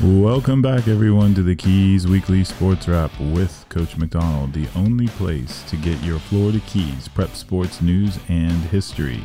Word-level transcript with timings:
Welcome 0.00 0.62
back, 0.62 0.86
everyone, 0.86 1.34
to 1.34 1.42
the 1.42 1.56
Keys 1.56 2.06
Weekly 2.06 2.44
Sports 2.44 2.86
Wrap 2.86 3.10
with 3.18 3.66
Coach 3.68 3.96
McDonald, 3.96 4.52
the 4.52 4.68
only 4.76 5.08
place 5.08 5.64
to 5.64 5.76
get 5.76 6.00
your 6.04 6.20
Florida 6.20 6.60
Keys 6.68 7.08
prep 7.08 7.34
sports 7.34 7.82
news 7.82 8.16
and 8.28 8.52
history. 8.66 9.20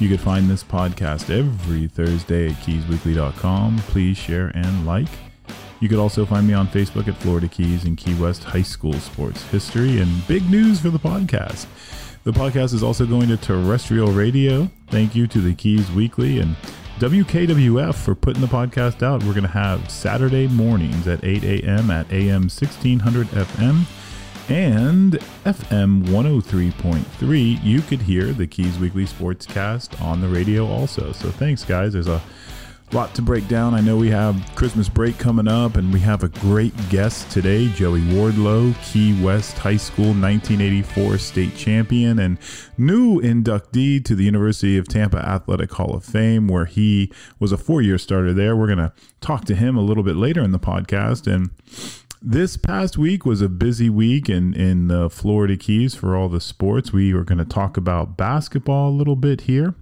You 0.00 0.10
can 0.10 0.18
find 0.18 0.50
this 0.50 0.62
podcast 0.62 1.30
every 1.30 1.86
Thursday 1.86 2.50
at 2.50 2.56
keysweekly.com. 2.56 3.78
Please 3.86 4.18
share 4.18 4.48
and 4.48 4.84
like. 4.84 5.08
You 5.80 5.88
could 5.88 5.98
also 5.98 6.26
find 6.26 6.46
me 6.46 6.52
on 6.52 6.68
Facebook 6.68 7.08
at 7.08 7.16
Florida 7.16 7.48
Keys 7.48 7.84
and 7.84 7.96
Key 7.96 8.12
West 8.20 8.44
High 8.44 8.60
School 8.60 8.92
Sports 8.92 9.42
History. 9.44 9.98
And 9.98 10.28
big 10.28 10.48
news 10.50 10.78
for 10.78 10.90
the 10.90 10.98
podcast. 10.98 11.64
The 12.24 12.32
podcast 12.32 12.74
is 12.74 12.82
also 12.82 13.06
going 13.06 13.28
to 13.28 13.38
terrestrial 13.38 14.08
radio. 14.08 14.70
Thank 14.88 15.14
you 15.16 15.26
to 15.28 15.40
the 15.40 15.54
Keys 15.54 15.90
Weekly 15.90 16.38
and 16.38 16.54
WKWF 17.02 17.96
for 17.96 18.14
putting 18.14 18.40
the 18.40 18.46
podcast 18.46 19.02
out. 19.02 19.24
We're 19.24 19.32
going 19.32 19.42
to 19.42 19.48
have 19.48 19.90
Saturday 19.90 20.46
mornings 20.46 21.08
at 21.08 21.24
8 21.24 21.42
a.m. 21.42 21.90
at 21.90 22.08
AM 22.12 22.42
1600 22.42 23.26
FM 23.26 23.84
and 24.48 25.14
FM 25.44 26.04
103.3. 26.04 27.64
You 27.64 27.80
could 27.80 28.02
hear 28.02 28.26
the 28.26 28.46
Keys 28.46 28.78
Weekly 28.78 29.04
Sportscast 29.04 30.00
on 30.00 30.20
the 30.20 30.28
radio 30.28 30.64
also. 30.64 31.10
So 31.10 31.32
thanks, 31.32 31.64
guys. 31.64 31.94
There's 31.94 32.06
a 32.06 32.22
lot 32.92 33.14
to 33.14 33.22
break 33.22 33.48
down. 33.48 33.72
I 33.72 33.80
know 33.80 33.96
we 33.96 34.10
have 34.10 34.36
Christmas 34.54 34.88
break 34.88 35.16
coming 35.18 35.48
up, 35.48 35.76
and 35.76 35.92
we 35.92 36.00
have 36.00 36.22
a 36.22 36.28
great 36.28 36.74
guest 36.90 37.30
today, 37.30 37.68
Joey 37.68 38.00
Wardlow, 38.00 38.74
Key 38.84 39.20
West 39.22 39.56
High 39.56 39.78
School 39.78 40.08
1984 40.08 41.16
state 41.18 41.56
champion 41.56 42.18
and 42.18 42.38
new 42.76 43.18
inductee 43.20 44.04
to 44.04 44.14
the 44.14 44.24
University 44.24 44.76
of 44.76 44.88
Tampa 44.88 45.18
Athletic 45.18 45.72
Hall 45.72 45.94
of 45.94 46.04
Fame, 46.04 46.48
where 46.48 46.66
he 46.66 47.10
was 47.38 47.50
a 47.50 47.56
four 47.56 47.80
year 47.80 47.96
starter 47.96 48.34
there. 48.34 48.54
We're 48.54 48.66
going 48.66 48.78
to 48.78 48.92
talk 49.22 49.46
to 49.46 49.54
him 49.54 49.76
a 49.76 49.82
little 49.82 50.02
bit 50.02 50.16
later 50.16 50.42
in 50.42 50.52
the 50.52 50.58
podcast. 50.58 51.32
And 51.32 51.50
this 52.20 52.58
past 52.58 52.98
week 52.98 53.24
was 53.24 53.40
a 53.40 53.48
busy 53.48 53.88
week 53.88 54.28
in, 54.28 54.52
in 54.52 54.88
the 54.88 55.08
Florida 55.08 55.56
Keys 55.56 55.94
for 55.94 56.14
all 56.14 56.28
the 56.28 56.42
sports. 56.42 56.92
We 56.92 57.14
are 57.14 57.24
going 57.24 57.38
to 57.38 57.44
talk 57.46 57.78
about 57.78 58.18
basketball 58.18 58.90
a 58.90 58.96
little 58.96 59.16
bit 59.16 59.42
here. 59.42 59.74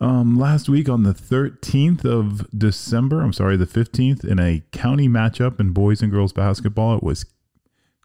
Um, 0.00 0.38
last 0.38 0.68
week 0.68 0.88
on 0.88 1.02
the 1.02 1.12
13th 1.12 2.06
of 2.06 2.48
December, 2.56 3.20
I'm 3.20 3.34
sorry, 3.34 3.58
the 3.58 3.66
15th, 3.66 4.24
in 4.24 4.38
a 4.38 4.62
county 4.72 5.08
matchup 5.08 5.60
in 5.60 5.72
boys 5.72 6.00
and 6.00 6.10
girls 6.10 6.32
basketball, 6.32 6.96
it 6.96 7.02
was 7.02 7.26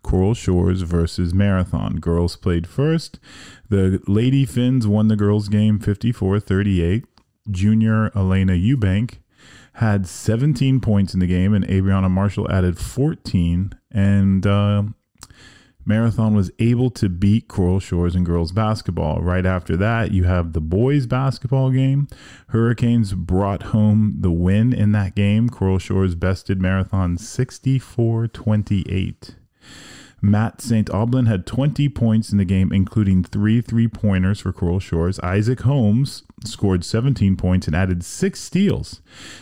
Coral 0.03 0.33
Shores 0.33 0.81
versus 0.81 1.33
Marathon. 1.33 1.95
Girls 1.95 2.35
played 2.35 2.67
first. 2.67 3.17
The 3.69 4.01
Lady 4.07 4.45
Fins 4.45 4.85
won 4.85 5.07
the 5.07 5.15
girls' 5.15 5.47
game 5.47 5.79
54 5.79 6.39
38. 6.41 7.05
Junior 7.49 8.11
Elena 8.15 8.53
Eubank 8.53 9.19
had 9.73 10.05
17 10.05 10.81
points 10.81 11.13
in 11.13 11.21
the 11.21 11.27
game, 11.27 11.53
and 11.53 11.65
Abriana 11.65 12.11
Marshall 12.11 12.51
added 12.51 12.77
14. 12.77 13.73
And 13.91 14.45
uh, 14.45 14.83
Marathon 15.85 16.35
was 16.35 16.51
able 16.57 16.89
to 16.91 17.09
beat 17.09 17.47
Coral 17.47 17.79
Shores 17.79 18.15
in 18.15 18.23
girls 18.23 18.51
basketball. 18.51 19.21
Right 19.21 19.45
after 19.45 19.77
that, 19.77 20.11
you 20.11 20.23
have 20.23 20.53
the 20.53 20.61
boys 20.61 21.05
basketball 21.05 21.69
game. 21.69 22.07
Hurricanes 22.49 23.13
brought 23.13 23.63
home 23.63 24.15
the 24.19 24.31
win 24.31 24.73
in 24.73 24.91
that 24.93 25.15
game. 25.15 25.49
Coral 25.49 25.79
Shores 25.79 26.15
bested 26.15 26.59
Marathon 26.59 27.17
64 27.17 28.27
28. 28.27 29.35
Matt 30.21 30.59
St. 30.59 30.89
Aubin 30.89 31.27
had 31.27 31.45
20 31.45 31.87
points 31.89 32.31
in 32.31 32.39
the 32.39 32.45
game, 32.45 32.71
including 32.71 33.23
three 33.23 33.61
three 33.61 33.87
pointers 33.87 34.39
for 34.39 34.51
Coral 34.51 34.79
Shores. 34.79 35.19
Isaac 35.19 35.61
Holmes 35.61 36.23
scored 36.43 36.83
17 36.83 37.37
points 37.37 37.67
and 37.67 37.75
added 37.75 38.03
six 38.03 38.41
steals. 38.41 39.01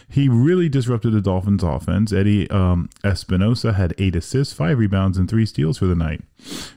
He 0.10 0.30
really 0.30 0.70
disrupted 0.70 1.14
the 1.14 1.22
Dolphins' 1.22 1.64
offense. 1.64 2.14
Eddie 2.14 2.50
um, 2.50 2.90
Espinosa 3.04 3.74
had 3.74 3.94
eight 3.98 4.16
assists, 4.16 4.54
five 4.54 4.78
rebounds, 4.78 5.18
and 5.18 5.30
three 5.30 5.46
steals 5.46 5.78
for 5.78 5.86
the 5.86 5.96
night. 5.96 6.22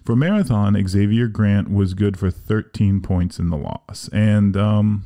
For 0.04 0.16
Marathon, 0.16 0.76
Xavier 0.88 1.28
Grant 1.28 1.70
was 1.70 1.94
good 1.94 2.18
for 2.18 2.30
13 2.30 3.00
points 3.02 3.38
in 3.38 3.50
the 3.50 3.56
loss. 3.56 4.08
And 4.12 4.56
um, 4.56 5.04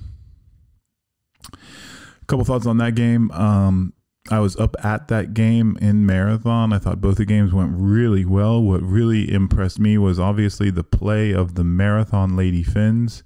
a 1.53 2.27
couple 2.27 2.45
thoughts 2.45 2.67
on 2.67 2.79
that 2.79 2.95
game. 2.95 3.31
Um, 3.33 3.93
I 4.31 4.39
was 4.39 4.57
up 4.57 4.77
at 4.85 5.09
that 5.09 5.35
game 5.35 5.79
in 5.81 6.05
Marathon. 6.07 6.73
I 6.73 6.79
thought 6.79 7.01
both 7.01 7.17
the 7.17 7.25
games 7.25 7.53
went 7.53 7.73
really 7.75 8.25
well. 8.25 8.63
What 8.63 8.83
really 8.83 9.33
impressed 9.33 9.81
me 9.81 9.97
was 9.99 10.21
obviously 10.21 10.71
the 10.71 10.85
play 10.85 11.33
of 11.33 11.55
the 11.55 11.65
Marathon 11.65 12.37
Lady 12.37 12.63
Fins. 12.63 13.23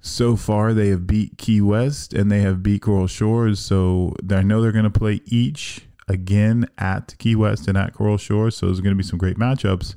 So 0.00 0.36
far, 0.36 0.72
they 0.72 0.88
have 0.88 1.06
beat 1.06 1.36
Key 1.36 1.60
West 1.60 2.14
and 2.14 2.30
they 2.30 2.40
have 2.40 2.62
beat 2.62 2.82
Coral 2.82 3.06
Shores. 3.06 3.60
So 3.60 4.14
I 4.30 4.42
know 4.42 4.62
they're 4.62 4.72
going 4.72 4.84
to 4.84 4.90
play 4.90 5.20
each 5.26 5.82
again 6.08 6.66
at 6.78 7.14
Key 7.18 7.36
West 7.36 7.68
and 7.68 7.76
at 7.76 7.92
Coral 7.92 8.16
Shores. 8.16 8.56
So 8.56 8.66
there's 8.66 8.80
going 8.80 8.94
to 8.94 9.02
be 9.02 9.06
some 9.06 9.18
great 9.18 9.36
matchups. 9.36 9.94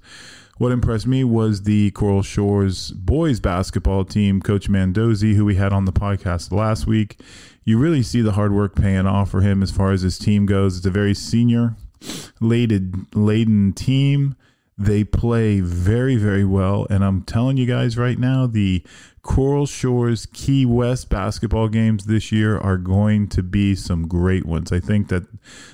What 0.57 0.71
impressed 0.71 1.07
me 1.07 1.23
was 1.23 1.63
the 1.63 1.91
Coral 1.91 2.21
Shores 2.21 2.91
boys 2.91 3.39
basketball 3.39 4.05
team, 4.05 4.41
Coach 4.41 4.69
Mandozi, 4.69 5.33
who 5.35 5.45
we 5.45 5.55
had 5.55 5.73
on 5.73 5.85
the 5.85 5.91
podcast 5.91 6.51
last 6.51 6.85
week. 6.85 7.19
You 7.63 7.79
really 7.79 8.03
see 8.03 8.21
the 8.21 8.33
hard 8.33 8.53
work 8.53 8.75
paying 8.75 9.07
off 9.07 9.31
for 9.31 9.41
him 9.41 9.63
as 9.63 9.71
far 9.71 9.91
as 9.91 10.01
his 10.01 10.19
team 10.19 10.45
goes. 10.45 10.77
It's 10.77 10.85
a 10.85 10.91
very 10.91 11.15
senior 11.15 11.75
laden, 12.39 13.07
laden 13.13 13.73
team. 13.73 14.35
They 14.83 15.03
play 15.03 15.61
very, 15.61 16.15
very 16.15 16.43
well. 16.43 16.85
And 16.89 17.03
I'm 17.03 17.23
telling 17.23 17.57
you 17.57 17.65
guys 17.65 17.97
right 17.97 18.19
now, 18.19 18.47
the 18.47 18.83
Coral 19.21 19.65
Shores 19.65 20.25
Key 20.25 20.65
West 20.65 21.09
basketball 21.09 21.69
games 21.69 22.05
this 22.05 22.33
year 22.33 22.57
are 22.57 22.77
going 22.77 23.29
to 23.29 23.41
be 23.41 23.75
some 23.75 24.05
great 24.07 24.45
ones. 24.45 24.73
I 24.73 24.81
think 24.81 25.07
that 25.07 25.23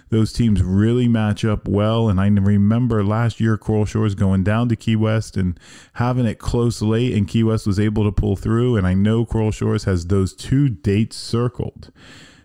those 0.09 0.31
teams 0.31 0.61
really 0.61 1.07
match 1.07 1.43
up 1.43 1.67
well. 1.67 2.09
And 2.09 2.21
I 2.21 2.27
remember 2.27 3.03
last 3.03 3.39
year, 3.39 3.57
Coral 3.57 3.85
Shores 3.85 4.13
going 4.13 4.43
down 4.43 4.69
to 4.69 4.75
Key 4.75 4.95
West 4.95 5.35
and 5.35 5.59
having 5.93 6.27
it 6.27 6.37
close 6.37 6.81
late, 6.83 7.15
and 7.17 7.27
Key 7.27 7.43
West 7.43 7.65
was 7.65 7.79
able 7.79 8.03
to 8.03 8.11
pull 8.11 8.35
through. 8.35 8.75
And 8.75 8.85
I 8.85 8.93
know 8.93 9.25
Coral 9.25 9.51
Shores 9.51 9.85
has 9.85 10.05
those 10.05 10.35
two 10.35 10.69
dates 10.69 11.17
circled. 11.17 11.91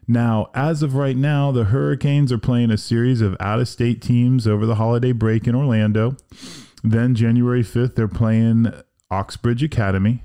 Now, 0.06 0.50
as 0.54 0.82
of 0.82 0.94
right 0.94 1.16
now, 1.16 1.50
the 1.50 1.64
Hurricanes 1.64 2.30
are 2.30 2.38
playing 2.38 2.70
a 2.70 2.78
series 2.78 3.20
of 3.20 3.36
out 3.40 3.60
of 3.60 3.68
state 3.68 4.02
teams 4.02 4.46
over 4.46 4.66
the 4.66 4.74
holiday 4.74 5.12
break 5.12 5.46
in 5.46 5.54
Orlando. 5.54 6.16
Then, 6.82 7.14
January 7.14 7.62
5th, 7.62 7.94
they're 7.94 8.08
playing 8.08 8.72
Oxbridge 9.10 9.62
Academy. 9.62 10.22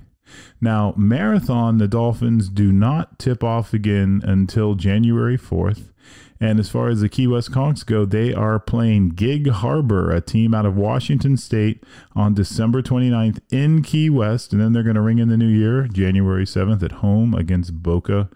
Now, 0.60 0.94
Marathon, 0.98 1.78
the 1.78 1.88
Dolphins 1.88 2.50
do 2.50 2.72
not 2.72 3.18
tip 3.18 3.44
off 3.44 3.74
again 3.74 4.22
until 4.26 4.76
January 4.76 5.38
4th. 5.38 5.92
And 6.42 6.60
as 6.60 6.70
far 6.70 6.88
as 6.88 7.02
the 7.02 7.10
Key 7.10 7.28
West 7.28 7.52
Conchs 7.52 7.86
go, 7.86 8.06
they 8.06 8.34
are 8.34 8.60
playing 8.60 9.10
Gig 9.10 9.50
Harbor, 9.50 10.12
a 10.12 10.22
team 10.22 10.54
out 10.54 10.66
of 10.66 10.78
Washington 10.78 11.36
State, 11.36 11.84
on 12.16 12.34
December 12.34 12.82
29th 12.82 13.40
in 13.52 13.82
Key 13.84 14.10
West. 14.10 14.54
And 14.54 14.62
then 14.62 14.72
they're 14.72 14.84
going 14.84 14.96
to 14.96 15.02
ring 15.02 15.20
in 15.20 15.28
the 15.28 15.38
new 15.38 15.48
year, 15.48 15.88
January 15.88 16.46
7th, 16.46 16.82
at 16.82 16.94
home 16.94 17.34
against 17.34 17.82
Boca 17.84 18.30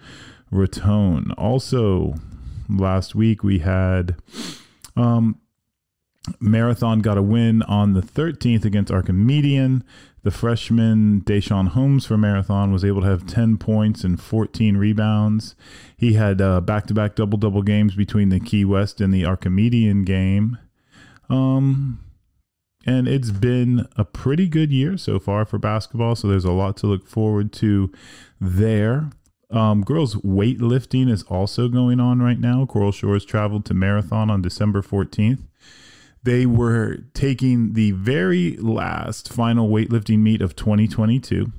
Raton. 0.54 1.32
Also, 1.32 2.16
last 2.70 3.16
week 3.16 3.44
we 3.44 3.60
had 3.60 4.16
um, 4.96 5.40
Marathon 6.40 7.00
got 7.00 7.18
a 7.18 7.22
win 7.22 7.62
on 7.64 7.94
the 7.94 8.02
13th 8.02 8.64
against 8.64 8.92
Archimedean. 8.92 9.84
The 10.24 10.32
freshman 10.32 11.22
Deshaun 11.22 11.70
Holmes 11.70 12.06
for 12.06 12.18
Marathon 12.18 12.72
was 12.72 12.86
able 12.86 13.02
to 13.02 13.08
have 13.08 13.28
10 13.28 13.58
points 13.58 14.06
and 14.06 14.22
14 14.22 14.78
rebounds. 14.78 15.56
He 15.98 16.14
had 16.14 16.38
back 16.66 16.88
to 16.88 16.94
back 16.94 17.16
double 17.16 17.38
double 17.38 17.62
games 17.62 17.96
between 17.96 18.30
the 18.30 18.40
Key 18.40 18.64
West 18.64 19.02
and 19.02 19.14
the 19.14 19.26
Archimedean 19.26 20.04
game. 20.04 20.58
Um, 21.30 22.00
and 22.86 23.08
it's 23.08 23.32
been 23.32 23.88
a 23.98 24.06
pretty 24.06 24.48
good 24.48 24.72
year 24.72 24.98
so 24.98 25.20
far 25.20 25.46
for 25.46 25.58
basketball, 25.58 26.16
so 26.16 26.28
there's 26.28 26.46
a 26.46 26.52
lot 26.52 26.78
to 26.78 26.88
look 26.88 27.08
forward 27.08 27.52
to 27.54 27.92
there. 28.40 29.10
Um, 29.54 29.84
girls 29.84 30.16
weightlifting 30.16 31.10
is 31.10 31.22
also 31.24 31.68
going 31.68 32.00
on 32.00 32.22
right 32.22 32.40
now. 32.40 32.66
Coral 32.66 32.92
Shores 32.92 33.24
traveled 33.24 33.66
to 33.66 33.76
Marathon 33.76 34.32
on 34.32 34.42
December 34.42 34.82
14th. 34.82 35.44
They 36.24 36.48
were 36.48 37.04
taking 37.14 37.74
the 37.74 37.92
very 37.92 38.58
last 38.58 39.32
final 39.32 39.70
weightlifting 39.70 40.20
meet 40.20 40.42
of 40.42 40.56
2022. 40.56 41.52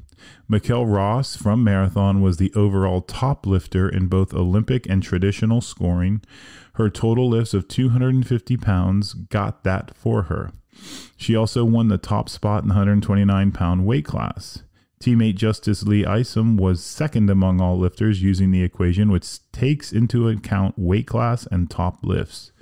Mikkel 0.51 0.93
Ross 0.93 1.37
from 1.37 1.63
Marathon 1.63 2.21
was 2.21 2.39
the 2.39 2.53
overall 2.55 3.01
top 3.01 3.47
lifter 3.47 3.89
in 3.89 4.09
both 4.09 4.35
Olympic 4.35 4.89
and 4.89 5.03
traditional 5.03 5.61
scoring. 5.61 6.23
Her 6.75 6.91
total 6.91 7.29
lifts 7.29 7.55
of 7.55 7.69
250 7.69 8.57
pounds 8.57 9.15
got 9.15 9.63
that 9.63 9.97
for 9.97 10.23
her. 10.23 10.51
She 11.17 11.37
also 11.37 11.65
won 11.65 11.89
the 11.89 11.99
top 11.99 12.29
spot 12.29 12.63
in 12.63 12.69
the 12.69 12.75
129 12.75 13.53
pound 13.53 13.87
weight 13.87 14.05
class. 14.05 14.63
Teammate 15.05 15.35
Justice 15.35 15.83
Lee 15.83 16.07
Isom 16.07 16.57
was 16.57 16.83
second 16.83 17.29
among 17.29 17.61
all 17.61 17.79
lifters 17.79 18.23
using 18.23 18.53
the 18.53 18.63
equation, 18.63 19.11
which 19.11 19.39
takes 19.53 19.93
into 19.93 20.31
account 20.31 20.79
weight 20.79 21.07
class 21.07 21.47
and 21.51 21.71
top 21.71 21.99
lifts. 22.03 22.53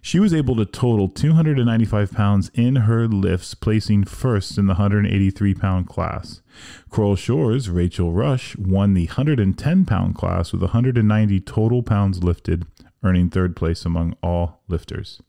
She 0.00 0.18
was 0.18 0.32
able 0.32 0.56
to 0.56 0.64
total 0.64 1.10
295 1.10 2.10
pounds 2.10 2.50
in 2.54 2.76
her 2.76 3.06
lifts, 3.06 3.52
placing 3.52 4.04
first 4.04 4.56
in 4.56 4.64
the 4.64 4.76
183 4.76 5.52
pound 5.52 5.86
class. 5.86 6.40
Coral 6.88 7.16
Shores' 7.16 7.68
Rachel 7.68 8.12
Rush 8.12 8.56
won 8.56 8.94
the 8.94 9.04
110 9.04 9.84
pound 9.84 10.14
class 10.14 10.52
with 10.52 10.62
190 10.62 11.40
total 11.40 11.82
pounds 11.82 12.24
lifted, 12.24 12.64
earning 13.02 13.28
third 13.28 13.56
place 13.56 13.84
among 13.84 14.16
all 14.22 14.62
lifters. 14.68 15.20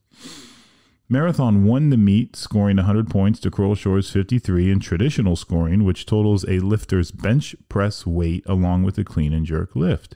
Marathon 1.07 1.65
won 1.65 1.91
the 1.91 1.97
meet, 1.97 2.35
scoring 2.35 2.77
100 2.77 3.09
points 3.09 3.39
to 3.41 3.51
Coral 3.51 3.75
Shores 3.75 4.09
53 4.09 4.71
in 4.71 4.79
traditional 4.79 5.35
scoring, 5.35 5.83
which 5.83 6.07
totals 6.07 6.43
a 6.47 6.59
lifter's 6.59 7.11
bench 7.11 7.55
press 7.69 8.07
weight 8.07 8.43
along 8.47 8.83
with 8.83 8.97
a 8.97 9.03
clean 9.03 9.31
and 9.31 9.45
jerk 9.45 9.75
lift. 9.75 10.15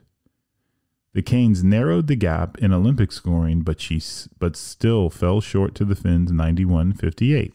The 1.14 1.22
Canes 1.22 1.64
narrowed 1.64 2.08
the 2.08 2.16
gap 2.16 2.58
in 2.58 2.74
Olympic 2.74 3.12
scoring, 3.12 3.62
but 3.62 3.80
she 3.80 4.02
but 4.40 4.56
still 4.56 5.10
fell 5.10 5.42
short 5.42 5.76
to 5.76 5.86
the 5.86 5.96
Fins 5.96 6.32
91-58. 6.32 7.54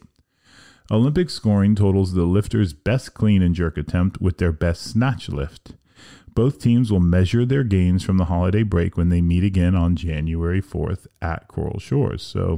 Olympic 0.91 1.29
scoring 1.29 1.75
totals 1.75 2.13
the 2.13 2.23
lifter's 2.23 2.73
best 2.73 3.13
clean 3.13 3.41
and 3.41 3.55
jerk 3.55 3.77
attempt 3.77 4.21
with 4.21 4.37
their 4.37 4.51
best 4.51 4.83
snatch 4.83 5.29
lift. 5.29 5.73
Both 6.35 6.59
teams 6.59 6.91
will 6.91 6.99
measure 6.99 7.45
their 7.45 7.63
gains 7.63 8.03
from 8.03 8.17
the 8.17 8.25
holiday 8.25 8.63
break 8.63 8.97
when 8.97 9.09
they 9.09 9.21
meet 9.21 9.43
again 9.43 9.73
on 9.73 9.95
January 9.95 10.61
4th 10.61 11.07
at 11.21 11.47
Coral 11.47 11.79
Shores. 11.79 12.21
So 12.21 12.57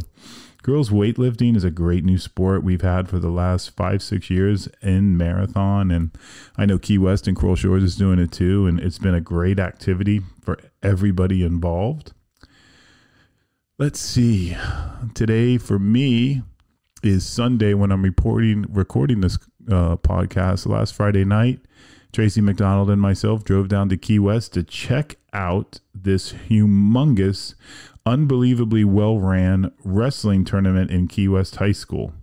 Girls 0.67 0.89
weightlifting 0.89 1.55
is 1.55 1.63
a 1.63 1.71
great 1.71 2.03
new 2.03 2.17
sport 2.17 2.61
we've 2.61 2.81
had 2.81 3.07
for 3.07 3.19
the 3.19 3.29
last 3.29 3.69
five, 3.69 4.03
six 4.03 4.29
years 4.29 4.67
in 4.81 5.15
marathon. 5.15 5.89
And 5.91 6.11
I 6.57 6.65
know 6.65 6.77
Key 6.77 6.97
West 6.97 7.25
and 7.25 7.37
Coral 7.37 7.55
Shores 7.55 7.83
is 7.83 7.95
doing 7.95 8.19
it 8.19 8.33
too. 8.33 8.67
And 8.67 8.77
it's 8.77 8.99
been 8.99 9.13
a 9.13 9.21
great 9.21 9.59
activity 9.59 10.23
for 10.41 10.59
everybody 10.83 11.41
involved. 11.41 12.11
Let's 13.79 14.01
see. 14.01 14.57
Today 15.13 15.57
for 15.57 15.79
me 15.79 16.41
is 17.01 17.25
Sunday 17.25 17.73
when 17.73 17.89
I'm 17.89 18.03
reporting, 18.03 18.65
recording 18.67 19.21
this 19.21 19.37
uh, 19.71 19.95
podcast. 19.95 20.67
Last 20.67 20.93
Friday 20.93 21.23
night, 21.23 21.61
Tracy 22.11 22.41
McDonald 22.41 22.89
and 22.89 23.01
myself 23.01 23.45
drove 23.45 23.69
down 23.69 23.87
to 23.87 23.95
Key 23.95 24.19
West 24.19 24.53
to 24.55 24.63
check 24.63 25.15
out 25.31 25.79
this 25.95 26.33
humongous 26.33 27.55
unbelievably 28.07 28.85
well 28.85 29.19
ran 29.19 29.69
wrestling 29.83 30.45
tournament 30.45 30.89
in 30.89 31.07
Key 31.07 31.27
West 31.27 31.57
High 31.57 31.73
School. 31.73 32.13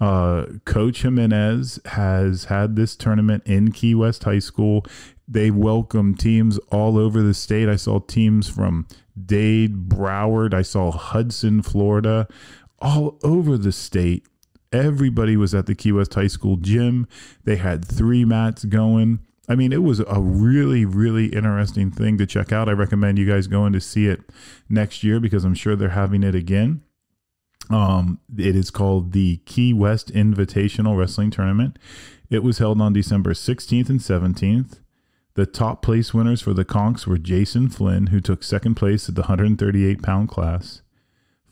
Uh, 0.00 0.46
Coach 0.64 1.02
Jimenez 1.02 1.80
has 1.86 2.44
had 2.44 2.76
this 2.76 2.94
tournament 2.94 3.42
in 3.44 3.72
Key 3.72 3.96
West 3.96 4.22
High 4.22 4.38
School. 4.38 4.86
They 5.26 5.50
welcome 5.50 6.14
teams 6.14 6.58
all 6.70 6.96
over 6.96 7.22
the 7.22 7.34
state. 7.34 7.68
I 7.68 7.74
saw 7.74 7.98
teams 7.98 8.48
from 8.48 8.86
Dade, 9.20 9.88
Broward, 9.88 10.54
I 10.54 10.62
saw 10.62 10.92
Hudson, 10.92 11.60
Florida, 11.60 12.28
all 12.78 13.18
over 13.24 13.58
the 13.58 13.72
state. 13.72 14.24
Everybody 14.70 15.36
was 15.36 15.54
at 15.56 15.66
the 15.66 15.74
Key 15.74 15.90
West 15.90 16.14
High 16.14 16.26
School 16.28 16.56
gym. 16.56 17.08
They 17.42 17.56
had 17.56 17.84
three 17.84 18.24
mats 18.24 18.64
going. 18.64 19.18
I 19.48 19.54
mean, 19.54 19.72
it 19.72 19.82
was 19.82 20.00
a 20.00 20.20
really, 20.20 20.84
really 20.84 21.26
interesting 21.26 21.90
thing 21.90 22.18
to 22.18 22.26
check 22.26 22.52
out. 22.52 22.68
I 22.68 22.72
recommend 22.72 23.18
you 23.18 23.26
guys 23.26 23.46
going 23.46 23.72
to 23.74 23.80
see 23.80 24.06
it 24.06 24.20
next 24.68 25.04
year 25.04 25.20
because 25.20 25.44
I'm 25.44 25.54
sure 25.54 25.76
they're 25.76 25.90
having 25.90 26.22
it 26.22 26.34
again. 26.34 26.82
Um, 27.70 28.20
it 28.36 28.56
is 28.56 28.70
called 28.70 29.12
the 29.12 29.38
Key 29.38 29.72
West 29.72 30.12
Invitational 30.12 30.96
Wrestling 30.98 31.30
Tournament. 31.30 31.78
It 32.30 32.42
was 32.42 32.58
held 32.58 32.80
on 32.80 32.92
December 32.92 33.34
16th 33.34 33.88
and 33.88 34.00
17th. 34.00 34.80
The 35.34 35.46
top 35.46 35.82
place 35.82 36.14
winners 36.14 36.40
for 36.40 36.54
the 36.54 36.64
Conchs 36.64 37.06
were 37.06 37.18
Jason 37.18 37.68
Flynn, 37.68 38.08
who 38.08 38.20
took 38.20 38.42
second 38.42 38.74
place 38.74 39.08
at 39.08 39.14
the 39.14 39.22
138 39.22 40.02
pound 40.02 40.28
class. 40.28 40.82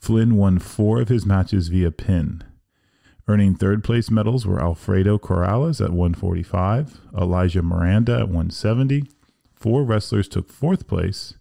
Flynn 0.01 0.37
won 0.37 0.59
four 0.59 1.01
of 1.01 1.09
his 1.09 1.27
matches 1.27 1.69
via 1.69 1.91
pin. 1.91 2.43
Earning 3.27 3.55
third 3.55 3.83
place 3.83 4.11
medals 4.11 4.47
were 4.47 4.61
Alfredo 4.61 5.19
Corrales 5.19 5.83
at 5.83 5.93
145, 5.93 7.01
Elijah 7.17 7.63
Miranda 7.63 8.17
at 8.17 8.29
170. 8.29 9.05
Four 9.55 9.83
wrestlers 9.83 10.29
took 10.29 10.53
fourth 10.53 10.87
place, 10.87 11.35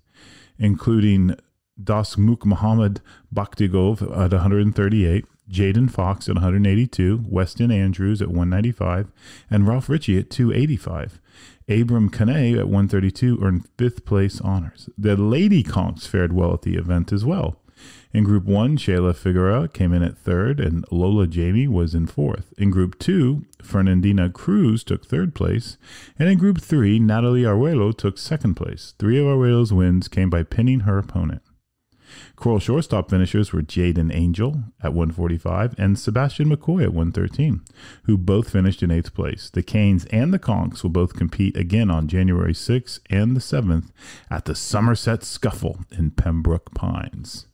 including 0.58 1.36
Dasmukh 1.82 2.46
Muhammad 2.46 3.02
Bakhtigov 3.34 4.02
at 4.02 4.32
138, 4.32 5.26
Jaden 5.50 5.92
Fox 5.92 6.30
at 6.30 6.36
182, 6.36 7.26
Weston 7.28 7.70
Andrews 7.70 8.22
at 8.22 8.30
195, 8.30 9.12
and 9.50 9.68
Ralph 9.68 9.90
Ritchie 9.90 10.20
at 10.20 10.30
285. 10.30 11.20
Abram 11.68 12.10
Kane 12.10 12.58
at 12.58 12.68
132 12.68 13.40
earned 13.42 13.68
fifth 13.78 14.06
place 14.06 14.40
honors. 14.40 14.90
The 14.98 15.18
Lady 15.18 15.64
Conchs 15.64 16.08
fared 16.08 16.32
well 16.32 16.54
at 16.54 16.62
the 16.62 16.76
event 16.76 17.12
as 17.12 17.26
well. 17.26 17.58
In 18.14 18.26
Group 18.26 18.46
1, 18.46 18.78
Shayla 18.78 19.16
Figueroa 19.16 19.68
came 19.70 19.92
in 19.92 20.04
at 20.04 20.16
third, 20.16 20.60
and 20.60 20.86
Lola 20.92 21.26
Jamie 21.26 21.68
was 21.68 21.96
in 21.96 22.06
fourth. 22.06 22.54
In 22.60 22.70
Group 22.70 23.00
2, 23.00 23.44
Fernandina 23.64 24.30
Cruz 24.30 24.84
took 24.84 25.04
third 25.04 25.34
place. 25.34 25.78
And 26.20 26.30
in 26.30 26.38
Group 26.38 26.62
3, 26.62 27.00
Natalie 27.00 27.44
Arguello 27.44 27.92
took 27.92 28.20
second 28.20 28.54
place. 28.54 28.94
Three 29.00 29.18
of 29.18 29.26
Arguello's 29.26 29.74
wins 29.74 30.08
came 30.08 30.30
by 30.30 30.44
pinning 30.44 30.82
her 30.82 31.00
opponent. 31.00 31.42
Coral 32.36 32.60
Shores 32.60 32.86
top 32.86 33.10
finishers 33.10 33.52
were 33.52 33.64
Jaden 33.64 34.14
Angel 34.14 34.64
at 34.84 34.94
145 34.94 35.74
and 35.80 35.98
Sebastian 35.98 36.56
McCoy 36.56 36.84
at 36.84 36.94
113, 36.94 37.62
who 38.04 38.16
both 38.16 38.52
finished 38.52 38.84
in 38.84 38.92
eighth 38.92 39.16
place. 39.16 39.50
The 39.50 39.64
Canes 39.64 40.06
and 40.12 40.32
the 40.32 40.38
Conchs 40.38 40.84
will 40.84 40.92
both 40.92 41.16
compete 41.16 41.58
again 41.58 41.90
on 41.90 42.08
January 42.08 42.54
6th 42.54 43.00
and 43.10 43.36
the 43.36 43.40
7th 43.40 43.90
at 44.30 44.46
the 44.46 44.54
Somerset 44.54 45.24
Scuffle 45.24 45.80
in 45.98 46.12
Pembroke 46.12 46.76
Pines. 46.76 47.48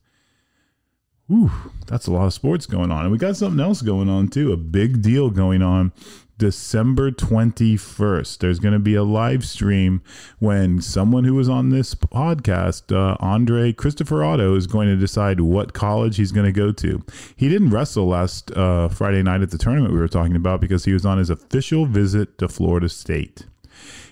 Ooh, 1.32 1.52
that's 1.86 2.08
a 2.08 2.12
lot 2.12 2.26
of 2.26 2.34
sports 2.34 2.66
going 2.66 2.92
on. 2.92 3.04
And 3.04 3.12
we 3.12 3.18
got 3.18 3.36
something 3.36 3.60
else 3.60 3.82
going 3.82 4.10
on 4.10 4.30
too. 4.30 4.52
A 4.52 4.58
big 4.58 5.02
deal 5.02 5.30
going 5.30 5.62
on 5.62 5.92
December 6.40 7.12
21st. 7.12 8.40
There's 8.40 8.60
going 8.60 8.74
to 8.74 8.80
be 8.80 8.96
a 8.96 9.04
live 9.04 9.46
stream 9.46 10.02
when 10.40 10.82
someone 10.82 11.26
who 11.26 11.36
was 11.36 11.48
on 11.48 11.70
this 11.70 11.94
podcast, 11.94 12.96
uh, 12.96 13.18
Andre 13.20 13.74
Christopher 13.74 14.24
Otto, 14.24 14.56
is 14.56 14.66
going 14.66 14.88
to 14.88 14.96
decide 14.96 15.42
what 15.42 15.74
college 15.74 16.18
he's 16.18 16.32
going 16.32 16.46
to 16.46 16.52
go 16.52 16.72
to. 16.72 17.04
He 17.36 17.50
didn't 17.50 17.70
wrestle 17.70 18.08
last 18.08 18.50
uh, 18.52 18.88
Friday 18.88 19.22
night 19.22 19.42
at 19.42 19.52
the 19.52 19.58
tournament 19.58 19.94
we 19.94 20.00
were 20.00 20.08
talking 20.08 20.36
about 20.36 20.62
because 20.62 20.86
he 20.86 20.94
was 20.94 21.06
on 21.06 21.20
his 21.20 21.30
official 21.30 21.86
visit 21.86 22.38
to 22.40 22.48
Florida 22.48 22.90
State. 22.90 23.46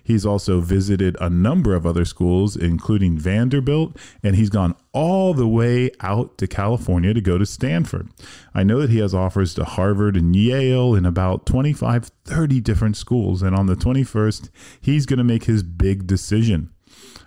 He's 0.08 0.26
also 0.26 0.62
visited 0.62 1.18
a 1.20 1.30
number 1.30 1.76
of 1.76 1.86
other 1.86 2.06
schools, 2.06 2.56
including 2.56 3.18
Vanderbilt, 3.18 3.98
and 4.24 4.38
he's 4.38 4.50
gone 4.50 4.74
all 4.94 5.34
the 5.34 5.50
way 5.50 5.92
out 6.00 6.38
to 6.38 6.48
California 6.48 7.14
to 7.14 7.20
go 7.20 7.38
to 7.38 7.46
Stanford. 7.46 8.08
I 8.56 8.64
know 8.64 8.80
that 8.80 8.90
he 8.90 9.00
has 9.00 9.14
offers 9.14 9.54
to 9.56 9.66
Harvard 9.66 10.16
and 10.16 10.34
Yale 10.34 10.96
and 10.96 11.06
about 11.06 11.46
25, 11.46 12.10
30 12.24 12.62
different 12.62 12.96
schools. 12.96 13.42
And 13.42 13.54
on 13.54 13.66
the 13.66 13.76
21st, 13.76 14.50
he's 14.80 15.06
going 15.06 15.18
to 15.18 15.26
make 15.26 15.44
his 15.44 15.62
big 15.62 16.08
decision. 16.08 16.70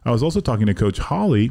I 0.06 0.10
was 0.10 0.22
also 0.22 0.40
talking 0.40 0.64
to 0.64 0.72
Coach 0.72 1.00
Holly 1.00 1.50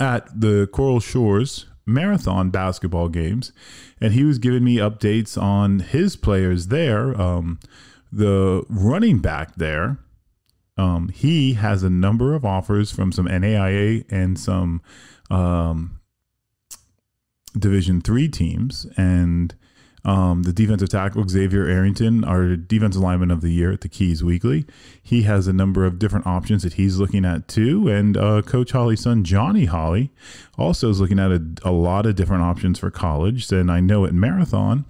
at 0.00 0.28
the 0.40 0.66
Coral 0.72 0.98
Shores 0.98 1.66
marathon 1.86 2.50
basketball 2.50 3.08
games, 3.08 3.52
and 4.00 4.14
he 4.14 4.24
was 4.24 4.40
giving 4.40 4.64
me 4.64 4.78
updates 4.78 5.40
on 5.40 5.78
his 5.78 6.16
players 6.16 6.66
there. 6.66 7.18
Um, 7.18 7.60
the 8.10 8.64
running 8.68 9.20
back 9.20 9.54
there 9.54 9.98
um, 10.78 11.08
he 11.08 11.54
has 11.54 11.82
a 11.82 11.90
number 11.90 12.34
of 12.34 12.44
offers 12.44 12.90
from 12.90 13.12
some 13.12 13.26
NAIA 13.26 14.04
and 14.10 14.38
some 14.38 14.80
um, 15.30 16.00
Division 17.58 18.00
three 18.00 18.28
teams, 18.28 18.86
and 18.96 19.54
um, 20.04 20.44
the 20.44 20.52
defensive 20.52 20.88
tackle 20.88 21.26
Xavier 21.28 21.66
Arrington, 21.66 22.24
our 22.24 22.56
defensive 22.56 23.02
lineman 23.02 23.30
of 23.30 23.40
the 23.40 23.50
year 23.50 23.72
at 23.72 23.80
the 23.80 23.88
Keys 23.88 24.22
Weekly, 24.22 24.64
he 25.02 25.22
has 25.22 25.46
a 25.46 25.52
number 25.52 25.84
of 25.84 25.98
different 25.98 26.26
options 26.26 26.62
that 26.62 26.74
he's 26.74 26.98
looking 26.98 27.24
at 27.24 27.48
too. 27.48 27.88
And 27.88 28.16
uh, 28.16 28.42
Coach 28.42 28.70
Holly's 28.70 29.00
son 29.00 29.24
Johnny 29.24 29.64
Holly 29.64 30.10
also 30.56 30.88
is 30.88 31.00
looking 31.00 31.18
at 31.18 31.32
a, 31.32 31.42
a 31.64 31.72
lot 31.72 32.06
of 32.06 32.14
different 32.14 32.42
options 32.42 32.78
for 32.78 32.90
college. 32.90 33.50
And 33.50 33.70
I 33.70 33.80
know 33.80 34.04
at 34.04 34.14
Marathon 34.14 34.84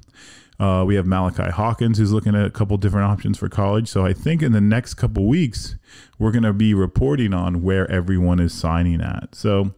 uh, 0.59 0.85
we 0.87 0.97
have 0.97 1.07
Malachi 1.07 1.51
Hawkins 1.51 1.99
who's 1.99 2.13
looking 2.13 2.35
at 2.35 2.45
a 2.45 2.51
couple 2.51 2.77
different 2.77 3.11
options 3.11 3.39
for 3.39 3.49
college. 3.49 3.89
So 3.89 4.05
I 4.05 4.13
think 4.13 4.43
in 4.43 4.53
the 4.53 4.61
next 4.61 4.95
couple 4.95 5.27
weeks, 5.27 5.77
we're 6.19 6.33
going 6.33 6.43
to 6.43 6.53
be 6.53 6.75
reporting 6.75 7.33
on 7.33 7.63
where 7.63 7.91
everyone 7.91 8.41
is 8.41 8.53
signing 8.53 9.01
at. 9.01 9.35
So 9.35 9.75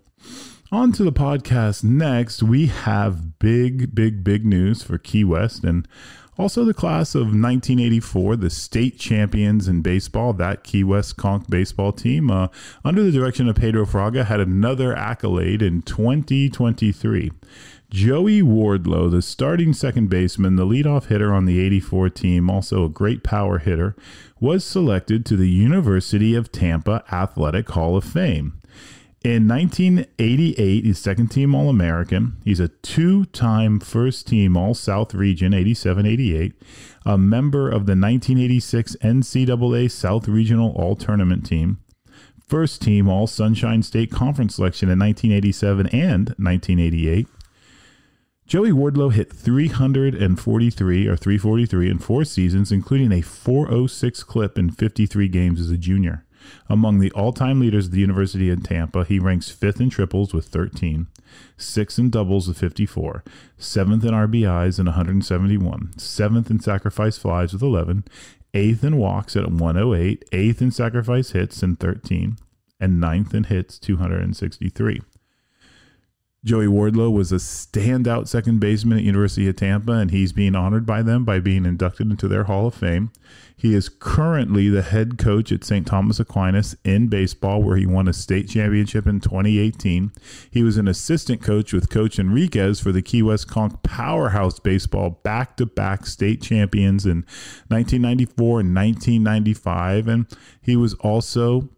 on 0.72 0.92
to 0.92 1.04
the 1.04 1.12
podcast 1.12 1.84
next, 1.84 2.42
we 2.42 2.66
have 2.66 3.38
big, 3.38 3.94
big, 3.94 4.24
big 4.24 4.46
news 4.46 4.82
for 4.82 4.96
Key 4.98 5.24
West 5.24 5.64
and 5.64 5.86
also 6.40 6.64
the 6.64 6.72
class 6.72 7.14
of 7.14 7.22
1984, 7.26 8.36
the 8.36 8.48
state 8.48 8.98
champions 8.98 9.68
in 9.68 9.82
baseball. 9.82 10.32
That 10.32 10.64
Key 10.64 10.84
West 10.84 11.18
Conch 11.18 11.46
baseball 11.48 11.92
team, 11.92 12.30
uh, 12.30 12.48
under 12.82 13.02
the 13.02 13.12
direction 13.12 13.46
of 13.48 13.56
Pedro 13.56 13.84
Fraga, 13.84 14.24
had 14.24 14.40
another 14.40 14.96
accolade 14.96 15.60
in 15.60 15.82
2023. 15.82 17.30
Joey 17.90 18.40
Wardlow, 18.40 19.10
the 19.10 19.20
starting 19.20 19.72
second 19.72 20.10
baseman, 20.10 20.54
the 20.54 20.64
leadoff 20.64 21.06
hitter 21.06 21.34
on 21.34 21.44
the 21.44 21.58
84 21.58 22.10
team, 22.10 22.48
also 22.48 22.84
a 22.84 22.88
great 22.88 23.24
power 23.24 23.58
hitter, 23.58 23.96
was 24.38 24.62
selected 24.62 25.26
to 25.26 25.36
the 25.36 25.50
University 25.50 26.36
of 26.36 26.52
Tampa 26.52 27.02
Athletic 27.10 27.68
Hall 27.70 27.96
of 27.96 28.04
Fame. 28.04 28.60
In 29.24 29.48
1988, 29.48 30.84
he's 30.84 30.98
second 31.00 31.28
team 31.32 31.52
All 31.52 31.68
American. 31.68 32.36
He's 32.44 32.60
a 32.60 32.68
two 32.68 33.24
time 33.26 33.80
first 33.80 34.28
team 34.28 34.56
All 34.56 34.72
South 34.72 35.12
Region 35.12 35.52
87 35.52 36.06
88, 36.06 36.54
a 37.04 37.18
member 37.18 37.66
of 37.66 37.86
the 37.86 37.96
1986 37.96 38.96
NCAA 39.02 39.90
South 39.90 40.28
Regional 40.28 40.70
All 40.76 40.94
Tournament 40.94 41.44
team, 41.44 41.80
first 42.46 42.82
team 42.82 43.08
All 43.08 43.26
Sunshine 43.26 43.82
State 43.82 44.12
Conference 44.12 44.54
selection 44.54 44.88
in 44.88 45.00
1987 45.00 45.88
and 45.88 46.28
1988. 46.38 47.26
Joey 48.50 48.72
Wardlow 48.72 49.12
hit 49.12 49.32
343 49.32 51.06
or 51.06 51.16
343 51.16 51.88
in 51.88 51.98
four 52.00 52.24
seasons, 52.24 52.72
including 52.72 53.12
a 53.12 53.20
406 53.20 54.24
clip 54.24 54.58
in 54.58 54.72
53 54.72 55.28
games 55.28 55.60
as 55.60 55.70
a 55.70 55.78
junior. 55.78 56.24
Among 56.68 56.98
the 56.98 57.12
all 57.12 57.32
time 57.32 57.60
leaders 57.60 57.86
of 57.86 57.92
the 57.92 58.00
University 58.00 58.50
of 58.50 58.64
Tampa, 58.64 59.04
he 59.04 59.20
ranks 59.20 59.50
fifth 59.50 59.80
in 59.80 59.88
triples 59.88 60.34
with 60.34 60.46
13, 60.46 61.06
sixth 61.56 61.96
in 62.00 62.10
doubles 62.10 62.48
with 62.48 62.58
54, 62.58 63.22
seventh 63.56 64.04
in 64.04 64.10
RBIs 64.10 64.80
in 64.80 64.86
171, 64.86 65.96
seventh 65.96 66.50
in 66.50 66.58
sacrifice 66.58 67.18
flies 67.18 67.52
with 67.52 67.62
11, 67.62 68.02
eighth 68.52 68.82
in 68.82 68.96
walks 68.96 69.36
at 69.36 69.48
108, 69.48 70.24
eighth 70.32 70.60
in 70.60 70.72
sacrifice 70.72 71.30
hits 71.30 71.62
in 71.62 71.76
13, 71.76 72.36
and 72.80 73.00
ninth 73.00 73.32
in 73.32 73.44
hits 73.44 73.78
263. 73.78 75.02
Joey 76.42 76.66
Wardlow 76.66 77.12
was 77.12 77.32
a 77.32 77.36
standout 77.36 78.26
second 78.26 78.60
baseman 78.60 78.96
at 78.96 79.04
University 79.04 79.46
of 79.46 79.56
Tampa, 79.56 79.92
and 79.92 80.10
he's 80.10 80.32
being 80.32 80.54
honored 80.54 80.86
by 80.86 81.02
them 81.02 81.22
by 81.22 81.38
being 81.38 81.66
inducted 81.66 82.10
into 82.10 82.28
their 82.28 82.44
Hall 82.44 82.66
of 82.66 82.74
Fame. 82.74 83.12
He 83.54 83.74
is 83.74 83.90
currently 83.90 84.70
the 84.70 84.80
head 84.80 85.18
coach 85.18 85.52
at 85.52 85.64
St. 85.64 85.86
Thomas 85.86 86.18
Aquinas 86.18 86.74
in 86.82 87.08
baseball, 87.08 87.62
where 87.62 87.76
he 87.76 87.84
won 87.84 88.08
a 88.08 88.14
state 88.14 88.48
championship 88.48 89.06
in 89.06 89.20
2018. 89.20 90.12
He 90.50 90.62
was 90.62 90.78
an 90.78 90.88
assistant 90.88 91.42
coach 91.42 91.74
with 91.74 91.90
Coach 91.90 92.16
Henriquez 92.16 92.80
for 92.80 92.90
the 92.90 93.02
Key 93.02 93.22
West 93.22 93.46
Conch 93.46 93.74
Powerhouse 93.82 94.58
Baseball 94.58 95.20
back 95.22 95.58
to 95.58 95.66
back 95.66 96.06
state 96.06 96.40
champions 96.40 97.04
in 97.04 97.18
1994 97.68 98.60
and 98.60 98.74
1995. 98.74 100.08
And 100.08 100.26
he 100.62 100.74
was 100.74 100.94
also 100.94 101.68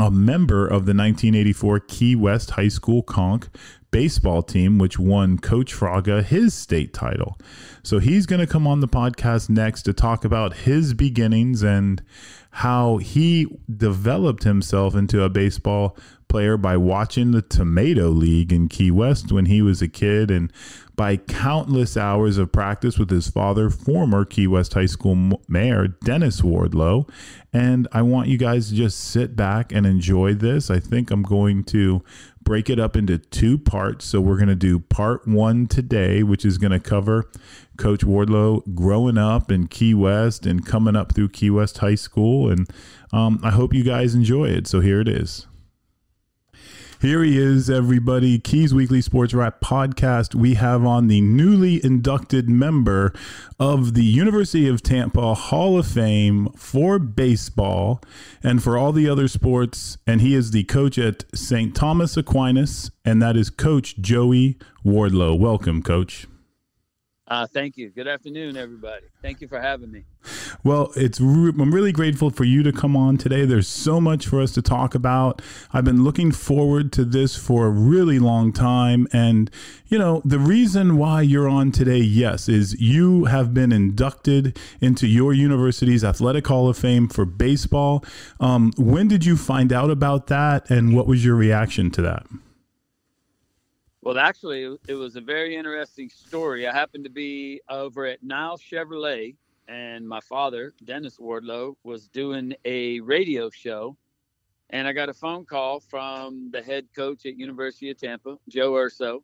a 0.00 0.10
member 0.10 0.64
of 0.64 0.86
the 0.86 0.94
1984 0.94 1.80
Key 1.80 2.16
West 2.16 2.52
High 2.52 2.68
School 2.68 3.02
Conch 3.02 3.44
baseball 3.90 4.42
team, 4.42 4.78
which 4.78 4.98
won 4.98 5.38
Coach 5.38 5.74
Fraga 5.74 6.24
his 6.24 6.54
state 6.54 6.94
title. 6.94 7.36
So 7.82 7.98
he's 7.98 8.24
going 8.24 8.40
to 8.40 8.46
come 8.46 8.66
on 8.66 8.80
the 8.80 8.88
podcast 8.88 9.50
next 9.50 9.82
to 9.82 9.92
talk 9.92 10.24
about 10.24 10.54
his 10.58 10.94
beginnings 10.94 11.62
and 11.62 12.02
how 12.52 12.96
he 12.96 13.46
developed 13.76 14.44
himself 14.44 14.94
into 14.94 15.22
a 15.22 15.28
baseball 15.28 15.96
player 16.30 16.56
by 16.56 16.76
watching 16.76 17.32
the 17.32 17.42
Tomato 17.42 18.08
League 18.08 18.52
in 18.52 18.68
Key 18.68 18.90
West 18.90 19.32
when 19.32 19.46
he 19.46 19.60
was 19.60 19.82
a 19.82 19.88
kid 19.88 20.30
and 20.30 20.50
by 20.94 21.16
countless 21.16 21.96
hours 21.96 22.38
of 22.38 22.52
practice 22.52 22.98
with 22.98 23.10
his 23.10 23.28
father, 23.28 23.68
former 23.68 24.24
Key 24.24 24.46
West 24.46 24.74
High 24.74 24.86
School 24.86 25.40
mayor 25.48 25.88
Dennis 25.88 26.40
Wardlow. 26.40 27.08
And 27.52 27.88
I 27.92 28.02
want 28.02 28.28
you 28.28 28.38
guys 28.38 28.68
to 28.68 28.74
just 28.74 29.00
sit 29.00 29.34
back 29.34 29.72
and 29.72 29.84
enjoy 29.86 30.34
this. 30.34 30.70
I 30.70 30.78
think 30.78 31.10
I'm 31.10 31.22
going 31.22 31.64
to 31.64 32.04
break 32.42 32.70
it 32.70 32.78
up 32.78 32.96
into 32.96 33.18
two 33.18 33.58
parts. 33.58 34.04
So 34.04 34.20
we're 34.20 34.36
going 34.36 34.48
to 34.48 34.54
do 34.54 34.78
part 34.78 35.26
one 35.26 35.66
today, 35.66 36.22
which 36.22 36.44
is 36.44 36.58
going 36.58 36.72
to 36.72 36.80
cover 36.80 37.28
Coach 37.76 38.00
Wardlow 38.00 38.74
growing 38.74 39.18
up 39.18 39.50
in 39.50 39.66
Key 39.66 39.94
West 39.94 40.46
and 40.46 40.64
coming 40.64 40.94
up 40.94 41.14
through 41.14 41.30
Key 41.30 41.50
West 41.50 41.78
High 41.78 41.94
School. 41.96 42.50
And 42.50 42.70
um, 43.12 43.40
I 43.42 43.50
hope 43.50 43.74
you 43.74 43.82
guys 43.82 44.14
enjoy 44.14 44.48
it. 44.48 44.66
So 44.66 44.80
here 44.80 45.00
it 45.00 45.08
is. 45.08 45.46
Here 47.00 47.24
he 47.24 47.38
is, 47.38 47.70
everybody. 47.70 48.38
Keys 48.38 48.74
Weekly 48.74 49.00
Sports 49.00 49.32
Wrap 49.32 49.62
podcast. 49.62 50.34
We 50.34 50.52
have 50.56 50.84
on 50.84 51.06
the 51.06 51.22
newly 51.22 51.82
inducted 51.82 52.50
member 52.50 53.14
of 53.58 53.94
the 53.94 54.04
University 54.04 54.68
of 54.68 54.82
Tampa 54.82 55.32
Hall 55.32 55.78
of 55.78 55.86
Fame 55.86 56.50
for 56.58 56.98
baseball 56.98 58.02
and 58.42 58.62
for 58.62 58.76
all 58.76 58.92
the 58.92 59.08
other 59.08 59.28
sports. 59.28 59.96
And 60.06 60.20
he 60.20 60.34
is 60.34 60.50
the 60.50 60.64
coach 60.64 60.98
at 60.98 61.24
St. 61.34 61.74
Thomas 61.74 62.18
Aquinas, 62.18 62.90
and 63.02 63.22
that 63.22 63.34
is 63.34 63.48
Coach 63.48 63.96
Joey 63.96 64.58
Wardlow. 64.84 65.38
Welcome, 65.38 65.82
Coach. 65.82 66.26
Uh, 67.30 67.46
thank 67.46 67.76
you. 67.76 67.90
Good 67.90 68.08
afternoon, 68.08 68.56
everybody. 68.56 69.06
Thank 69.22 69.40
you 69.40 69.46
for 69.46 69.60
having 69.60 69.92
me. 69.92 70.02
Well, 70.64 70.90
it's 70.96 71.20
re- 71.20 71.52
I'm 71.56 71.72
really 71.72 71.92
grateful 71.92 72.30
for 72.30 72.42
you 72.42 72.64
to 72.64 72.72
come 72.72 72.96
on 72.96 73.18
today. 73.18 73.44
There's 73.44 73.68
so 73.68 74.00
much 74.00 74.26
for 74.26 74.40
us 74.40 74.50
to 74.54 74.62
talk 74.62 74.96
about. 74.96 75.40
I've 75.72 75.84
been 75.84 76.02
looking 76.02 76.32
forward 76.32 76.92
to 76.94 77.04
this 77.04 77.36
for 77.36 77.66
a 77.66 77.70
really 77.70 78.18
long 78.18 78.52
time, 78.52 79.06
and 79.12 79.48
you 79.86 79.96
know 79.96 80.22
the 80.24 80.40
reason 80.40 80.96
why 80.96 81.22
you're 81.22 81.48
on 81.48 81.70
today, 81.70 81.98
yes, 81.98 82.48
is 82.48 82.78
you 82.80 83.26
have 83.26 83.54
been 83.54 83.70
inducted 83.70 84.58
into 84.80 85.06
your 85.06 85.32
university's 85.32 86.02
athletic 86.02 86.48
hall 86.48 86.68
of 86.68 86.76
fame 86.76 87.06
for 87.06 87.24
baseball. 87.24 88.04
Um, 88.40 88.72
when 88.76 89.06
did 89.06 89.24
you 89.24 89.36
find 89.36 89.72
out 89.72 89.90
about 89.90 90.26
that, 90.26 90.68
and 90.68 90.96
what 90.96 91.06
was 91.06 91.24
your 91.24 91.36
reaction 91.36 91.92
to 91.92 92.02
that? 92.02 92.26
Well, 94.02 94.18
actually, 94.18 94.76
it 94.88 94.94
was 94.94 95.16
a 95.16 95.20
very 95.20 95.56
interesting 95.56 96.08
story. 96.08 96.66
I 96.66 96.72
happened 96.72 97.04
to 97.04 97.10
be 97.10 97.60
over 97.68 98.06
at 98.06 98.22
Niles 98.22 98.62
Chevrolet, 98.62 99.36
and 99.68 100.08
my 100.08 100.20
father, 100.20 100.72
Dennis 100.84 101.18
Wardlow, 101.18 101.74
was 101.84 102.08
doing 102.08 102.54
a 102.64 103.00
radio 103.00 103.50
show. 103.50 103.98
And 104.70 104.88
I 104.88 104.92
got 104.92 105.10
a 105.10 105.12
phone 105.12 105.44
call 105.44 105.80
from 105.80 106.50
the 106.50 106.62
head 106.62 106.86
coach 106.96 107.26
at 107.26 107.36
University 107.36 107.90
of 107.90 107.98
Tampa, 107.98 108.38
Joe 108.48 108.74
Urso. 108.74 109.22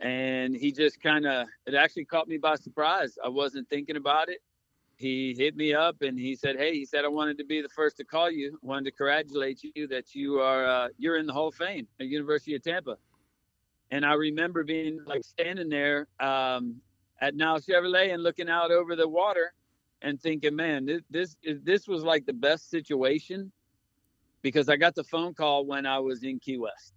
And 0.00 0.56
he 0.56 0.72
just 0.72 1.02
kind 1.02 1.26
of, 1.26 1.46
it 1.66 1.74
actually 1.74 2.06
caught 2.06 2.28
me 2.28 2.38
by 2.38 2.54
surprise. 2.54 3.18
I 3.22 3.28
wasn't 3.28 3.68
thinking 3.68 3.96
about 3.96 4.30
it. 4.30 4.38
He 4.96 5.34
hit 5.36 5.54
me 5.54 5.74
up 5.74 6.00
and 6.00 6.18
he 6.18 6.34
said, 6.34 6.56
"Hey, 6.56 6.72
he 6.72 6.86
said 6.86 7.04
I 7.04 7.08
wanted 7.08 7.36
to 7.38 7.44
be 7.44 7.60
the 7.60 7.68
first 7.68 7.98
to 7.98 8.04
call 8.04 8.30
you. 8.30 8.58
Wanted 8.62 8.86
to 8.86 8.90
congratulate 8.92 9.62
you 9.62 9.86
that 9.88 10.14
you 10.14 10.40
are 10.40 10.64
uh, 10.64 10.88
you're 10.96 11.18
in 11.18 11.26
the 11.26 11.34
Hall 11.34 11.48
of 11.48 11.54
Fame 11.54 11.86
at 12.00 12.06
University 12.06 12.54
of 12.54 12.62
Tampa." 12.62 12.96
And 13.90 14.04
I 14.04 14.14
remember 14.14 14.64
being 14.64 15.00
like 15.06 15.24
standing 15.24 15.68
there 15.68 16.08
um, 16.18 16.76
at 17.20 17.34
Niles 17.34 17.66
Chevrolet 17.66 18.12
and 18.12 18.22
looking 18.22 18.48
out 18.48 18.70
over 18.70 18.96
the 18.96 19.08
water 19.08 19.52
and 20.02 20.20
thinking, 20.20 20.56
man, 20.56 20.86
this, 20.86 21.02
this 21.10 21.36
this 21.62 21.88
was 21.88 22.02
like 22.02 22.26
the 22.26 22.32
best 22.32 22.68
situation 22.70 23.52
because 24.42 24.68
I 24.68 24.76
got 24.76 24.94
the 24.94 25.04
phone 25.04 25.34
call 25.34 25.66
when 25.66 25.86
I 25.86 25.98
was 26.00 26.22
in 26.22 26.38
Key 26.38 26.58
West, 26.58 26.94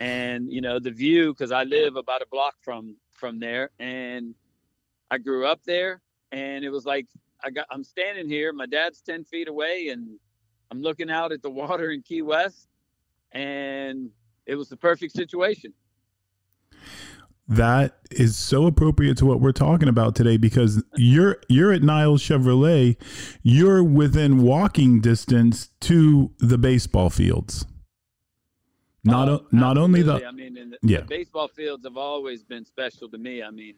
and 0.00 0.52
you 0.52 0.60
know 0.60 0.78
the 0.78 0.90
view 0.90 1.32
because 1.32 1.52
I 1.52 1.64
live 1.64 1.96
about 1.96 2.22
a 2.22 2.26
block 2.30 2.54
from 2.60 2.96
from 3.12 3.38
there, 3.38 3.70
and 3.78 4.34
I 5.10 5.18
grew 5.18 5.46
up 5.46 5.60
there, 5.64 6.02
and 6.32 6.64
it 6.64 6.70
was 6.70 6.84
like 6.84 7.06
I 7.42 7.50
got 7.50 7.66
I'm 7.70 7.84
standing 7.84 8.28
here, 8.28 8.52
my 8.52 8.66
dad's 8.66 9.00
ten 9.00 9.24
feet 9.24 9.48
away, 9.48 9.88
and 9.88 10.18
I'm 10.70 10.82
looking 10.82 11.10
out 11.10 11.32
at 11.32 11.42
the 11.42 11.50
water 11.50 11.90
in 11.90 12.02
Key 12.02 12.22
West, 12.22 12.68
and 13.30 14.10
it 14.46 14.56
was 14.56 14.68
the 14.68 14.76
perfect 14.76 15.14
situation 15.14 15.72
that 17.48 17.98
is 18.10 18.36
so 18.36 18.66
appropriate 18.66 19.18
to 19.18 19.26
what 19.26 19.40
we're 19.40 19.52
talking 19.52 19.88
about 19.88 20.14
today 20.14 20.36
because 20.36 20.82
you're 20.96 21.38
you're 21.48 21.72
at 21.72 21.82
Niles 21.82 22.22
Chevrolet, 22.22 22.96
you're 23.42 23.82
within 23.82 24.42
walking 24.42 25.00
distance 25.00 25.70
to 25.80 26.32
the 26.38 26.58
baseball 26.58 27.10
fields. 27.10 27.66
Not 29.04 29.28
oh, 29.28 29.46
not 29.50 29.76
only 29.76 30.02
the 30.02 30.24
I 30.24 30.30
mean 30.30 30.54
the, 30.54 30.78
yeah. 30.82 31.00
the 31.00 31.06
baseball 31.06 31.48
fields 31.48 31.84
have 31.84 31.96
always 31.96 32.44
been 32.44 32.64
special 32.64 33.08
to 33.08 33.18
me. 33.18 33.42
I 33.42 33.50
mean, 33.50 33.74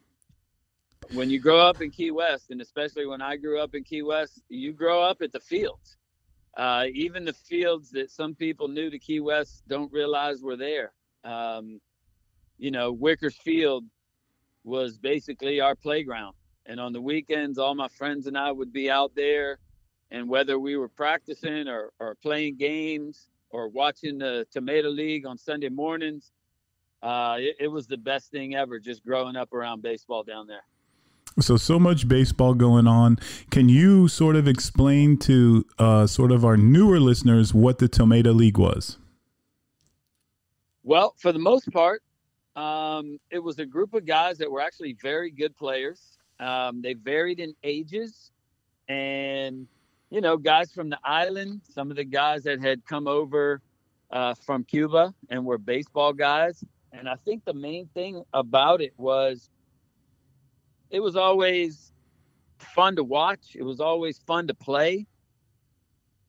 when 1.12 1.30
you 1.30 1.40
grow 1.40 1.58
up 1.58 1.80
in 1.80 1.90
Key 1.90 2.10
West, 2.10 2.50
and 2.50 2.60
especially 2.60 3.06
when 3.06 3.22
I 3.22 3.36
grew 3.36 3.58
up 3.60 3.74
in 3.74 3.84
Key 3.84 4.02
West, 4.02 4.42
you 4.48 4.72
grow 4.72 5.02
up 5.02 5.22
at 5.22 5.32
the 5.32 5.40
fields. 5.40 5.96
Uh, 6.56 6.84
even 6.92 7.24
the 7.24 7.32
fields 7.32 7.90
that 7.90 8.10
some 8.10 8.34
people 8.34 8.68
new 8.68 8.90
to 8.90 8.98
Key 8.98 9.20
West 9.20 9.64
don't 9.66 9.92
realize 9.92 10.40
were 10.42 10.56
there. 10.56 10.92
Um, 11.24 11.80
you 12.58 12.70
know, 12.70 12.94
Wickers 12.94 13.34
Field 13.34 13.84
was 14.64 14.98
basically 14.98 15.60
our 15.60 15.74
playground. 15.74 16.34
And 16.66 16.80
on 16.80 16.92
the 16.92 17.00
weekends, 17.00 17.58
all 17.58 17.74
my 17.74 17.88
friends 17.88 18.26
and 18.26 18.38
I 18.38 18.50
would 18.50 18.72
be 18.72 18.90
out 18.90 19.14
there. 19.14 19.58
And 20.10 20.28
whether 20.28 20.58
we 20.58 20.76
were 20.76 20.88
practicing 20.88 21.68
or, 21.68 21.92
or 21.98 22.14
playing 22.16 22.56
games 22.56 23.28
or 23.50 23.68
watching 23.68 24.18
the 24.18 24.46
Tomato 24.50 24.88
League 24.88 25.26
on 25.26 25.36
Sunday 25.36 25.68
mornings, 25.68 26.30
uh, 27.02 27.36
it, 27.38 27.56
it 27.60 27.68
was 27.68 27.86
the 27.86 27.98
best 27.98 28.30
thing 28.30 28.54
ever 28.54 28.78
just 28.78 29.04
growing 29.04 29.36
up 29.36 29.52
around 29.52 29.82
baseball 29.82 30.22
down 30.22 30.46
there. 30.46 30.64
So, 31.40 31.56
so 31.56 31.78
much 31.78 32.06
baseball 32.06 32.54
going 32.54 32.86
on. 32.86 33.18
Can 33.50 33.68
you 33.68 34.08
sort 34.08 34.36
of 34.36 34.46
explain 34.46 35.18
to 35.18 35.66
uh, 35.78 36.06
sort 36.06 36.30
of 36.30 36.44
our 36.44 36.56
newer 36.56 37.00
listeners 37.00 37.52
what 37.52 37.78
the 37.78 37.88
Tomato 37.88 38.32
League 38.32 38.56
was? 38.56 38.98
Well, 40.84 41.14
for 41.18 41.32
the 41.32 41.38
most 41.38 41.70
part, 41.72 42.02
um, 42.56 43.18
it 43.30 43.38
was 43.38 43.58
a 43.58 43.66
group 43.66 43.94
of 43.94 44.06
guys 44.06 44.38
that 44.38 44.50
were 44.50 44.60
actually 44.60 44.96
very 45.02 45.30
good 45.30 45.56
players. 45.56 46.18
Um, 46.38 46.82
they 46.82 46.94
varied 46.94 47.40
in 47.40 47.54
ages, 47.62 48.30
and 48.88 49.66
you 50.10 50.20
know, 50.20 50.36
guys 50.36 50.72
from 50.72 50.90
the 50.90 50.98
island. 51.04 51.62
Some 51.68 51.90
of 51.90 51.96
the 51.96 52.04
guys 52.04 52.44
that 52.44 52.60
had 52.60 52.84
come 52.86 53.08
over 53.08 53.60
uh, 54.10 54.34
from 54.34 54.64
Cuba 54.64 55.14
and 55.28 55.44
were 55.44 55.58
baseball 55.58 56.12
guys. 56.12 56.64
And 56.92 57.08
I 57.08 57.16
think 57.16 57.44
the 57.44 57.54
main 57.54 57.88
thing 57.88 58.22
about 58.32 58.80
it 58.80 58.94
was 58.96 59.50
it 60.90 61.00
was 61.00 61.16
always 61.16 61.92
fun 62.58 62.96
to 62.96 63.04
watch. 63.04 63.56
It 63.56 63.64
was 63.64 63.80
always 63.80 64.18
fun 64.18 64.46
to 64.46 64.54
play. 64.54 65.06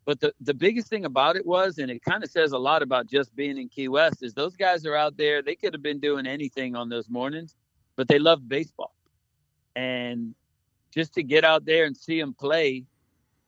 But 0.05 0.19
the, 0.19 0.33
the 0.39 0.53
biggest 0.53 0.88
thing 0.88 1.05
about 1.05 1.35
it 1.35 1.45
was, 1.45 1.79
and 1.79 1.89
it 1.89 2.03
kind 2.03 2.24
of 2.24 2.29
says 2.29 2.51
a 2.51 2.57
lot 2.57 2.83
about 2.83 3.07
just 3.07 3.35
being 3.35 3.57
in 3.57 3.69
Key 3.69 3.88
West, 3.88 4.21
is 4.21 4.33
those 4.33 4.55
guys 4.55 4.85
are 4.85 4.95
out 4.95 5.17
there. 5.17 5.41
They 5.41 5.55
could 5.55 5.74
have 5.74 5.81
been 5.81 6.00
doing 6.00 6.27
anything 6.27 6.75
on 6.75 6.89
those 6.89 7.09
mornings, 7.09 7.55
but 7.95 8.07
they 8.07 8.19
loved 8.19 8.47
baseball. 8.47 8.93
And 9.75 10.35
just 10.93 11.13
to 11.15 11.24
get 11.24 11.43
out 11.43 11.65
there 11.65 11.85
and 11.85 11.97
see 11.97 12.19
them 12.19 12.33
play, 12.33 12.85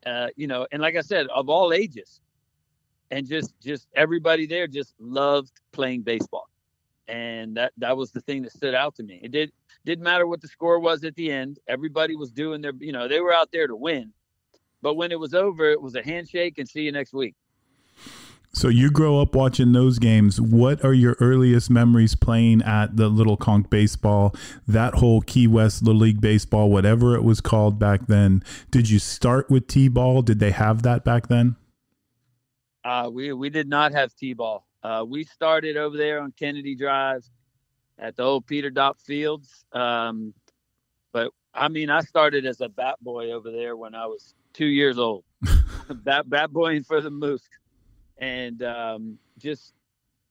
uh, 0.05 0.27
you 0.35 0.47
know, 0.47 0.65
and 0.71 0.81
like 0.81 0.95
I 0.95 1.01
said, 1.01 1.27
of 1.27 1.47
all 1.47 1.71
ages, 1.71 2.21
and 3.11 3.25
just 3.25 3.53
just 3.61 3.87
everybody 3.95 4.45
there 4.45 4.67
just 4.67 4.93
loved 4.99 5.51
playing 5.71 6.01
baseball, 6.01 6.49
and 7.07 7.55
that 7.55 7.71
that 7.77 7.95
was 7.95 8.11
the 8.11 8.21
thing 8.21 8.41
that 8.41 8.51
stood 8.51 8.75
out 8.75 8.95
to 8.95 9.03
me. 9.03 9.19
It 9.23 9.31
did 9.31 9.51
didn't 9.85 10.03
matter 10.03 10.27
what 10.27 10.41
the 10.41 10.47
score 10.47 10.79
was 10.79 11.05
at 11.05 11.15
the 11.15 11.31
end. 11.31 11.59
Everybody 11.67 12.15
was 12.17 12.31
doing 12.31 12.61
their, 12.61 12.73
you 12.79 12.91
know, 12.91 13.07
they 13.07 13.21
were 13.21 13.33
out 13.33 13.49
there 13.53 13.67
to 13.67 13.75
win, 13.75 14.11
but 14.88 14.94
when 14.94 15.12
it 15.12 15.20
was 15.20 15.34
over, 15.34 15.70
it 15.70 15.82
was 15.82 15.96
a 15.96 16.01
handshake 16.01 16.58
and 16.60 16.70
see 16.70 16.84
you 16.84 16.94
next 16.94 17.12
week. 17.12 17.36
So 18.53 18.70
you 18.70 18.89
grow 18.89 19.20
up 19.20 19.36
watching 19.36 19.74
those 19.74 20.00
games. 20.00 20.39
What 20.39 20.82
are 20.82 20.94
your 20.94 21.17
earliest 21.20 21.70
memories 21.70 22.15
playing 22.15 22.62
at 22.62 22.96
the 22.96 23.10
Little 23.10 23.36
Conch 23.36 23.70
baseball, 23.70 24.34
that 24.65 24.94
whole 24.94 25.20
Key 25.20 25.46
West 25.46 25.84
Little 25.84 26.00
League 26.00 26.22
baseball, 26.22 26.72
whatever 26.72 27.15
it 27.15 27.25
was 27.25 27.41
called 27.41 27.77
back 27.77 28.08
then? 28.08 28.46
Did 28.72 28.89
you 28.89 28.98
start 28.98 29.50
with 29.50 29.67
T-ball? 29.67 30.22
Did 30.22 30.39
they 30.39 30.51
have 30.51 30.84
that 30.84 31.03
back 31.03 31.27
then? 31.27 31.58
Uh, 32.86 33.10
we 33.12 33.34
we 33.34 33.50
did 33.50 33.67
not 33.67 33.91
have 33.91 34.15
T-ball. 34.15 34.65
Uh, 34.84 35.03
we 35.06 35.25
started 35.25 35.75
over 35.75 35.98
there 35.98 36.22
on 36.22 36.32
Kennedy 36.32 36.75
Drive 36.75 37.25
at 38.00 38.15
the 38.15 38.24
old 38.24 38.48
Peter 38.48 38.72
Dopp 38.72 39.01
Fields. 39.01 39.65
Um, 39.74 40.34
but 41.12 41.34
I 41.53 41.67
mean, 41.67 41.89
I 41.89 42.00
started 42.00 42.46
as 42.46 42.62
a 42.62 42.70
bat 42.70 42.96
boy 43.01 43.34
over 43.34 43.51
there 43.51 43.75
when 43.75 43.94
I 43.94 44.06
was 44.06 44.34
two 44.57 44.65
years 44.65 44.97
old, 44.97 45.23
bat 46.03 46.29
bat 46.29 46.51
boying 46.51 46.83
for 46.83 46.99
the 46.99 47.11
Moose 47.11 47.47
and 48.17 48.63
um, 48.63 49.19
just 49.37 49.73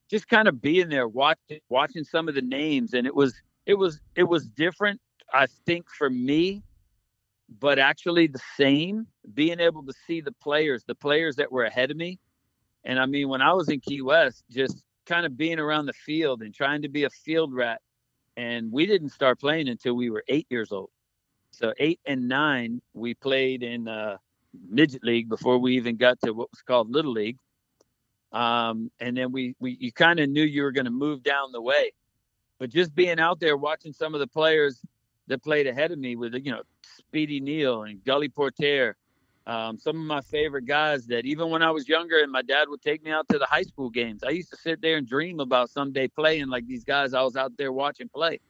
just 0.08 0.28
kind 0.28 0.48
of 0.48 0.60
being 0.60 0.88
there, 0.88 1.08
watching 1.08 1.60
watching 1.68 2.04
some 2.04 2.28
of 2.28 2.34
the 2.34 2.42
names, 2.42 2.94
and 2.94 3.06
it 3.06 3.14
was 3.14 3.34
it 3.64 3.74
was 3.74 4.00
it 4.14 4.24
was 4.24 4.46
different. 4.46 5.00
I 5.32 5.46
think 5.66 5.86
for 5.88 6.08
me, 6.10 6.62
but 7.60 7.78
actually 7.78 8.26
the 8.26 8.40
same. 8.56 9.06
Being 9.34 9.60
able 9.60 9.82
to 9.84 9.92
see 10.06 10.20
the 10.20 10.32
players, 10.32 10.84
the 10.84 10.94
players 10.94 11.36
that 11.36 11.50
were 11.50 11.64
ahead 11.64 11.90
of 11.90 11.96
me, 11.96 12.18
and 12.84 12.98
I 12.98 13.06
mean 13.06 13.28
when 13.28 13.42
I 13.42 13.52
was 13.52 13.68
in 13.68 13.80
Key 13.80 14.02
West, 14.02 14.44
just 14.50 14.82
kind 15.06 15.24
of 15.24 15.36
being 15.36 15.58
around 15.58 15.86
the 15.86 15.92
field 15.92 16.42
and 16.42 16.54
trying 16.54 16.82
to 16.82 16.88
be 16.88 17.04
a 17.04 17.10
field 17.10 17.54
rat. 17.54 17.80
And 18.36 18.70
we 18.70 18.84
didn't 18.84 19.10
start 19.10 19.40
playing 19.40 19.68
until 19.68 19.94
we 19.94 20.10
were 20.10 20.22
eight 20.28 20.46
years 20.50 20.70
old. 20.70 20.90
So 21.56 21.72
eight 21.78 22.00
and 22.04 22.28
nine, 22.28 22.82
we 22.92 23.14
played 23.14 23.62
in 23.62 23.88
uh, 23.88 24.18
midget 24.68 25.02
league 25.02 25.30
before 25.30 25.56
we 25.56 25.76
even 25.76 25.96
got 25.96 26.20
to 26.20 26.32
what 26.32 26.50
was 26.50 26.60
called 26.60 26.90
little 26.90 27.12
league. 27.12 27.38
Um, 28.30 28.90
and 29.00 29.16
then 29.16 29.32
we, 29.32 29.54
we 29.58 29.78
you 29.80 29.90
kind 29.90 30.20
of 30.20 30.28
knew 30.28 30.42
you 30.42 30.64
were 30.64 30.72
going 30.72 30.84
to 30.84 30.90
move 30.90 31.22
down 31.22 31.52
the 31.52 31.62
way. 31.62 31.92
But 32.58 32.68
just 32.68 32.94
being 32.94 33.18
out 33.18 33.40
there 33.40 33.56
watching 33.56 33.94
some 33.94 34.12
of 34.12 34.20
the 34.20 34.26
players 34.26 34.82
that 35.28 35.42
played 35.42 35.66
ahead 35.66 35.92
of 35.92 35.98
me 35.98 36.14
with, 36.14 36.34
you 36.34 36.52
know, 36.52 36.60
Speedy 36.82 37.40
Neal 37.40 37.84
and 37.84 38.04
Gully 38.04 38.28
Porter, 38.28 38.94
um, 39.46 39.78
some 39.78 39.96
of 39.98 40.06
my 40.06 40.20
favorite 40.20 40.66
guys 40.66 41.06
that 41.06 41.24
even 41.24 41.48
when 41.48 41.62
I 41.62 41.70
was 41.70 41.88
younger 41.88 42.18
and 42.18 42.30
my 42.30 42.42
dad 42.42 42.68
would 42.68 42.82
take 42.82 43.02
me 43.02 43.12
out 43.12 43.26
to 43.30 43.38
the 43.38 43.46
high 43.46 43.62
school 43.62 43.88
games, 43.88 44.22
I 44.22 44.30
used 44.30 44.50
to 44.50 44.58
sit 44.58 44.82
there 44.82 44.98
and 44.98 45.08
dream 45.08 45.40
about 45.40 45.70
someday 45.70 46.08
playing 46.08 46.48
like 46.48 46.66
these 46.66 46.84
guys 46.84 47.14
I 47.14 47.22
was 47.22 47.34
out 47.34 47.52
there 47.56 47.72
watching 47.72 48.10
play. 48.10 48.40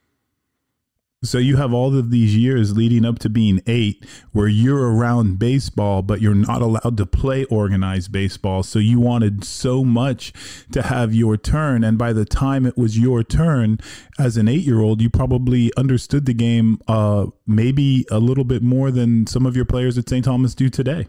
So 1.22 1.38
you 1.38 1.56
have 1.56 1.72
all 1.72 1.96
of 1.96 2.10
these 2.10 2.36
years 2.36 2.76
leading 2.76 3.04
up 3.04 3.18
to 3.20 3.30
being 3.30 3.62
eight 3.66 4.04
where 4.32 4.48
you're 4.48 4.94
around 4.94 5.38
baseball, 5.38 6.02
but 6.02 6.20
you're 6.20 6.34
not 6.34 6.60
allowed 6.60 6.96
to 6.98 7.06
play 7.06 7.44
organized 7.44 8.12
baseball. 8.12 8.62
So 8.62 8.78
you 8.78 9.00
wanted 9.00 9.42
so 9.42 9.82
much 9.82 10.32
to 10.72 10.82
have 10.82 11.14
your 11.14 11.36
turn. 11.36 11.82
And 11.82 11.96
by 11.96 12.12
the 12.12 12.26
time 12.26 12.66
it 12.66 12.76
was 12.76 12.98
your 12.98 13.22
turn 13.22 13.78
as 14.18 14.36
an 14.36 14.46
eight 14.46 14.64
year 14.64 14.80
old, 14.80 15.00
you 15.00 15.08
probably 15.08 15.72
understood 15.76 16.26
the 16.26 16.34
game 16.34 16.78
uh, 16.86 17.26
maybe 17.46 18.04
a 18.10 18.18
little 18.18 18.44
bit 18.44 18.62
more 18.62 18.90
than 18.90 19.26
some 19.26 19.46
of 19.46 19.56
your 19.56 19.64
players 19.64 19.96
at 19.96 20.08
St. 20.08 20.24
Thomas 20.24 20.54
do 20.54 20.68
today. 20.68 21.08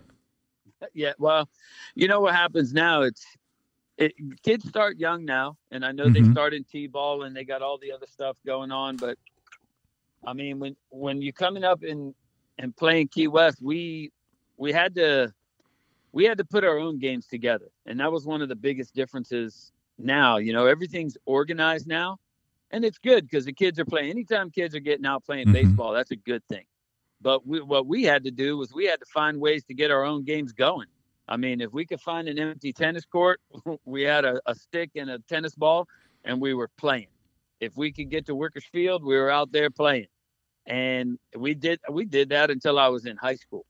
Yeah. 0.93 1.13
Well, 1.19 1.49
you 1.95 2.07
know 2.07 2.21
what 2.21 2.33
happens 2.33 2.73
now? 2.73 3.01
It's, 3.01 3.25
it, 3.97 4.13
kids 4.43 4.67
start 4.67 4.97
young 4.99 5.25
now, 5.25 5.57
and 5.71 5.83
I 5.83 5.91
know 5.91 6.05
mm-hmm. 6.05 6.25
they 6.25 6.31
start 6.31 6.53
in 6.53 6.63
t-ball 6.63 7.23
and 7.23 7.35
they 7.35 7.43
got 7.43 7.61
all 7.61 7.77
the 7.77 7.91
other 7.91 8.05
stuff 8.05 8.37
going 8.45 8.71
on, 8.71 8.95
but 8.95 9.17
I 10.27 10.33
mean, 10.33 10.59
when 10.59 10.75
when 10.89 11.21
you're 11.21 11.31
coming 11.31 11.63
up 11.63 11.83
and 11.83 12.13
and 12.59 12.75
playing 12.75 13.07
Key 13.07 13.29
West, 13.29 13.59
we 13.61 14.11
we 14.57 14.73
had 14.73 14.93
to 14.95 15.33
we 16.11 16.25
had 16.25 16.37
to 16.37 16.45
put 16.45 16.65
our 16.65 16.77
own 16.77 16.99
games 16.99 17.27
together, 17.27 17.69
and 17.85 17.99
that 18.01 18.11
was 18.11 18.25
one 18.25 18.41
of 18.41 18.49
the 18.49 18.55
biggest 18.55 18.93
differences. 18.93 19.71
Now, 19.97 20.37
you 20.37 20.51
know, 20.51 20.65
everything's 20.65 21.17
organized 21.25 21.87
now, 21.87 22.17
and 22.71 22.83
it's 22.83 22.97
good 22.97 23.23
because 23.23 23.45
the 23.45 23.53
kids 23.53 23.79
are 23.79 23.85
playing. 23.85 24.09
Anytime 24.09 24.51
kids 24.51 24.75
are 24.75 24.81
getting 24.81 25.05
out 25.05 25.23
playing 25.23 25.45
mm-hmm. 25.45 25.53
baseball, 25.53 25.93
that's 25.93 26.11
a 26.11 26.17
good 26.17 26.43
thing. 26.49 26.65
But 27.21 27.47
we, 27.47 27.61
what 27.61 27.87
we 27.87 28.03
had 28.03 28.25
to 28.25 28.31
do 28.31 28.57
was 28.57 28.73
we 28.73 28.85
had 28.85 28.99
to 28.99 29.05
find 29.05 29.39
ways 29.39 29.63
to 29.65 29.73
get 29.73 29.91
our 29.91 30.03
own 30.03 30.23
games 30.23 30.51
going. 30.51 30.87
I 31.29 31.37
mean, 31.37 31.61
if 31.61 31.71
we 31.73 31.85
could 31.85 32.01
find 32.01 32.27
an 32.27 32.37
empty 32.37 32.73
tennis 32.73 33.05
court, 33.05 33.39
we 33.85 34.03
had 34.03 34.25
a, 34.25 34.41
a 34.45 34.53
stick 34.53 34.91
and 34.95 35.09
a 35.09 35.19
tennis 35.19 35.55
ball, 35.55 35.87
and 36.25 36.41
we 36.41 36.53
were 36.53 36.69
playing 36.77 37.07
if 37.59 37.75
we 37.75 37.91
could 37.91 38.09
get 38.09 38.25
to 38.27 38.33
Wickers 38.33 38.65
Field, 38.71 39.03
we 39.03 39.15
were 39.15 39.29
out 39.29 39.51
there 39.51 39.69
playing, 39.69 40.07
and 40.67 41.17
we 41.35 41.53
did 41.53 41.79
we 41.89 42.05
did 42.05 42.29
that 42.29 42.51
until 42.51 42.77
I 42.77 42.89
was 42.89 43.05
in 43.05 43.17
high 43.17 43.35
school. 43.35 43.65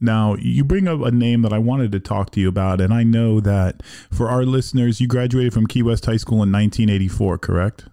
Now, 0.00 0.36
you 0.36 0.62
bring 0.62 0.86
up 0.86 1.00
a 1.00 1.10
name 1.10 1.42
that 1.42 1.52
I 1.52 1.58
wanted 1.58 1.90
to 1.90 2.00
talk 2.00 2.30
to 2.30 2.40
you 2.40 2.48
about, 2.48 2.80
and 2.80 2.94
I 2.94 3.02
know 3.02 3.40
that 3.40 3.82
for 4.12 4.28
our 4.28 4.44
listeners, 4.44 5.00
you 5.00 5.08
graduated 5.08 5.52
from 5.52 5.66
Key 5.66 5.82
West 5.82 6.06
High 6.06 6.18
School 6.18 6.36
in 6.36 6.52
1984, 6.52 7.38
correct? 7.38 7.86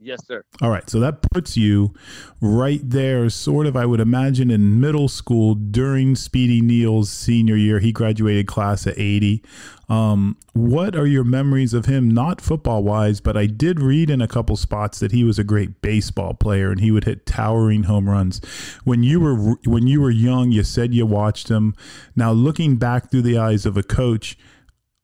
Yes, 0.00 0.24
sir. 0.26 0.44
All 0.62 0.70
right. 0.70 0.88
So 0.88 1.00
that 1.00 1.22
puts 1.22 1.56
you 1.56 1.92
right 2.40 2.80
there, 2.84 3.28
sort 3.30 3.66
of, 3.66 3.76
I 3.76 3.84
would 3.84 3.98
imagine, 3.98 4.48
in 4.48 4.80
middle 4.80 5.08
school 5.08 5.56
during 5.56 6.14
Speedy 6.14 6.60
Neal's 6.60 7.10
senior 7.10 7.56
year. 7.56 7.80
He 7.80 7.90
graduated 7.90 8.46
class 8.46 8.86
at 8.86 8.96
80. 8.96 9.42
Um, 9.88 10.36
what 10.52 10.94
are 10.94 11.06
your 11.06 11.24
memories 11.24 11.74
of 11.74 11.86
him? 11.86 12.08
Not 12.08 12.40
football 12.40 12.84
wise, 12.84 13.20
but 13.20 13.36
I 13.36 13.46
did 13.46 13.80
read 13.80 14.08
in 14.08 14.22
a 14.22 14.28
couple 14.28 14.56
spots 14.56 15.00
that 15.00 15.10
he 15.10 15.24
was 15.24 15.38
a 15.38 15.44
great 15.44 15.82
baseball 15.82 16.34
player 16.34 16.70
and 16.70 16.80
he 16.80 16.92
would 16.92 17.04
hit 17.04 17.26
towering 17.26 17.84
home 17.84 18.08
runs. 18.08 18.40
When 18.84 19.02
you 19.02 19.18
were 19.18 19.56
when 19.64 19.88
you 19.88 20.00
were 20.00 20.10
young, 20.10 20.52
you 20.52 20.62
said 20.62 20.94
you 20.94 21.06
watched 21.06 21.48
him. 21.48 21.74
Now, 22.14 22.30
looking 22.30 22.76
back 22.76 23.10
through 23.10 23.22
the 23.22 23.38
eyes 23.38 23.66
of 23.66 23.76
a 23.76 23.82
coach, 23.82 24.38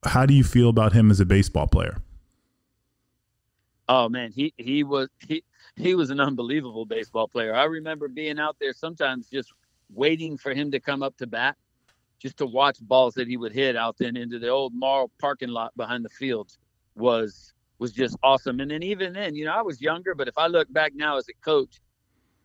how 0.04 0.24
do 0.24 0.35
you 0.35 0.44
feel 0.44 0.68
about 0.68 0.92
him 0.92 1.11
as 1.11 1.18
a 1.18 1.26
baseball 1.26 1.66
player? 1.66 1.96
Oh 3.88 4.09
man, 4.09 4.33
he 4.33 4.53
he 4.57 4.83
was 4.83 5.09
he 5.27 5.42
he 5.77 5.94
was 5.94 6.11
an 6.11 6.20
unbelievable 6.20 6.87
baseball 6.87 7.29
player. 7.29 7.55
I 7.55 7.64
remember 7.64 8.09
being 8.09 8.38
out 8.38 8.57
there 8.61 8.73
sometimes 8.73 9.29
just 9.29 9.53
waiting 9.92 10.38
for 10.38 10.55
him 10.55 10.70
to 10.70 10.81
come 10.81 11.03
up 11.03 11.16
to 11.18 11.27
bat, 11.27 11.57
just 12.18 12.38
to 12.38 12.47
watch 12.47 12.79
balls 12.81 13.14
that 13.14 13.29
he 13.29 13.37
would 13.37 13.53
hit 13.53 13.77
out 13.77 13.97
then 13.99 14.16
into 14.16 14.38
the 14.38 14.49
old 14.49 14.75
Marl 14.75 15.11
parking 15.20 15.51
lot 15.51 15.77
behind 15.77 16.05
the 16.05 16.09
fields 16.09 16.59
was 16.94 17.53
was 17.79 17.92
just 17.92 18.16
awesome. 18.23 18.61
And 18.61 18.70
then 18.70 18.83
even 18.83 19.12
then, 19.12 19.35
you 19.35 19.44
know, 19.44 19.53
I 19.53 19.62
was 19.62 19.81
younger, 19.81 20.14
but 20.14 20.29
if 20.29 20.38
I 20.38 20.47
look 20.47 20.73
back 20.73 20.92
now 20.94 21.18
as 21.18 21.29
a 21.29 21.35
coach 21.44 21.81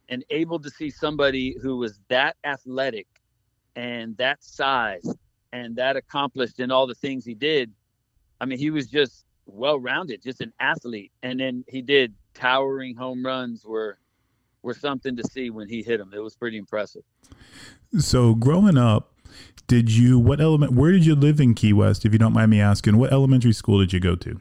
and 0.10 0.25
able 0.32 0.60
to 0.60 0.69
see 0.69 0.89
somebody 0.89 1.56
who 1.62 1.78
was 1.78 1.99
that 2.10 2.36
athletic 2.43 3.08
and 3.75 4.17
that 4.17 4.43
size 4.43 5.08
and 5.54 5.75
that 5.78 5.95
accomplished 5.95 6.60
in 6.60 6.71
all 6.71 6.88
the 6.88 6.95
things 6.95 7.23
he 7.23 7.36
did, 7.36 7.71
I 8.41 8.45
mean, 8.45 8.58
he 8.58 8.71
was 8.71 8.88
just 8.88 9.25
well 9.53 9.79
rounded, 9.79 10.21
just 10.21 10.41
an 10.41 10.53
athlete. 10.59 11.12
And 11.23 11.39
then 11.39 11.63
he 11.67 11.81
did 11.81 12.13
towering 12.33 12.95
home 12.95 13.25
runs 13.25 13.65
were 13.65 13.97
were 14.62 14.73
something 14.73 15.15
to 15.15 15.23
see 15.23 15.49
when 15.49 15.69
he 15.69 15.81
hit 15.81 15.97
them. 15.97 16.12
It 16.13 16.19
was 16.19 16.35
pretty 16.35 16.57
impressive. 16.57 17.03
So 17.97 18.35
growing 18.35 18.77
up, 18.77 19.13
did 19.67 19.91
you 19.91 20.19
what 20.19 20.41
element 20.41 20.73
where 20.73 20.91
did 20.91 21.05
you 21.05 21.15
live 21.15 21.39
in 21.39 21.53
Key 21.53 21.73
West, 21.73 22.05
if 22.05 22.13
you 22.13 22.19
don't 22.19 22.33
mind 22.33 22.51
me 22.51 22.62
asking? 22.62 22.97
What 22.97 23.12
elementary 23.12 23.53
school 23.53 23.79
did 23.79 23.93
you 23.93 23.99
go 23.99 24.15
to? 24.15 24.39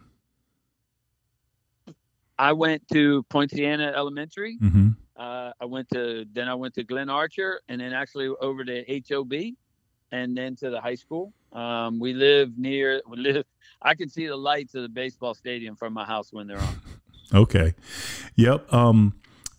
I 2.39 2.53
went 2.53 2.87
to 2.93 3.25
Poinciana 3.25 3.93
Elementary. 3.97 4.59
Mm-hmm. 4.63 4.91
Uh, 5.17 5.51
I 5.61 5.65
went 5.65 5.89
to 5.93 6.25
then 6.33 6.49
I 6.49 6.55
went 6.55 6.75
to 6.75 6.85
Glynn 6.85 7.11
Archer 7.11 7.61
and 7.69 7.81
then 7.81 7.93
actually 7.93 8.29
over 8.41 8.65
to 8.65 9.03
HOB 9.09 9.33
and 10.13 10.37
then 10.37 10.57
to 10.57 10.71
the 10.71 10.81
high 10.81 10.95
school. 10.95 11.33
Um, 11.53 11.99
we 11.99 12.13
live 12.13 12.59
near 12.59 13.03
we 13.09 13.17
live 13.19 13.45
I 13.81 13.95
can 13.95 14.09
see 14.09 14.27
the 14.27 14.37
lights 14.37 14.75
of 14.75 14.83
the 14.83 14.89
baseball 14.89 15.35
stadium 15.35 15.77
from 15.77 15.93
my 15.93 16.05
house 16.05 16.33
when 16.33 16.47
they're 16.47 16.59
on. 16.59 16.81
okay. 17.33 17.75
Yep. 18.35 18.73
Um, 18.73 19.15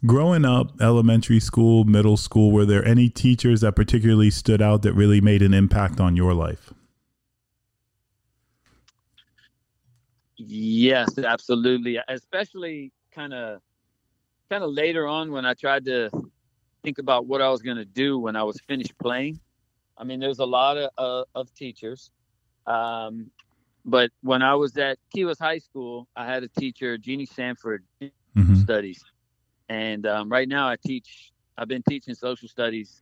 growing 0.06 0.46
up, 0.46 0.82
elementary 0.82 1.40
school, 1.40 1.86
middle 1.86 2.18
school, 2.18 2.52
were 2.52 2.66
there 2.66 2.86
any 2.86 3.10
teachers 3.10 3.62
that 3.62 3.76
particularly 3.76 4.30
stood 4.30 4.62
out 4.62 4.82
that 4.82 4.94
really 4.94 5.22
made 5.22 5.42
an 5.42 5.54
impact 5.54 6.00
on 6.00 6.16
your 6.16 6.34
life? 6.34 6.74
Yes, 10.36 11.18
absolutely. 11.18 12.00
Especially 12.08 12.92
kind 13.12 13.34
of 13.34 13.62
kind 14.50 14.64
of 14.64 14.72
later 14.72 15.06
on 15.06 15.32
when 15.32 15.46
I 15.46 15.54
tried 15.54 15.86
to 15.86 16.10
think 16.84 16.98
about 16.98 17.26
what 17.28 17.42
I 17.42 17.50
was 17.50 17.62
going 17.62 17.78
to 17.78 17.86
do 17.86 18.18
when 18.18 18.36
I 18.36 18.44
was 18.44 18.60
finished 18.68 18.98
playing. 18.98 19.40
I 20.00 20.06
mean, 20.06 20.20
there's 20.20 20.40
a 20.40 20.46
lot 20.46 20.78
of, 20.78 20.90
uh, 20.98 21.24
of 21.36 21.54
teachers. 21.54 22.10
Um, 22.66 23.30
but 23.86 24.12
when 24.22 24.42
I 24.42 24.56
was 24.56 24.78
at 24.78 24.98
Key 25.14 25.26
West 25.26 25.42
High 25.42 25.60
School, 25.60 26.08
I 26.16 26.26
had 26.26 26.44
a 26.44 26.48
teacher, 26.48 26.98
Jeannie 26.98 27.26
Sanford, 27.26 27.84
mm-hmm. 28.02 28.56
studies. 28.56 29.04
And 29.68 30.06
um, 30.06 30.30
right 30.30 30.48
now 30.48 30.70
I 30.70 30.78
teach, 30.78 31.32
I've 31.58 31.68
been 31.68 31.84
teaching 31.88 32.16
social 32.16 32.48
studies. 32.48 33.02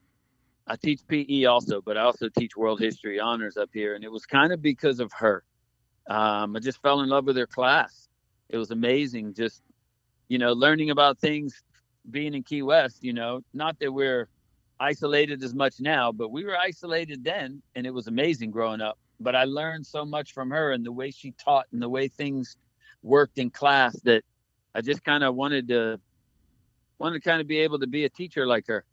I 0.65 0.75
teach 0.75 1.01
PE 1.07 1.45
also, 1.45 1.81
but 1.81 1.97
I 1.97 2.01
also 2.01 2.29
teach 2.29 2.57
world 2.57 2.79
history 2.79 3.19
honors 3.19 3.57
up 3.57 3.69
here. 3.73 3.95
And 3.95 4.03
it 4.03 4.11
was 4.11 4.25
kind 4.25 4.51
of 4.51 4.61
because 4.61 4.99
of 4.99 5.11
her. 5.13 5.43
Um, 6.09 6.55
I 6.55 6.59
just 6.59 6.81
fell 6.81 7.01
in 7.01 7.09
love 7.09 7.25
with 7.25 7.37
her 7.37 7.47
class. 7.47 8.09
It 8.49 8.57
was 8.57 8.71
amazing 8.71 9.33
just, 9.33 9.61
you 10.29 10.37
know, 10.37 10.53
learning 10.53 10.89
about 10.89 11.19
things 11.19 11.61
being 12.09 12.33
in 12.33 12.43
Key 12.43 12.61
West, 12.61 13.03
you 13.03 13.13
know, 13.13 13.41
not 13.53 13.77
that 13.79 13.91
we're 13.91 14.29
isolated 14.79 15.43
as 15.43 15.53
much 15.53 15.79
now, 15.79 16.11
but 16.11 16.29
we 16.29 16.43
were 16.43 16.57
isolated 16.57 17.23
then 17.23 17.61
and 17.75 17.85
it 17.85 17.93
was 17.93 18.07
amazing 18.07 18.51
growing 18.51 18.81
up. 18.81 18.97
But 19.19 19.35
I 19.35 19.45
learned 19.45 19.85
so 19.85 20.05
much 20.05 20.33
from 20.33 20.49
her 20.51 20.71
and 20.71 20.85
the 20.85 20.91
way 20.91 21.11
she 21.11 21.31
taught 21.31 21.65
and 21.71 21.81
the 21.81 21.89
way 21.89 22.07
things 22.07 22.57
worked 23.01 23.37
in 23.37 23.49
class 23.49 23.99
that 24.01 24.23
I 24.75 24.81
just 24.81 25.03
kind 25.03 25.23
of 25.23 25.35
wanted 25.35 25.67
to 25.69 25.99
wanted 26.99 27.23
to 27.23 27.29
kind 27.29 27.41
of 27.41 27.47
be 27.47 27.59
able 27.59 27.79
to 27.79 27.87
be 27.87 28.05
a 28.05 28.09
teacher 28.09 28.45
like 28.45 28.67
her. 28.67 28.85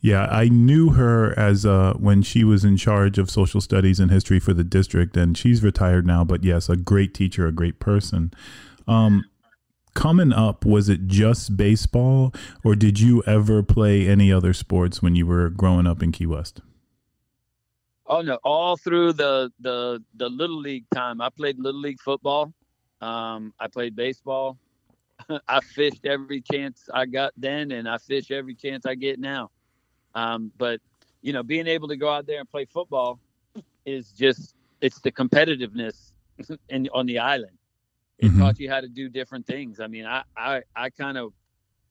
Yeah, 0.00 0.26
I 0.26 0.48
knew 0.48 0.90
her 0.90 1.36
as 1.38 1.66
uh, 1.66 1.94
when 1.94 2.22
she 2.22 2.44
was 2.44 2.64
in 2.64 2.76
charge 2.76 3.18
of 3.18 3.30
social 3.30 3.60
studies 3.60 3.98
and 3.98 4.10
history 4.10 4.38
for 4.38 4.54
the 4.54 4.62
district, 4.62 5.16
and 5.16 5.36
she's 5.36 5.62
retired 5.62 6.06
now. 6.06 6.22
But 6.22 6.44
yes, 6.44 6.68
a 6.68 6.76
great 6.76 7.14
teacher, 7.14 7.46
a 7.46 7.52
great 7.52 7.80
person. 7.80 8.32
Um, 8.86 9.24
coming 9.94 10.32
up, 10.32 10.64
was 10.64 10.88
it 10.88 11.06
just 11.06 11.56
baseball, 11.56 12.32
or 12.64 12.74
did 12.74 13.00
you 13.00 13.22
ever 13.26 13.62
play 13.62 14.08
any 14.08 14.32
other 14.32 14.52
sports 14.52 15.02
when 15.02 15.14
you 15.14 15.26
were 15.26 15.50
growing 15.50 15.86
up 15.86 16.02
in 16.02 16.12
Key 16.12 16.26
West? 16.26 16.60
Oh 18.06 18.22
no! 18.22 18.38
All 18.42 18.76
through 18.76 19.12
the 19.12 19.52
the 19.60 20.02
the 20.16 20.28
little 20.28 20.58
league 20.58 20.86
time, 20.94 21.20
I 21.20 21.28
played 21.28 21.58
little 21.58 21.80
league 21.80 22.00
football. 22.00 22.52
Um, 23.00 23.52
I 23.60 23.68
played 23.68 23.94
baseball. 23.94 24.56
I 25.48 25.60
fished 25.60 26.06
every 26.06 26.40
chance 26.40 26.88
I 26.92 27.04
got 27.04 27.32
then, 27.36 27.72
and 27.72 27.88
I 27.88 27.98
fish 27.98 28.30
every 28.30 28.54
chance 28.54 28.86
I 28.86 28.94
get 28.94 29.18
now. 29.18 29.50
Um, 30.14 30.50
but 30.56 30.80
you 31.20 31.32
know, 31.32 31.42
being 31.42 31.66
able 31.66 31.88
to 31.88 31.96
go 31.96 32.08
out 32.08 32.26
there 32.26 32.40
and 32.40 32.50
play 32.50 32.64
football 32.64 33.20
is 33.84 34.10
just 34.12 34.54
it's 34.80 35.00
the 35.00 35.12
competitiveness 35.12 36.12
in, 36.70 36.88
on 36.94 37.06
the 37.06 37.18
island. 37.18 37.57
It 38.18 38.26
mm-hmm. 38.26 38.40
taught 38.40 38.58
you 38.58 38.70
how 38.70 38.80
to 38.80 38.88
do 38.88 39.08
different 39.08 39.46
things. 39.46 39.80
I 39.80 39.86
mean, 39.86 40.06
I 40.06 40.22
I, 40.36 40.62
I 40.74 40.90
kind 40.90 41.16
of 41.16 41.32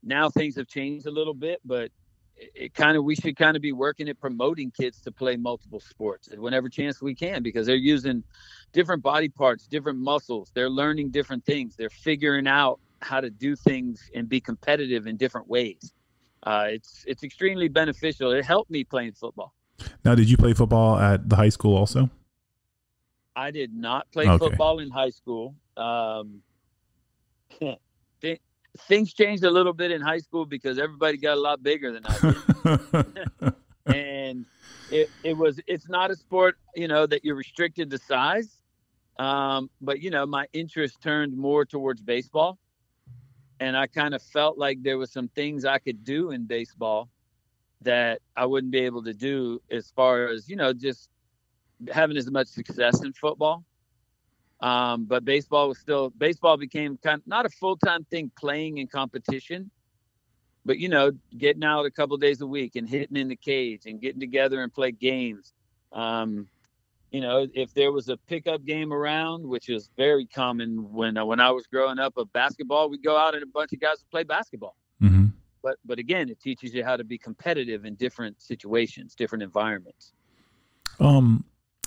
now 0.04 0.30
things 0.30 0.56
have 0.56 0.68
changed 0.68 1.06
a 1.06 1.12
little 1.12 1.34
bit, 1.34 1.60
but 1.66 1.92
it, 2.36 2.52
it 2.56 2.74
kind 2.74 2.98
of 2.98 3.04
we 3.04 3.16
should 3.16 3.36
kind 3.36 3.56
of 3.56 3.62
be 3.62 3.72
working 3.72 4.10
at 4.10 4.20
promoting 4.20 4.72
kids 4.72 5.02
to 5.02 5.12
play 5.12 5.38
multiple 5.38 5.80
sports 5.80 6.30
whenever 6.38 6.70
chance 6.70 7.02
we 7.02 7.16
can 7.16 7.44
because 7.44 7.66
they're 7.66 7.76
using 7.76 8.24
different 8.74 9.04
body 9.04 9.30
parts, 9.30 9.68
different 9.68 10.00
muscles. 10.00 10.52
They're 10.54 10.70
learning 10.70 11.12
different 11.12 11.46
things. 11.46 11.76
They're 11.76 11.90
figuring 11.90 12.48
out 12.48 12.80
how 13.02 13.22
to 13.22 13.30
do 13.30 13.56
things 13.56 14.10
and 14.16 14.28
be 14.28 14.40
competitive 14.40 15.08
in 15.08 15.18
different 15.18 15.48
ways. 15.48 15.94
Uh, 16.44 16.68
it's 16.70 17.04
it's 17.08 17.24
extremely 17.24 17.68
beneficial. 17.68 18.32
It 18.32 18.46
helped 18.46 18.72
me 18.72 18.84
playing 18.84 19.14
football. 19.14 19.54
Now, 20.04 20.16
did 20.16 20.30
you 20.30 20.38
play 20.38 20.54
football 20.54 20.98
at 20.98 21.30
the 21.30 21.36
high 21.36 21.50
school 21.50 21.76
also? 21.76 22.10
I 23.38 23.52
did 23.52 23.74
not 23.74 24.12
play 24.12 24.28
okay. 24.28 24.38
football 24.38 24.80
in 24.80 24.90
high 24.90 25.12
school. 25.12 25.56
Um, 25.78 26.42
th- 28.22 28.42
things 28.88 29.14
changed 29.14 29.44
a 29.44 29.52
little 29.52 29.74
bit 29.74 29.92
in 29.92 30.02
high 30.02 30.18
school 30.18 30.46
because 30.46 30.80
everybody 30.80 31.18
got 31.18 31.38
a 31.38 31.42
lot 31.42 31.62
bigger 31.62 31.92
than 31.92 32.06
I 32.06 32.20
did, 32.20 33.54
and 33.96 34.46
it, 34.92 35.10
it 35.24 35.38
was 35.38 35.60
it's 35.68 35.88
not 35.88 36.12
a 36.12 36.16
sport 36.16 36.58
you 36.76 36.88
know 36.88 37.06
that 37.06 37.24
you're 37.24 37.36
restricted 37.36 37.92
to 37.92 37.98
size. 37.98 38.58
Um, 39.20 39.70
but 39.82 40.02
you 40.02 40.10
know, 40.10 40.26
my 40.26 40.48
interest 40.54 41.02
turned 41.02 41.38
more 41.38 41.66
towards 41.66 42.02
baseball 42.02 42.60
and 43.60 43.76
I 43.76 43.88
kind 43.88 44.14
of 44.14 44.22
felt 44.22 44.58
like 44.58 44.82
there 44.84 44.98
was 44.98 45.12
some 45.12 45.28
things 45.30 45.66
I 45.66 45.80
could 45.80 46.04
do 46.04 46.32
in 46.32 46.46
baseball 46.46 47.10
that 47.82 48.22
I 48.36 48.46
wouldn't 48.46 48.72
be 48.72 48.80
able 48.80 49.04
to 49.04 49.14
do 49.14 49.62
as 49.72 49.92
far 49.96 50.28
as 50.28 50.50
you 50.50 50.56
know 50.56 50.74
just 50.74 51.10
having 51.92 52.18
as 52.18 52.30
much 52.30 52.48
success 52.48 53.04
in 53.04 53.14
football. 53.14 53.64
Um, 54.60 55.06
but 55.06 55.24
baseball 55.24 55.68
was 55.68 55.78
still 55.78 56.10
baseball 56.10 56.58
became 56.58 56.98
kind 56.98 57.22
of 57.22 57.28
not 57.28 57.46
a 57.46 57.50
full 57.50 57.78
time 57.78 58.04
thing 58.06 58.32
playing 58.38 58.80
in 58.80 58.88
competition, 58.88 59.70
but 60.66 60.80
you 60.80 60.90
know 60.90 61.12
getting 61.38 61.64
out 61.64 61.86
a 61.86 61.92
couple 61.92 62.18
days 62.18 62.42
a 62.42 62.48
week 62.48 62.76
and 62.76 62.90
hitting 62.90 63.18
in 63.18 63.28
the 63.28 63.36
cage 63.36 63.86
and 63.86 64.02
getting 64.02 64.20
together 64.20 64.64
and 64.64 64.74
play 64.74 64.92
games. 64.92 65.54
Um, 65.94 66.48
you 67.12 67.22
know, 67.22 67.48
if 67.54 67.74
there 67.74 67.92
was 67.92 68.10
a 68.10 68.18
pickup 68.18 68.66
game 68.66 68.92
around, 68.92 69.48
which 69.48 69.70
is 69.70 69.90
very 69.96 70.26
common 70.26 70.92
when 70.92 71.18
uh, 71.18 71.26
when 71.26 71.40
I 71.40 71.52
was 71.52 71.68
growing 71.68 72.00
up 72.00 72.18
of 72.18 72.34
basketball, 72.34 72.90
we'd 72.90 73.04
go 73.04 73.16
out 73.16 73.36
and 73.36 73.44
a 73.44 73.48
bunch 73.48 73.74
of 73.74 73.80
guys 73.80 73.98
would 74.00 74.12
play 74.12 74.24
basketball. 74.24 74.76
Mm-hmm. 75.02 75.28
But 75.62 75.78
but 75.86 76.00
again, 76.00 76.30
it 76.30 76.40
teaches 76.40 76.74
you 76.74 76.84
how 76.84 76.98
to 76.98 77.04
be 77.04 77.20
competitive 77.20 77.86
in 77.86 77.94
different 77.94 78.42
situations, 78.42 79.14
different 79.14 79.44
environments. 79.44 80.14
Um. 81.00 81.46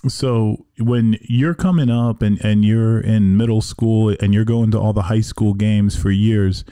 So 0.08 0.66
when 0.78 1.18
you're 1.20 1.54
coming 1.54 1.90
up 1.90 2.22
and 2.22 2.42
and 2.42 2.64
you're 2.64 3.00
in 3.00 3.36
middle 3.36 3.60
school 3.60 4.14
and 4.20 4.32
you're 4.32 4.44
going 4.44 4.70
to 4.70 4.78
all 4.78 4.92
the 4.92 5.02
high 5.02 5.20
school 5.20 5.52
games 5.52 5.94
for 5.94 6.10
years, 6.10 6.64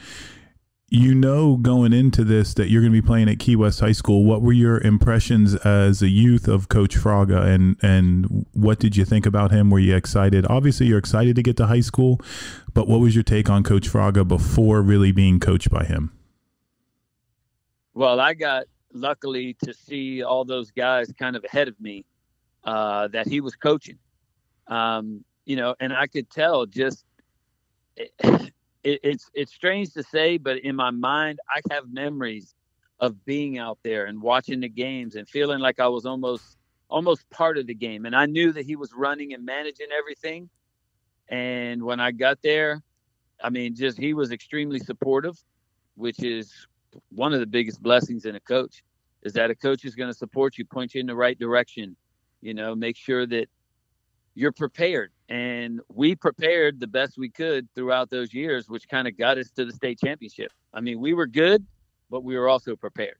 you 0.89 1.13
know 1.13 1.57
going 1.57 1.93
into 1.93 2.23
this 2.23 2.55
that 2.55 2.69
you're 2.69 2.81
going 2.81 2.91
to 2.91 3.01
be 3.01 3.05
playing 3.05 3.29
at 3.29 3.37
Key 3.37 3.55
West 3.55 3.79
High 3.79 3.91
School. 3.91 4.25
What 4.25 4.41
were 4.41 4.53
your 4.53 4.81
impressions 4.81 5.53
as 5.55 6.01
a 6.01 6.07
youth 6.09 6.47
of 6.47 6.69
Coach 6.69 6.95
Fraga, 6.97 7.45
and 7.45 7.77
and 7.83 8.47
what 8.53 8.79
did 8.79 8.97
you 8.97 9.05
think 9.05 9.27
about 9.27 9.51
him? 9.51 9.69
Were 9.69 9.79
you 9.79 9.95
excited? 9.95 10.47
Obviously, 10.47 10.87
you're 10.87 10.97
excited 10.97 11.35
to 11.35 11.43
get 11.43 11.55
to 11.57 11.67
high 11.67 11.81
school, 11.81 12.19
but 12.73 12.87
what 12.87 12.99
was 12.99 13.15
your 13.15 13.23
take 13.23 13.49
on 13.49 13.63
Coach 13.63 13.87
Fraga 13.87 14.27
before 14.27 14.81
really 14.81 15.11
being 15.11 15.39
coached 15.39 15.69
by 15.69 15.83
him? 15.83 16.11
Well, 17.93 18.19
I 18.19 18.33
got 18.33 18.65
luckily 18.91 19.55
to 19.63 19.73
see 19.73 20.23
all 20.23 20.45
those 20.45 20.71
guys 20.71 21.13
kind 21.19 21.35
of 21.35 21.43
ahead 21.43 21.67
of 21.67 21.79
me 21.79 22.05
uh, 22.63 23.07
that 23.09 23.27
he 23.27 23.41
was 23.41 23.55
coaching. 23.55 23.97
Um, 24.67 25.23
you 25.45 25.55
know, 25.55 25.75
and 25.79 25.93
I 25.93 26.07
could 26.07 26.29
tell 26.29 26.65
just 26.65 27.03
it, 27.95 28.11
it's 28.83 29.29
it's 29.33 29.53
strange 29.53 29.93
to 29.93 30.03
say, 30.03 30.37
but 30.37 30.59
in 30.59 30.75
my 30.75 30.91
mind, 30.91 31.39
I 31.49 31.61
have 31.73 31.91
memories 31.91 32.53
of 32.99 33.25
being 33.25 33.57
out 33.57 33.79
there 33.83 34.05
and 34.05 34.21
watching 34.21 34.59
the 34.59 34.69
games 34.69 35.15
and 35.15 35.27
feeling 35.27 35.59
like 35.59 35.79
I 35.79 35.87
was 35.87 36.05
almost 36.05 36.57
almost 36.89 37.29
part 37.29 37.57
of 37.57 37.67
the 37.67 37.73
game. 37.73 38.05
And 38.05 38.15
I 38.15 38.25
knew 38.25 38.51
that 38.51 38.65
he 38.65 38.75
was 38.75 38.91
running 38.95 39.33
and 39.33 39.45
managing 39.45 39.87
everything. 39.97 40.49
And 41.29 41.83
when 41.83 41.99
I 41.99 42.11
got 42.11 42.41
there, 42.41 42.81
I 43.41 43.49
mean, 43.49 43.75
just 43.75 43.97
he 43.97 44.13
was 44.13 44.31
extremely 44.31 44.79
supportive, 44.79 45.37
which 45.95 46.23
is 46.23 46.51
one 47.09 47.33
of 47.33 47.39
the 47.39 47.45
biggest 47.45 47.81
blessings 47.81 48.25
in 48.25 48.35
a 48.35 48.39
coach 48.39 48.83
is 49.21 49.33
that 49.33 49.51
a 49.51 49.55
coach 49.55 49.85
is 49.85 49.95
going 49.95 50.09
to 50.09 50.17
support 50.17 50.57
you, 50.57 50.65
point 50.65 50.95
you 50.95 51.01
in 51.01 51.05
the 51.05 51.15
right 51.15 51.37
direction, 51.37 51.95
you 52.41 52.53
know, 52.53 52.75
make 52.75 52.95
sure 52.95 53.25
that 53.25 53.47
you're 54.35 54.51
prepared. 54.51 55.11
And 55.27 55.81
we 55.89 56.15
prepared 56.15 56.79
the 56.79 56.87
best 56.87 57.17
we 57.17 57.29
could 57.29 57.67
throughout 57.75 58.09
those 58.09 58.33
years, 58.33 58.69
which 58.69 58.87
kind 58.87 59.07
of 59.07 59.17
got 59.17 59.37
us 59.37 59.49
to 59.51 59.65
the 59.65 59.73
state 59.73 59.99
championship. 59.99 60.51
I 60.73 60.81
mean, 60.81 60.99
we 60.99 61.13
were 61.13 61.27
good, 61.27 61.65
but 62.09 62.23
we 62.23 62.37
were 62.37 62.47
also 62.47 62.75
prepared. 62.75 63.17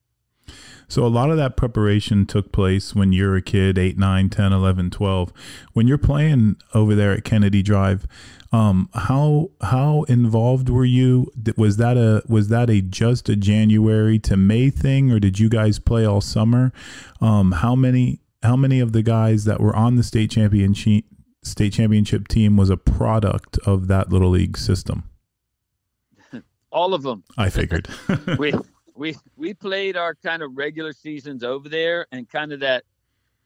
So 0.88 1.06
a 1.06 1.08
lot 1.08 1.30
of 1.30 1.38
that 1.38 1.56
preparation 1.56 2.26
took 2.26 2.52
place 2.52 2.96
when 2.96 3.14
you're 3.14 3.36
a 3.36 3.44
kid, 3.44 3.78
8, 3.78 4.00
9, 4.00 4.30
10, 4.30 4.54
11, 4.54 4.90
12. 4.90 5.34
When 5.74 5.88
you're 5.88 6.00
playing 6.00 6.56
over 6.74 6.96
there 6.96 7.12
at 7.12 7.24
Kennedy 7.24 7.62
Drive, 7.62 8.08
um, 8.52 8.90
how 8.96 9.52
how 9.62 10.04
involved 10.04 10.70
were 10.70 10.86
you? 10.86 11.32
Was 11.56 11.78
that 11.78 11.96
a 11.96 12.24
was 12.28 12.48
that 12.48 12.72
a 12.72 12.82
just 12.82 13.30
a 13.30 13.36
January 13.36 14.18
to 14.20 14.36
May 14.36 14.72
thing, 14.72 15.12
or 15.12 15.20
did 15.20 15.38
you 15.38 15.50
guys 15.50 15.78
play 15.78 16.06
all 16.06 16.22
summer? 16.22 16.74
Um, 17.22 17.52
how 17.52 17.76
many 17.76 18.22
how 18.42 18.56
many 18.56 18.80
of 18.80 18.94
the 18.94 19.04
guys 19.04 19.46
that 19.46 19.60
were 19.60 19.76
on 19.76 19.96
the 19.96 20.04
state 20.04 20.32
championship 20.32 21.06
state 21.44 21.74
championship 21.74 22.28
team 22.28 22.58
was 22.58 22.70
a 22.70 22.78
product 22.78 23.58
of 23.66 23.88
that 23.88 24.10
little 24.10 24.30
league 24.30 24.58
system? 24.58 25.10
All 26.72 26.94
of 26.94 27.04
them. 27.04 27.24
I 27.38 27.50
figured. 27.50 27.88
we 28.38 28.54
we 28.96 29.16
we 29.36 29.54
played 29.54 29.98
our 29.98 30.16
kind 30.16 30.42
of 30.44 30.56
regular 30.56 30.94
seasons 30.94 31.44
over 31.44 31.70
there 31.70 32.08
and 32.12 32.30
kind 32.30 32.52
of 32.52 32.60
that 32.62 32.84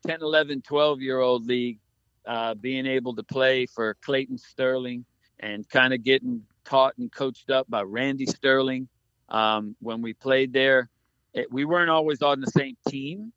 10, 0.05 0.21
11, 0.21 0.61
12 0.61 1.01
year 1.01 1.19
old 1.19 1.45
league, 1.47 1.79
uh, 2.25 2.53
being 2.55 2.85
able 2.85 3.15
to 3.15 3.23
play 3.23 3.65
for 3.65 3.95
Clayton 4.01 4.37
Sterling 4.37 5.05
and 5.39 5.67
kind 5.69 5.93
of 5.93 6.03
getting 6.03 6.41
taught 6.65 6.97
and 6.97 7.11
coached 7.11 7.49
up 7.49 7.69
by 7.69 7.81
Randy 7.81 8.25
Sterling. 8.25 8.87
Um, 9.29 9.75
when 9.79 10.01
we 10.01 10.13
played 10.13 10.53
there, 10.53 10.89
it, 11.33 11.51
we 11.51 11.65
weren't 11.65 11.89
always 11.89 12.21
on 12.21 12.41
the 12.41 12.47
same 12.47 12.77
team, 12.87 13.31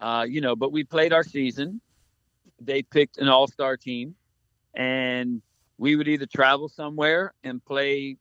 uh, 0.00 0.26
you 0.28 0.40
know, 0.40 0.56
but 0.56 0.72
we 0.72 0.84
played 0.84 1.12
our 1.12 1.24
season. 1.24 1.80
They 2.60 2.82
picked 2.82 3.18
an 3.18 3.28
all 3.28 3.46
star 3.46 3.76
team, 3.76 4.14
and 4.74 5.42
we 5.78 5.96
would 5.96 6.08
either 6.08 6.26
travel 6.26 6.68
somewhere 6.68 7.32
and 7.44 7.64
play 7.64 8.16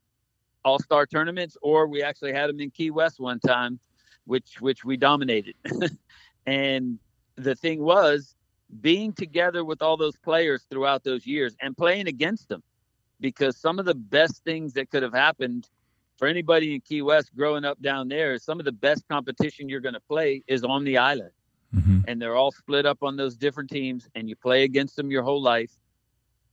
all 0.63 0.79
star 0.79 1.05
tournaments, 1.05 1.57
or 1.61 1.87
we 1.87 2.01
actually 2.01 2.33
had 2.33 2.49
them 2.49 2.59
in 2.59 2.71
Key 2.71 2.91
West 2.91 3.19
one 3.19 3.39
time, 3.39 3.79
which 4.25 4.59
which 4.59 4.83
we 4.83 4.97
dominated. 4.97 5.55
and 6.45 6.99
the 7.35 7.55
thing 7.55 7.81
was 7.81 8.35
being 8.81 9.13
together 9.13 9.63
with 9.63 9.81
all 9.81 9.97
those 9.97 10.17
players 10.17 10.65
throughout 10.69 11.03
those 11.03 11.25
years 11.25 11.55
and 11.61 11.77
playing 11.77 12.07
against 12.07 12.49
them 12.49 12.63
because 13.19 13.57
some 13.57 13.79
of 13.79 13.85
the 13.85 13.95
best 13.95 14.43
things 14.43 14.73
that 14.73 14.89
could 14.89 15.03
have 15.03 15.13
happened 15.13 15.69
for 16.17 16.27
anybody 16.27 16.73
in 16.75 16.81
Key 16.81 17.01
West 17.01 17.35
growing 17.35 17.65
up 17.65 17.81
down 17.81 18.07
there, 18.07 18.37
some 18.37 18.59
of 18.59 18.65
the 18.65 18.71
best 18.71 19.07
competition 19.07 19.69
you're 19.69 19.81
going 19.81 19.93
to 19.93 20.01
play 20.01 20.43
is 20.47 20.63
on 20.63 20.83
the 20.83 20.97
island. 20.97 21.31
Mm-hmm. 21.75 21.99
And 22.07 22.21
they're 22.21 22.35
all 22.35 22.51
split 22.51 22.85
up 22.85 23.03
on 23.03 23.17
those 23.17 23.35
different 23.35 23.69
teams, 23.69 24.07
and 24.15 24.29
you 24.29 24.35
play 24.35 24.63
against 24.63 24.95
them 24.95 25.11
your 25.11 25.23
whole 25.23 25.41
life. 25.41 25.71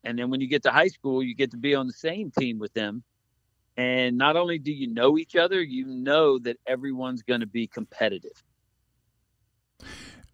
And 0.04 0.18
then 0.18 0.30
when 0.30 0.40
you 0.40 0.48
get 0.48 0.62
to 0.64 0.70
high 0.70 0.88
school, 0.88 1.22
you 1.22 1.34
get 1.34 1.50
to 1.52 1.56
be 1.56 1.74
on 1.74 1.86
the 1.86 1.92
same 1.92 2.30
team 2.30 2.58
with 2.58 2.72
them. 2.72 3.02
And 3.76 4.18
not 4.18 4.36
only 4.36 4.58
do 4.58 4.72
you 4.72 4.88
know 4.88 5.16
each 5.16 5.36
other, 5.36 5.62
you 5.62 5.86
know 5.86 6.38
that 6.40 6.58
everyone's 6.66 7.22
going 7.22 7.40
to 7.40 7.46
be 7.46 7.66
competitive. 7.66 8.42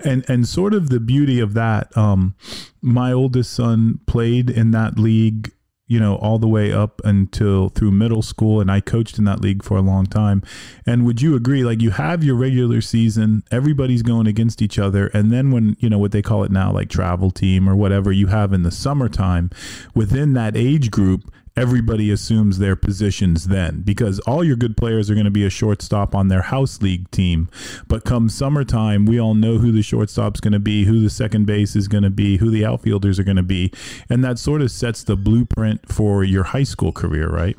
And 0.01 0.29
and 0.29 0.46
sort 0.46 0.74
of 0.74 0.90
the 0.90 1.01
beauty 1.01 1.40
of 1.40 1.55
that, 1.55 1.96
um, 1.96 2.35
my 2.81 3.12
oldest 3.12 3.53
son 3.53 4.01
played 4.07 4.48
in 4.48 4.70
that 4.70 4.98
league 4.98 5.53
you 5.88 5.98
know, 5.98 6.16
all 6.16 6.38
the 6.38 6.46
way 6.46 6.72
up 6.72 7.01
until 7.03 7.70
through 7.70 7.90
middle 7.90 8.22
school. 8.22 8.61
And 8.61 8.70
I 8.70 8.81
coached 8.81 9.18
in 9.18 9.24
that 9.24 9.40
league 9.40 9.64
for 9.64 9.77
a 9.77 9.83
long 9.83 10.07
time. 10.07 10.42
And 10.87 11.05
would 11.05 11.20
you 11.20 11.35
agree? 11.35 11.64
Like, 11.64 11.83
you 11.83 11.90
have 11.90 12.22
your 12.22 12.37
regular 12.37 12.81
season, 12.81 13.42
everybody's 13.51 14.03
going 14.03 14.27
against 14.27 14.62
each 14.62 14.79
other. 14.79 15.09
And 15.09 15.33
then 15.33 15.51
when, 15.51 15.77
you 15.81 15.88
know, 15.90 15.98
what 15.98 16.12
they 16.12 16.22
call 16.22 16.44
it 16.44 16.53
now, 16.53 16.70
like 16.70 16.90
travel 16.90 17.31
team 17.31 17.68
or 17.68 17.74
whatever 17.74 18.12
you 18.12 18.29
have 18.29 18.53
in 18.53 18.62
the 18.62 18.70
summertime, 18.70 19.51
within 19.94 20.35
that 20.35 20.57
age 20.57 20.90
group, 20.90 21.33
everybody 21.59 22.11
assumes 22.11 22.59
their 22.59 22.77
positions 22.77 23.49
then 23.49 23.81
because 23.81 24.21
all 24.21 24.44
your 24.44 24.55
good 24.55 24.77
players 24.77 25.11
are 25.11 25.14
going 25.14 25.25
to 25.25 25.31
be 25.31 25.44
a 25.44 25.51
shortstop 25.51 26.14
on 26.14 26.29
their 26.29 26.42
house 26.42 26.81
league 26.81 27.11
team. 27.11 27.49
But 27.88 28.05
come 28.05 28.29
summertime, 28.29 29.07
we 29.07 29.21
all 29.21 29.35
know 29.35 29.59
who 29.59 29.73
the 29.73 29.83
shortstop's 29.83 30.40
going 30.40 30.53
to 30.53 30.61
be, 30.61 30.85
who 30.85 31.03
the 31.03 31.11
second 31.11 31.47
base 31.47 31.75
is 31.75 31.88
going 31.88 32.05
to 32.05 32.11
be, 32.11 32.37
who 32.37 32.51
the 32.51 32.64
outfielders 32.64 33.18
are 33.18 33.25
going 33.25 33.37
to 33.37 33.42
be. 33.42 33.73
And 34.09 34.23
that 34.23 34.38
sort 34.38 34.62
of 34.62 34.71
sets 34.71 35.03
the 35.03 35.16
blueprint 35.16 35.92
for 35.92 36.23
your 36.23 36.44
high 36.44 36.62
school 36.62 36.92
career, 36.92 37.29
right? 37.29 37.57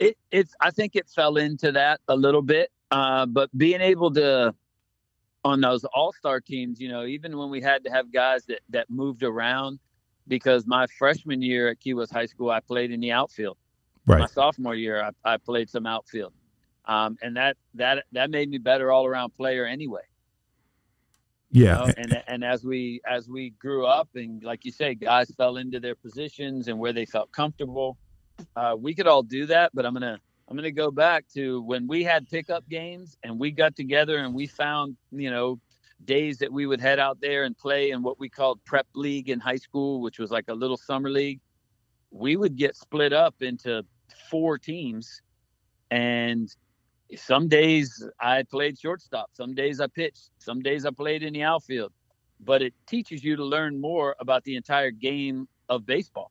It, 0.00 0.18
it's, 0.30 0.54
I 0.60 0.72
think 0.72 0.96
it 0.96 1.08
fell 1.08 1.36
into 1.36 1.72
that 1.72 2.00
a 2.08 2.16
little 2.16 2.42
bit. 2.42 2.70
Uh, 2.90 3.26
but 3.26 3.56
being 3.56 3.80
able 3.80 4.12
to, 4.14 4.52
on 5.44 5.60
those 5.60 5.84
all 5.84 6.12
star 6.12 6.40
teams, 6.40 6.80
you 6.80 6.88
know, 6.88 7.04
even 7.04 7.38
when 7.38 7.50
we 7.50 7.60
had 7.60 7.84
to 7.84 7.90
have 7.90 8.12
guys 8.12 8.44
that, 8.46 8.60
that 8.70 8.90
moved 8.90 9.22
around, 9.22 9.78
because 10.28 10.66
my 10.66 10.86
freshman 10.98 11.42
year 11.42 11.68
at 11.68 11.80
Key 11.80 11.94
West 11.94 12.12
High 12.12 12.26
School, 12.26 12.50
I 12.50 12.60
played 12.60 12.90
in 12.90 13.00
the 13.00 13.12
outfield. 13.12 13.56
Right. 14.06 14.20
My 14.20 14.26
sophomore 14.26 14.74
year, 14.74 15.02
I, 15.02 15.34
I 15.34 15.36
played 15.36 15.68
some 15.68 15.86
outfield, 15.86 16.32
um, 16.84 17.18
and 17.22 17.36
that 17.36 17.56
that 17.74 18.04
that 18.12 18.30
made 18.30 18.48
me 18.48 18.58
better 18.58 18.92
all 18.92 19.04
around 19.04 19.34
player 19.34 19.64
anyway. 19.64 20.02
Yeah. 21.50 21.80
You 21.80 21.86
know? 21.86 21.92
And 21.96 22.22
and 22.28 22.44
as 22.44 22.64
we 22.64 23.00
as 23.06 23.28
we 23.28 23.50
grew 23.50 23.86
up, 23.86 24.08
and 24.14 24.42
like 24.44 24.64
you 24.64 24.70
say, 24.70 24.94
guys 24.94 25.32
fell 25.36 25.56
into 25.56 25.80
their 25.80 25.96
positions 25.96 26.68
and 26.68 26.78
where 26.78 26.92
they 26.92 27.04
felt 27.04 27.32
comfortable. 27.32 27.96
Uh, 28.54 28.76
we 28.78 28.94
could 28.94 29.06
all 29.06 29.22
do 29.22 29.46
that, 29.46 29.70
but 29.74 29.86
I'm 29.86 29.94
gonna 29.94 30.20
I'm 30.48 30.56
gonna 30.56 30.70
go 30.70 30.90
back 30.90 31.24
to 31.34 31.62
when 31.62 31.86
we 31.86 32.04
had 32.04 32.28
pickup 32.28 32.68
games 32.68 33.16
and 33.22 33.38
we 33.38 33.50
got 33.50 33.74
together 33.74 34.18
and 34.18 34.34
we 34.34 34.46
found 34.46 34.96
you 35.10 35.30
know 35.30 35.58
days 36.04 36.38
that 36.38 36.52
we 36.52 36.66
would 36.66 36.80
head 36.80 36.98
out 36.98 37.20
there 37.20 37.44
and 37.44 37.56
play 37.56 37.90
in 37.90 38.02
what 38.02 38.18
we 38.18 38.28
called 38.28 38.60
prep 38.64 38.86
league 38.94 39.28
in 39.28 39.40
high 39.40 39.56
school, 39.56 40.00
which 40.00 40.18
was 40.18 40.30
like 40.30 40.46
a 40.48 40.54
little 40.54 40.76
summer 40.76 41.10
league, 41.10 41.40
we 42.10 42.36
would 42.36 42.56
get 42.56 42.76
split 42.76 43.12
up 43.12 43.34
into 43.40 43.84
four 44.30 44.58
teams. 44.58 45.22
And 45.90 46.54
some 47.14 47.48
days 47.48 48.06
I 48.20 48.42
played 48.44 48.78
shortstop, 48.78 49.30
some 49.32 49.54
days 49.54 49.80
I 49.80 49.86
pitched, 49.86 50.30
some 50.38 50.60
days 50.60 50.84
I 50.84 50.90
played 50.90 51.22
in 51.22 51.32
the 51.32 51.42
outfield. 51.42 51.92
But 52.40 52.60
it 52.60 52.74
teaches 52.86 53.24
you 53.24 53.36
to 53.36 53.44
learn 53.44 53.80
more 53.80 54.14
about 54.20 54.44
the 54.44 54.56
entire 54.56 54.90
game 54.90 55.48
of 55.68 55.86
baseball. 55.86 56.30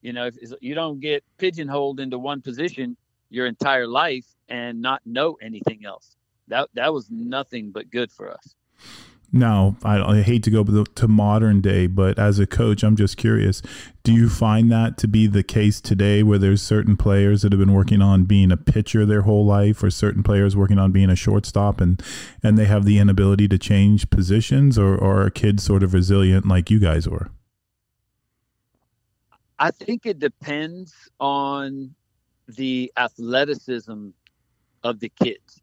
You 0.00 0.12
know, 0.12 0.26
if 0.26 0.36
you 0.60 0.74
don't 0.74 1.00
get 1.00 1.24
pigeonholed 1.36 2.00
into 2.00 2.18
one 2.18 2.40
position 2.40 2.96
your 3.30 3.46
entire 3.46 3.86
life 3.86 4.26
and 4.48 4.80
not 4.80 5.02
know 5.04 5.36
anything 5.42 5.84
else. 5.84 6.16
That 6.48 6.68
that 6.74 6.92
was 6.92 7.10
nothing 7.10 7.72
but 7.72 7.90
good 7.90 8.12
for 8.12 8.30
us. 8.30 8.54
Now, 9.32 9.76
I, 9.82 9.98
I, 10.00 10.22
hate 10.22 10.44
to 10.44 10.50
go 10.50 10.84
to 10.84 11.08
modern 11.08 11.60
day, 11.60 11.88
but 11.88 12.18
as 12.18 12.38
a 12.38 12.46
coach, 12.46 12.82
I'm 12.84 12.96
just 12.96 13.16
curious. 13.16 13.60
Do 14.04 14.12
you 14.12 14.28
find 14.28 14.70
that 14.70 14.96
to 14.98 15.08
be 15.08 15.26
the 15.26 15.42
case 15.42 15.80
today 15.80 16.22
where 16.22 16.38
there's 16.38 16.62
certain 16.62 16.96
players 16.96 17.42
that 17.42 17.52
have 17.52 17.58
been 17.58 17.72
working 17.72 18.00
on 18.00 18.24
being 18.24 18.52
a 18.52 18.56
pitcher 18.56 19.04
their 19.04 19.22
whole 19.22 19.44
life 19.44 19.82
or 19.82 19.90
certain 19.90 20.22
players 20.22 20.56
working 20.56 20.78
on 20.78 20.92
being 20.92 21.10
a 21.10 21.16
shortstop 21.16 21.80
and, 21.80 22.02
and 22.42 22.56
they 22.56 22.66
have 22.66 22.84
the 22.84 22.98
inability 22.98 23.48
to 23.48 23.58
change 23.58 24.08
positions 24.10 24.78
or, 24.78 24.96
or 24.96 25.22
are 25.22 25.30
kids 25.30 25.64
sort 25.64 25.82
of 25.82 25.92
resilient 25.92 26.46
like 26.46 26.70
you 26.70 26.78
guys 26.78 27.08
were? 27.08 27.30
I 29.58 29.70
think 29.70 30.06
it 30.06 30.18
depends 30.18 30.94
on 31.18 31.94
the 32.46 32.92
athleticism 32.96 34.08
of 34.84 35.00
the 35.00 35.08
kids. 35.20 35.62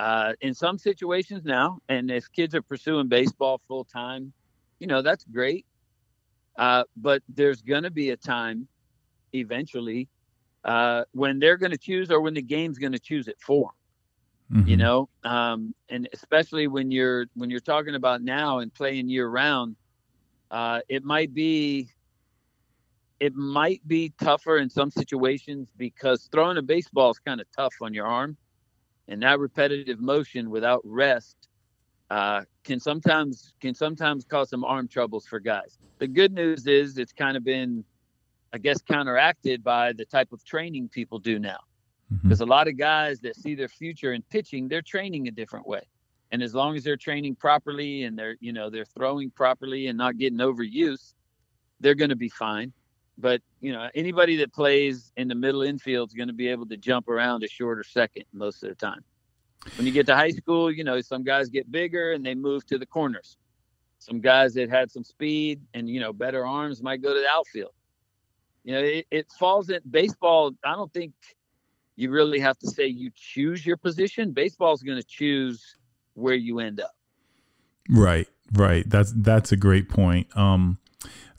Uh, 0.00 0.32
in 0.40 0.54
some 0.54 0.78
situations 0.78 1.44
now, 1.44 1.78
and 1.90 2.10
if 2.10 2.32
kids 2.32 2.54
are 2.54 2.62
pursuing 2.62 3.06
baseball 3.06 3.60
full 3.68 3.84
time, 3.84 4.32
you 4.78 4.86
know, 4.86 5.02
that's 5.02 5.24
great. 5.24 5.66
Uh, 6.56 6.84
but 6.96 7.22
there's 7.28 7.60
going 7.60 7.82
to 7.82 7.90
be 7.90 8.08
a 8.08 8.16
time 8.16 8.66
eventually 9.34 10.08
uh, 10.64 11.04
when 11.12 11.38
they're 11.38 11.58
going 11.58 11.72
to 11.72 11.78
choose 11.78 12.10
or 12.10 12.22
when 12.22 12.32
the 12.32 12.40
game's 12.40 12.78
going 12.78 12.92
to 12.92 12.98
choose 12.98 13.28
it 13.28 13.36
for 13.40 13.72
mm-hmm. 14.50 14.66
you 14.66 14.76
know 14.76 15.08
um, 15.24 15.74
and 15.90 16.08
especially 16.12 16.66
when 16.66 16.90
you're 16.90 17.26
when 17.34 17.50
you're 17.50 17.60
talking 17.60 17.94
about 17.94 18.22
now 18.22 18.58
and 18.58 18.72
playing 18.72 19.08
year 19.08 19.28
round 19.28 19.76
uh, 20.50 20.80
it 20.88 21.04
might 21.04 21.32
be 21.32 21.88
it 23.20 23.34
might 23.34 23.86
be 23.86 24.12
tougher 24.18 24.56
in 24.56 24.70
some 24.70 24.90
situations 24.90 25.68
because 25.76 26.28
throwing 26.32 26.56
a 26.56 26.62
baseball 26.62 27.10
is 27.10 27.18
kind 27.18 27.40
of 27.40 27.46
tough 27.54 27.74
on 27.80 27.94
your 27.94 28.06
arm 28.06 28.36
and 29.10 29.22
that 29.22 29.38
repetitive 29.40 30.00
motion 30.00 30.48
without 30.48 30.80
rest 30.84 31.36
uh, 32.10 32.42
can 32.64 32.80
sometimes 32.80 33.52
can 33.60 33.74
sometimes 33.74 34.24
cause 34.24 34.48
some 34.48 34.64
arm 34.64 34.88
troubles 34.88 35.26
for 35.26 35.38
guys. 35.38 35.78
The 35.98 36.06
good 36.06 36.32
news 36.32 36.66
is 36.66 36.96
it's 36.96 37.12
kind 37.12 37.36
of 37.36 37.44
been, 37.44 37.84
I 38.52 38.58
guess, 38.58 38.80
counteracted 38.80 39.62
by 39.62 39.92
the 39.92 40.04
type 40.04 40.32
of 40.32 40.44
training 40.44 40.88
people 40.88 41.18
do 41.18 41.38
now. 41.38 41.58
Because 42.22 42.38
mm-hmm. 42.38 42.50
a 42.50 42.52
lot 42.52 42.66
of 42.66 42.76
guys 42.76 43.20
that 43.20 43.36
see 43.36 43.54
their 43.54 43.68
future 43.68 44.14
in 44.14 44.22
pitching, 44.22 44.66
they're 44.66 44.82
training 44.82 45.28
a 45.28 45.30
different 45.30 45.66
way. 45.66 45.82
And 46.32 46.42
as 46.42 46.54
long 46.54 46.76
as 46.76 46.84
they're 46.84 46.96
training 46.96 47.36
properly 47.36 48.04
and 48.04 48.18
they're, 48.18 48.36
you 48.40 48.52
know, 48.52 48.70
they're 48.70 48.84
throwing 48.84 49.30
properly 49.30 49.88
and 49.88 49.98
not 49.98 50.16
getting 50.16 50.38
overuse, 50.38 51.14
they're 51.80 51.94
going 51.94 52.10
to 52.10 52.16
be 52.16 52.28
fine. 52.28 52.72
But 53.20 53.42
you 53.60 53.72
know, 53.72 53.88
anybody 53.94 54.36
that 54.36 54.52
plays 54.52 55.12
in 55.16 55.28
the 55.28 55.34
middle 55.34 55.62
infield 55.62 56.10
is 56.10 56.14
going 56.14 56.28
to 56.28 56.34
be 56.34 56.48
able 56.48 56.66
to 56.66 56.76
jump 56.76 57.08
around 57.08 57.44
a 57.44 57.48
shorter 57.48 57.84
second 57.84 58.24
most 58.32 58.62
of 58.62 58.70
the 58.70 58.74
time. 58.74 59.04
When 59.76 59.86
you 59.86 59.92
get 59.92 60.06
to 60.06 60.16
high 60.16 60.30
school, 60.30 60.70
you 60.70 60.84
know, 60.84 61.00
some 61.02 61.22
guys 61.22 61.50
get 61.50 61.70
bigger 61.70 62.12
and 62.12 62.24
they 62.24 62.34
move 62.34 62.64
to 62.66 62.78
the 62.78 62.86
corners. 62.86 63.36
Some 63.98 64.20
guys 64.20 64.54
that 64.54 64.70
had 64.70 64.90
some 64.90 65.04
speed 65.04 65.60
and 65.74 65.88
you 65.88 66.00
know 66.00 66.12
better 66.12 66.46
arms 66.46 66.82
might 66.82 67.02
go 67.02 67.12
to 67.12 67.20
the 67.20 67.28
outfield. 67.28 67.72
You 68.64 68.72
know, 68.74 68.80
it, 68.80 69.06
it 69.10 69.26
falls 69.38 69.68
in 69.70 69.80
baseball. 69.88 70.52
I 70.64 70.74
don't 70.74 70.92
think 70.92 71.12
you 71.96 72.10
really 72.10 72.40
have 72.40 72.58
to 72.60 72.70
say 72.70 72.86
you 72.86 73.10
choose 73.14 73.64
your 73.64 73.76
position. 73.76 74.32
Baseball 74.32 74.72
is 74.72 74.82
going 74.82 74.98
to 74.98 75.06
choose 75.06 75.76
where 76.14 76.34
you 76.34 76.60
end 76.60 76.80
up. 76.80 76.94
Right, 77.90 78.28
right. 78.52 78.88
That's 78.88 79.12
that's 79.16 79.52
a 79.52 79.56
great 79.56 79.88
point. 79.88 80.34
Um, 80.36 80.78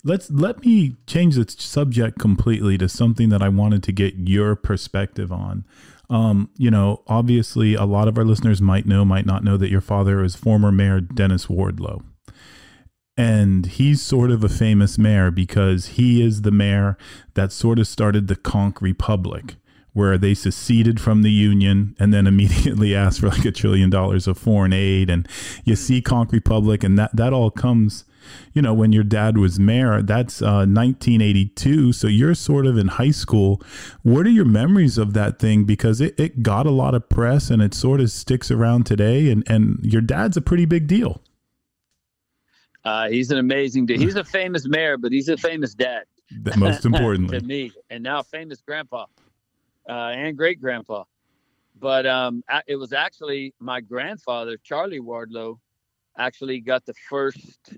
Let's 0.04 0.32
let 0.32 0.66
me 0.66 0.96
change 1.06 1.36
the 1.36 1.46
subject 1.48 2.18
completely 2.18 2.78
to 2.80 2.90
something 2.90 3.30
that 3.30 3.44
I 3.44 3.50
wanted 3.50 3.84
to 3.84 3.92
get 3.92 4.16
your 4.16 4.56
perspective 4.56 5.32
on. 5.32 5.64
Um, 6.10 6.50
you 6.58 6.72
know, 6.72 7.04
obviously, 7.08 7.76
a 7.76 7.86
lot 7.86 8.08
of 8.08 8.18
our 8.18 8.26
listeners 8.26 8.62
might 8.62 8.86
know, 8.86 9.06
might 9.06 9.26
not 9.26 9.44
know 9.44 9.58
that 9.58 9.70
your 9.70 9.82
father 9.82 10.24
is 10.24 10.36
former 10.36 10.72
Mayor 10.72 11.00
Dennis 11.00 11.46
Wardlow. 11.46 12.04
And 13.16 13.66
he's 13.66 14.02
sort 14.02 14.32
of 14.32 14.44
a 14.44 14.50
famous 14.50 14.98
mayor 14.98 15.32
because 15.32 15.86
he 15.86 16.22
is 16.22 16.42
the 16.42 16.52
mayor 16.52 16.98
that 17.36 17.52
sort 17.52 17.78
of 17.78 17.88
started 17.88 18.28
the 18.28 18.36
Conch 18.36 18.78
Republic, 18.82 19.56
where 19.94 20.18
they 20.18 20.34
seceded 20.34 21.00
from 21.00 21.22
the 21.22 21.32
Union 21.32 21.96
and 22.00 22.14
then 22.14 22.26
immediately 22.28 22.96
asked 22.96 23.20
for 23.20 23.30
like 23.30 23.46
a 23.46 23.52
trillion 23.52 23.90
dollars 23.90 24.28
of 24.28 24.38
foreign 24.38 24.74
aid. 24.74 25.10
And 25.10 25.28
you 25.64 25.76
see 25.76 26.02
Conch 26.02 26.34
Republic, 26.34 26.84
and 26.84 26.98
that, 26.98 27.16
that 27.16 27.32
all 27.32 27.52
comes 27.52 28.04
you 28.54 28.62
know, 28.62 28.74
when 28.74 28.92
your 28.92 29.04
dad 29.04 29.38
was 29.38 29.60
mayor, 29.60 30.02
that's 30.02 30.42
uh, 30.42 30.66
1982. 30.68 31.94
So 31.94 32.08
you're 32.08 32.36
sort 32.36 32.66
of 32.66 32.78
in 32.78 32.88
high 32.88 33.12
school. 33.12 33.62
What 34.04 34.26
are 34.26 34.32
your 34.32 34.46
memories 34.46 34.98
of 34.98 35.14
that 35.14 35.40
thing? 35.40 35.64
Because 35.66 36.02
it, 36.02 36.20
it 36.20 36.44
got 36.44 36.66
a 36.66 36.72
lot 36.72 36.96
of 36.96 37.10
press 37.10 37.50
and 37.50 37.62
it 37.62 37.74
sort 37.74 38.02
of 38.02 38.12
sticks 38.12 38.52
around 38.52 38.86
today. 38.86 39.30
And, 39.30 39.44
and 39.48 39.80
your 39.84 40.02
dad's 40.02 40.38
a 40.38 40.42
pretty 40.42 40.66
big 40.66 40.88
deal. 40.88 41.22
Uh, 42.84 43.10
he's 43.10 43.32
an 43.32 43.38
amazing 43.38 43.86
dude. 43.86 44.00
He's 44.00 44.16
a 44.16 44.24
famous 44.24 44.68
mayor, 44.68 44.98
but 44.98 45.12
he's 45.12 45.30
a 45.30 45.38
famous 45.38 45.74
dad. 45.74 46.04
Most 46.58 46.86
importantly, 46.86 47.40
to 47.42 47.46
me, 47.46 47.72
and 47.90 48.02
now 48.02 48.24
famous 48.24 48.62
grandpa 48.62 49.06
uh, 49.88 49.92
and 49.92 50.38
great 50.38 50.62
grandpa. 50.62 51.04
But 51.80 52.06
um, 52.06 52.44
it 52.68 52.76
was 52.76 52.94
actually 52.94 53.54
my 53.60 53.82
grandfather, 53.82 54.58
Charlie 54.64 55.00
Wardlow, 55.00 55.58
actually 56.18 56.60
got 56.60 56.86
the 56.86 56.94
first 57.10 57.74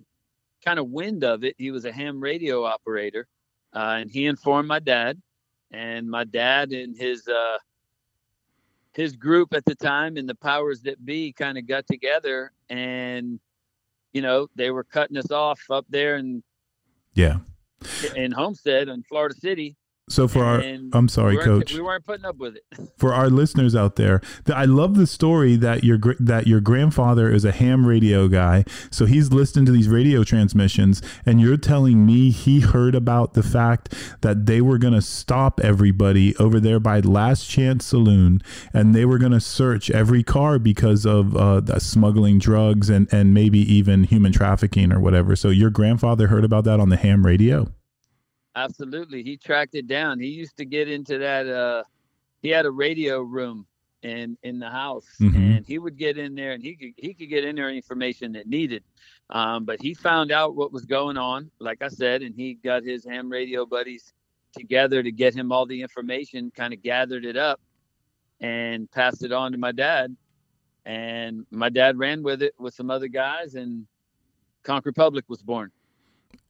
kind 0.64 0.80
of 0.80 0.90
wind 0.90 1.24
of 1.24 1.44
it. 1.44 1.56
He 1.58 1.72
was 1.72 1.86
a 1.86 1.92
ham 1.92 2.20
radio 2.20 2.64
operator, 2.64 3.28
uh, 3.76 3.98
and 4.00 4.12
he 4.12 4.26
informed 4.26 4.68
my 4.68 4.80
dad, 4.80 5.22
and 5.72 6.10
my 6.10 6.24
dad 6.24 6.72
and 6.72 6.96
his 6.98 7.28
uh, 7.28 7.58
his 8.94 9.16
group 9.16 9.54
at 9.54 9.66
the 9.66 9.76
time 9.76 10.18
and 10.18 10.28
the 10.28 10.36
powers 10.36 10.82
that 10.84 11.04
be 11.06 11.34
kind 11.34 11.58
of 11.58 11.68
got 11.68 11.86
together, 11.88 12.52
and 12.70 13.40
you 14.14 14.22
know 14.22 14.48
they 14.56 14.72
were 14.72 14.84
cutting 14.84 15.18
us 15.18 15.32
off 15.32 15.62
up 15.70 15.86
there 15.90 16.16
and 16.16 16.44
yeah 17.14 17.38
in 18.16 18.32
Homestead 18.32 18.88
in 18.88 19.04
Florida 19.04 19.36
City, 19.36 19.76
so 20.10 20.28
for 20.28 20.44
our, 20.44 20.60
I'm 20.92 21.08
sorry, 21.08 21.38
we 21.38 21.44
Coach. 21.44 21.74
We 21.74 21.82
weren't 21.82 22.06
putting 22.06 22.26
up 22.26 22.36
with 22.38 22.58
it. 22.58 22.64
for 22.98 23.14
our 23.14 23.30
listeners 23.30 23.74
out 23.74 23.96
there, 23.96 24.22
I 24.54 24.66
love 24.66 24.96
the 24.96 25.08
story 25.08 25.56
that 25.56 25.84
your 25.86 25.98
that 26.20 26.46
your 26.46 26.60
grandfather 26.60 27.32
is 27.32 27.46
a 27.46 27.52
ham 27.52 27.86
radio 27.86 28.28
guy. 28.28 28.66
So 28.92 29.06
he's 29.06 29.32
listening 29.32 29.66
to 29.68 29.72
these 29.72 29.88
radio 29.88 30.26
transmissions, 30.26 31.02
and 31.26 31.40
you're 31.40 31.58
telling 31.58 32.06
me 32.06 32.32
he 32.32 32.60
heard 32.60 32.96
about 32.96 33.34
the 33.34 33.44
fact 33.44 33.94
that 34.22 34.46
they 34.46 34.60
were 34.60 34.78
going 34.78 34.94
to 34.94 35.02
stop 35.02 35.62
everybody 35.62 36.36
over 36.36 36.60
there 36.60 36.82
by 36.82 37.00
Last 37.00 37.50
Chance 37.50 37.86
Saloon, 37.86 38.42
and 38.74 38.94
they 38.94 39.06
were 39.06 39.18
going 39.18 39.32
to 39.32 39.40
search 39.40 39.90
every 39.90 40.24
car 40.24 40.60
because 40.60 41.06
of 41.06 41.36
uh, 41.38 41.80
smuggling 41.80 42.40
drugs 42.40 42.90
and 42.90 43.08
and 43.14 43.34
maybe 43.34 43.60
even 43.60 44.04
human 44.04 44.34
trafficking 44.34 44.92
or 44.92 45.00
whatever. 45.00 45.38
So 45.38 45.48
your 45.48 45.70
grandfather 45.70 46.28
heard 46.28 46.44
about 46.44 46.66
that 46.66 46.82
on 46.82 46.90
the 46.90 46.98
ham 46.98 47.26
radio. 47.26 47.72
Absolutely. 48.56 49.24
He 49.24 49.38
tracked 49.38 49.76
it 49.76 49.88
down. 49.88 50.20
He 50.20 50.28
used 50.28 50.58
to 50.58 50.66
get 50.66 50.90
into 50.90 51.18
that 51.18 51.48
uh 51.48 51.84
he 52.42 52.50
had 52.50 52.66
a 52.66 52.72
radio 52.72 53.22
room 53.22 53.66
in 54.04 54.38
in 54.44 54.60
the 54.60 54.70
house 54.70 55.08
mm-hmm. 55.20 55.36
and 55.36 55.66
he 55.66 55.80
would 55.80 55.98
get 55.98 56.18
in 56.18 56.36
there 56.36 56.52
and 56.52 56.62
he 56.62 56.76
could 56.76 56.92
he 56.98 57.14
could 57.14 57.30
get 57.30 57.46
in 57.46 57.56
there 57.56 57.70
information 57.70 58.34
that 58.34 58.48
needed. 58.48 58.84
Um, 59.30 59.66
but 59.66 59.82
he 59.82 59.94
found 59.94 60.32
out 60.32 60.56
what 60.56 60.72
was 60.72 60.86
going 60.86 61.18
on, 61.18 61.50
like 61.60 61.82
I 61.82 61.88
said, 61.88 62.22
and 62.22 62.36
he 62.36 62.56
got 62.56 62.84
his 62.84 63.06
ham 63.06 63.30
radio 63.30 63.66
buddies 63.66 64.14
together 64.56 65.02
to 65.02 65.12
get 65.12 65.34
him 65.34 65.52
all 65.52 65.66
the 65.66 65.82
information, 65.82 66.52
kind 66.56 66.74
of 66.74 66.84
gathered 66.84 67.26
it 67.26 67.38
up 67.38 67.60
and 68.42 68.92
passed 68.92 69.24
it 69.24 69.32
on 69.32 69.54
to 69.54 69.58
my 69.58 69.72
dad. 69.72 70.16
And 70.86 71.46
my 71.50 71.70
dad 71.70 71.98
ran 71.98 72.22
with 72.22 72.44
it 72.44 72.54
with 72.60 72.74
some 72.74 72.92
other 72.92 73.08
guys 73.08 73.56
and 73.56 73.88
Conch 74.64 74.86
Republic 74.86 75.26
was 75.28 75.42
born 75.42 75.72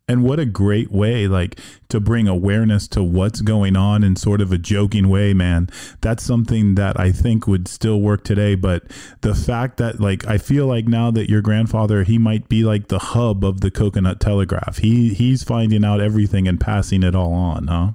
and 0.08 0.24
what 0.24 0.40
a 0.40 0.46
great 0.46 0.92
way 0.92 1.28
like 1.28 1.60
to 1.90 2.00
bring 2.00 2.28
awareness 2.28 2.88
to 2.90 3.04
what's 3.04 3.42
going 3.42 3.76
on 3.76 4.04
in 4.04 4.16
sort 4.16 4.42
of 4.42 4.52
a 4.52 4.58
joking 4.58 5.08
way 5.10 5.34
man. 5.34 5.70
That's 6.02 6.24
something 6.24 6.76
that 6.76 7.00
i 7.00 7.12
think 7.12 7.48
would 7.48 7.68
still 7.68 8.02
work 8.02 8.24
today 8.24 8.56
but 8.56 8.84
the 9.22 9.36
fact 9.36 9.78
that 9.78 10.00
like 10.00 10.28
i 10.28 10.38
feel 10.38 10.68
like 10.68 10.88
now 10.88 11.12
that 11.12 11.30
your 11.30 11.42
grandfather 11.42 12.04
he 12.04 12.18
might 12.18 12.50
be 12.50 12.64
like 12.64 12.88
the 12.88 13.00
hub 13.00 13.44
of 13.44 13.62
the 13.62 13.72
coconut 13.72 14.20
telegraph. 14.20 14.78
He 14.78 15.14
he's 15.14 15.44
finding 15.44 15.86
out 15.86 16.02
everything 16.02 16.48
and 16.48 16.60
passing 16.60 17.04
it 17.04 17.16
all 17.16 17.34
on 17.34 17.68
huh? 17.68 17.92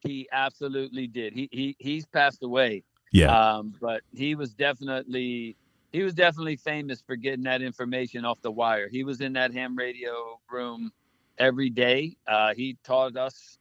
He 0.00 0.28
absolutely 0.32 1.06
did. 1.06 1.34
He, 1.34 1.48
he 1.52 1.76
he's 1.78 2.06
passed 2.06 2.42
away. 2.42 2.84
Yeah. 3.12 3.56
Um 3.56 3.74
but 3.80 4.02
he 4.14 4.34
was 4.34 4.54
definitely 4.54 5.56
he 5.92 6.02
was 6.02 6.14
definitely 6.14 6.56
famous 6.56 7.02
for 7.02 7.16
getting 7.16 7.44
that 7.44 7.62
information 7.62 8.24
off 8.24 8.40
the 8.40 8.50
wire. 8.50 8.88
He 8.88 9.02
was 9.04 9.20
in 9.20 9.32
that 9.34 9.52
ham 9.52 9.76
radio 9.76 10.38
room 10.50 10.92
every 11.40 11.70
day. 11.70 12.16
Uh, 12.28 12.54
he 12.54 12.76
taught 12.84 13.16
us. 13.16 13.58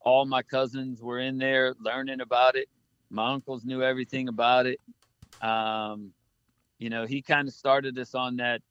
All 0.00 0.26
my 0.26 0.42
cousins 0.42 1.00
were 1.00 1.20
in 1.20 1.38
there 1.38 1.74
learning 1.80 2.20
about 2.20 2.56
it. 2.56 2.68
My 3.08 3.32
uncles 3.32 3.64
knew 3.64 3.82
everything 3.82 4.28
about 4.28 4.66
it. 4.66 4.80
Um, 5.40 6.12
you 6.78 6.90
know, 6.90 7.06
he 7.06 7.22
kind 7.22 7.46
of 7.46 7.54
started 7.54 7.96
us 7.98 8.14
on 8.14 8.36
that 8.38 8.62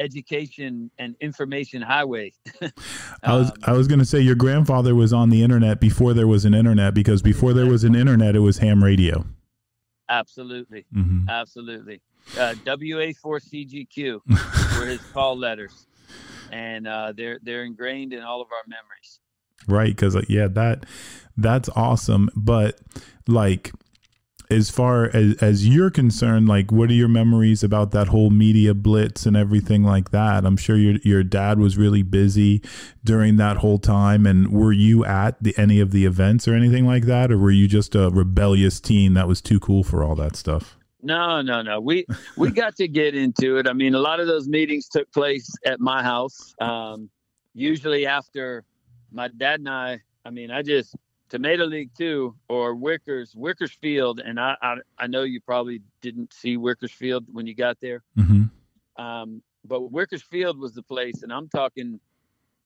education 0.00 0.90
and 0.98 1.14
information 1.20 1.80
highway. 1.80 2.32
um, 2.62 2.70
I 3.22 3.36
was 3.36 3.52
I 3.62 3.72
was 3.72 3.86
going 3.86 4.00
to 4.00 4.04
say 4.04 4.18
your 4.18 4.34
grandfather 4.34 4.94
was 4.96 5.12
on 5.12 5.30
the 5.30 5.44
internet 5.44 5.80
before 5.80 6.12
there 6.12 6.26
was 6.26 6.44
an 6.44 6.54
internet 6.54 6.92
because 6.94 7.22
before 7.22 7.52
there 7.52 7.66
was 7.66 7.84
an 7.84 7.94
internet 7.94 8.34
it 8.34 8.40
was 8.40 8.58
ham 8.58 8.82
radio. 8.82 9.24
Absolutely, 10.08 10.86
mm-hmm. 10.92 11.28
absolutely. 11.28 12.00
Uh, 12.36 12.54
WA4CGQ 12.64 14.20
were 14.78 14.86
his 14.86 15.00
call 15.12 15.38
letters 15.38 15.86
and 16.52 16.86
uh, 16.86 17.12
they're 17.16 17.38
they're 17.42 17.64
ingrained 17.64 18.12
in 18.12 18.22
all 18.22 18.40
of 18.40 18.48
our 18.52 18.64
memories. 18.66 19.20
Right, 19.68 19.94
because 19.94 20.16
yeah, 20.28 20.48
that 20.48 20.86
that's 21.36 21.68
awesome. 21.70 22.30
But 22.34 22.80
like, 23.26 23.72
as 24.50 24.70
far 24.70 25.04
as 25.14 25.34
as 25.42 25.68
you're 25.68 25.90
concerned, 25.90 26.48
like, 26.48 26.72
what 26.72 26.90
are 26.90 26.94
your 26.94 27.08
memories 27.08 27.62
about 27.62 27.92
that 27.92 28.08
whole 28.08 28.30
media 28.30 28.74
blitz 28.74 29.26
and 29.26 29.36
everything 29.36 29.84
like 29.84 30.10
that? 30.10 30.44
I'm 30.44 30.56
sure 30.56 30.76
your 30.76 30.96
your 31.04 31.22
dad 31.22 31.58
was 31.58 31.76
really 31.76 32.02
busy 32.02 32.62
during 33.04 33.36
that 33.36 33.58
whole 33.58 33.78
time. 33.78 34.26
And 34.26 34.50
were 34.52 34.72
you 34.72 35.04
at 35.04 35.42
the 35.42 35.54
any 35.56 35.78
of 35.78 35.92
the 35.92 36.06
events 36.06 36.48
or 36.48 36.54
anything 36.54 36.86
like 36.86 37.04
that, 37.04 37.30
or 37.30 37.38
were 37.38 37.50
you 37.50 37.68
just 37.68 37.94
a 37.94 38.10
rebellious 38.10 38.80
teen 38.80 39.14
that 39.14 39.28
was 39.28 39.40
too 39.40 39.60
cool 39.60 39.84
for 39.84 40.02
all 40.02 40.14
that 40.16 40.36
stuff? 40.36 40.76
No, 41.02 41.40
no, 41.40 41.62
no. 41.62 41.80
We 41.80 42.06
we 42.36 42.50
got 42.50 42.76
to 42.76 42.88
get 42.88 43.14
into 43.14 43.56
it. 43.56 43.66
I 43.66 43.72
mean, 43.72 43.94
a 43.94 43.98
lot 43.98 44.20
of 44.20 44.26
those 44.26 44.48
meetings 44.48 44.88
took 44.88 45.10
place 45.12 45.52
at 45.64 45.80
my 45.80 46.02
house. 46.02 46.54
Um, 46.60 47.10
usually 47.54 48.06
after 48.06 48.64
my 49.10 49.28
dad 49.28 49.60
and 49.60 49.68
I. 49.68 50.00
I 50.24 50.30
mean, 50.30 50.50
I 50.50 50.62
just 50.62 50.94
Tomato 51.28 51.64
League 51.64 51.90
Two 51.96 52.34
or 52.48 52.74
Wickers 52.74 53.34
Wickersfield, 53.34 54.20
and 54.20 54.38
I, 54.38 54.56
I 54.60 54.76
I 54.98 55.06
know 55.06 55.22
you 55.22 55.40
probably 55.40 55.80
didn't 56.02 56.32
see 56.32 56.56
Wickers 56.56 56.92
Field 56.92 57.24
when 57.32 57.46
you 57.46 57.54
got 57.54 57.78
there. 57.80 58.02
Mm-hmm. 58.18 59.02
Um, 59.02 59.42
but 59.64 59.80
Wickers 59.92 60.22
Field 60.22 60.58
was 60.58 60.74
the 60.74 60.82
place, 60.82 61.22
and 61.22 61.32
I'm 61.32 61.48
talking. 61.48 62.00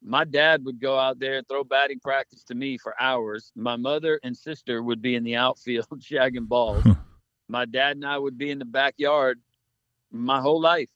My 0.06 0.24
dad 0.24 0.66
would 0.66 0.80
go 0.80 0.98
out 0.98 1.18
there 1.18 1.38
and 1.38 1.48
throw 1.48 1.64
batting 1.64 1.98
practice 1.98 2.44
to 2.44 2.54
me 2.54 2.76
for 2.76 2.94
hours. 3.00 3.50
My 3.56 3.76
mother 3.76 4.20
and 4.22 4.36
sister 4.36 4.82
would 4.82 5.00
be 5.00 5.14
in 5.14 5.24
the 5.24 5.36
outfield 5.36 5.86
shagging 5.98 6.46
balls 6.46 6.84
my 7.48 7.64
dad 7.64 7.96
and 7.96 8.06
I 8.06 8.18
would 8.18 8.38
be 8.38 8.50
in 8.50 8.58
the 8.58 8.64
backyard 8.64 9.40
my 10.10 10.40
whole 10.40 10.60
life, 10.60 10.88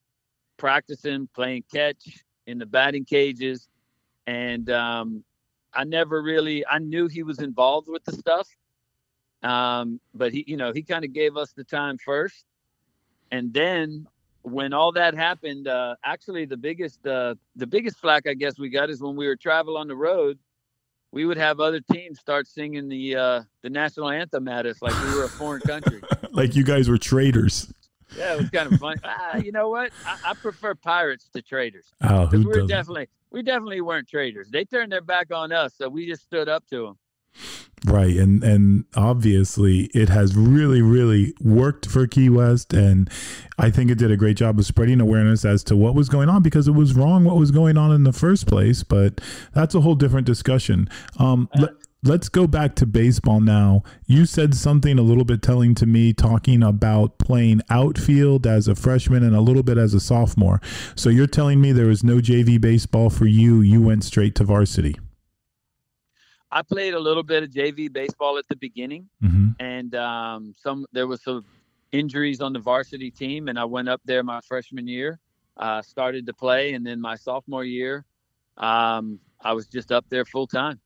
practicing, 0.57 1.29
playing 1.35 1.65
catch 1.73 2.25
in 2.47 2.59
the 2.59 2.67
batting 2.67 3.05
cages. 3.05 3.69
And 4.27 4.71
um, 4.71 5.25
I 5.75 5.85
never 5.85 6.23
really, 6.23 6.67
I 6.67 6.79
knew 6.79 7.09
he 7.09 7.23
was 7.23 7.41
involved 7.41 7.89
with 7.89 8.05
the 8.05 8.13
stuff. 8.13 8.49
Um, 9.43 10.01
but 10.15 10.33
he, 10.33 10.45
you 10.47 10.57
know, 10.57 10.73
he 10.73 10.83
kind 10.83 11.05
of 11.05 11.13
gave 11.13 11.37
us 11.37 11.53
the 11.53 11.65
time 11.65 11.99
first. 11.99 12.45
And 13.31 13.53
then 13.53 14.07
when 14.43 14.73
all 14.73 14.93
that 14.93 15.15
happened, 15.15 15.69
uh, 15.69 15.97
actually 16.05 16.47
the 16.47 16.57
biggest, 16.57 17.07
uh, 17.07 17.35
the 17.57 17.67
biggest 17.67 17.99
flack 17.99 18.27
I 18.27 18.35
guess 18.35 18.59
we 18.59 18.69
got 18.69 18.91
is 18.91 19.01
when 19.03 19.17
we 19.17 19.27
were 19.27 19.37
travel 19.37 19.77
on 19.77 19.89
the 19.89 19.97
road 19.97 20.39
we 21.12 21.25
would 21.25 21.37
have 21.37 21.61
other 21.61 21.81
teams 21.81 22.21
start 22.21 22.47
singing 22.47 22.88
the 22.88 23.16
uh, 23.16 23.42
the 23.62 23.71
national 23.71 24.11
anthem 24.11 24.49
at 24.49 24.66
us 24.66 24.83
like 24.83 24.94
we 25.05 25.14
were 25.14 25.25
a 25.25 25.29
foreign 25.29 25.62
country. 25.62 26.01
like 26.33 26.55
you 26.55 26.64
guys 26.64 26.88
were 26.88 26.99
traitors. 26.99 27.73
Yeah, 28.16 28.35
it 28.35 28.40
was 28.40 28.51
kind 28.51 28.73
of 28.73 28.79
fun. 28.81 28.97
ah, 29.05 29.37
you 29.37 29.53
know 29.53 29.68
what? 29.68 29.92
I, 30.07 30.31
I, 30.31 30.35
prefer 30.35 30.75
pirates 30.75 31.29
to 31.35 31.42
traitors. 31.42 31.92
Oh, 32.03 32.27
who 32.27 32.49
we 32.49 32.66
definitely 32.66 33.09
we 33.31 33.42
definitely 33.42 33.81
weren't 33.81 34.09
traitors. 34.09 34.49
They 34.51 34.64
turned 34.64 34.92
their 34.92 35.03
back 35.03 35.33
on 35.33 35.53
us, 35.53 35.75
so 35.77 35.88
we 35.88 36.07
just 36.07 36.23
stood 36.23 36.49
up 36.49 36.66
to 36.71 36.87
them. 36.87 36.99
Right. 37.87 38.17
And 38.17 38.43
and 38.43 38.85
obviously 38.97 39.85
it 39.95 40.09
has 40.09 40.35
really, 40.35 40.83
really 40.83 41.35
worked 41.41 41.87
for 41.87 42.07
Key 42.07 42.29
West. 42.29 42.73
And 42.73 43.09
I 43.59 43.71
think 43.71 43.91
it 43.91 43.99
did 43.99 44.11
a 44.11 44.17
great 44.17 44.37
job 44.37 44.59
of 44.59 44.67
spreading 44.67 45.01
awareness 45.01 45.45
as 45.45 45.62
to 45.64 45.77
what 45.77 45.95
was 45.95 46.09
going 46.09 46.29
on 46.29 46.43
because 46.43 46.67
it 46.67 46.73
was 46.73 46.95
wrong 46.95 47.25
what 47.25 47.37
was 47.37 47.51
going 47.51 47.77
on 47.77 47.93
in 47.93 48.05
the 48.05 48.12
first 48.12 48.47
place. 48.47 48.83
But 48.83 49.21
that's 49.55 49.75
a 49.75 49.81
whole 49.81 49.95
different 49.95 50.27
discussion. 50.27 50.88
Um, 51.19 51.49
uh, 51.55 51.69
let, 52.03 52.21
us 52.21 52.29
go 52.29 52.47
back 52.47 52.75
to 52.77 52.87
baseball 52.87 53.41
now. 53.41 53.83
You 54.07 54.27
said 54.27 54.55
something 54.55 54.99
a 54.99 55.03
little 55.03 55.25
bit 55.25 55.42
telling 55.42 55.75
to 55.77 55.87
me 55.87 56.13
talking 56.13 56.63
about 56.63 57.19
playing 57.19 57.61
outfield 57.71 58.46
as 58.46 58.67
a 58.67 58.75
freshman 58.75 59.23
and 59.23 59.37
a 59.37 59.40
little 59.40 59.63
bit 59.63 59.79
as 59.79 59.94
a 59.94 60.00
sophomore. 60.00 60.61
So 60.96 61.11
you're 61.11 61.27
telling 61.27 61.61
me 61.61 61.73
there 61.73 61.87
was 61.87 62.02
no 62.02 62.17
JV 62.17 62.61
baseball 62.61 63.11
for 63.11 63.27
you. 63.27 63.61
You 63.61 63.83
went 63.83 64.05
straight 64.05 64.35
to 64.37 64.44
varsity. 64.44 64.96
I 66.51 66.63
played 66.63 66.94
a 66.94 67.01
little 67.01 67.23
bit 67.23 67.42
of 67.42 67.51
JV 67.51 67.92
baseball 67.92 68.38
at 68.38 68.49
the 68.49 68.57
beginning, 68.57 69.09
mm-hmm. 69.23 69.51
and 69.61 69.94
um, 69.94 70.55
some 70.57 70.87
there 70.92 71.07
was 71.07 71.23
some 71.23 71.44
injuries 71.92 72.40
on 72.40 72.53
the 72.53 72.59
varsity 72.59 73.11
team, 73.11 73.49
and 73.49 73.59
I 73.59 73.65
went 73.65 73.88
up 73.88 74.01
there 74.05 74.23
my 74.23 74.40
freshman 74.40 74.87
year, 74.87 75.19
uh, 75.57 75.83
started 75.83 76.27
to 76.27 76.33
play, 76.33 76.73
and 76.73 76.87
then 76.87 77.01
my 77.01 77.17
sophomore 77.17 77.65
year, 77.65 78.05
um, 78.57 79.19
I 79.40 79.53
was 79.53 79.67
just 79.67 79.92
up 79.92 80.07
there 80.09 80.25
full 80.25 80.46
time. 80.46 80.81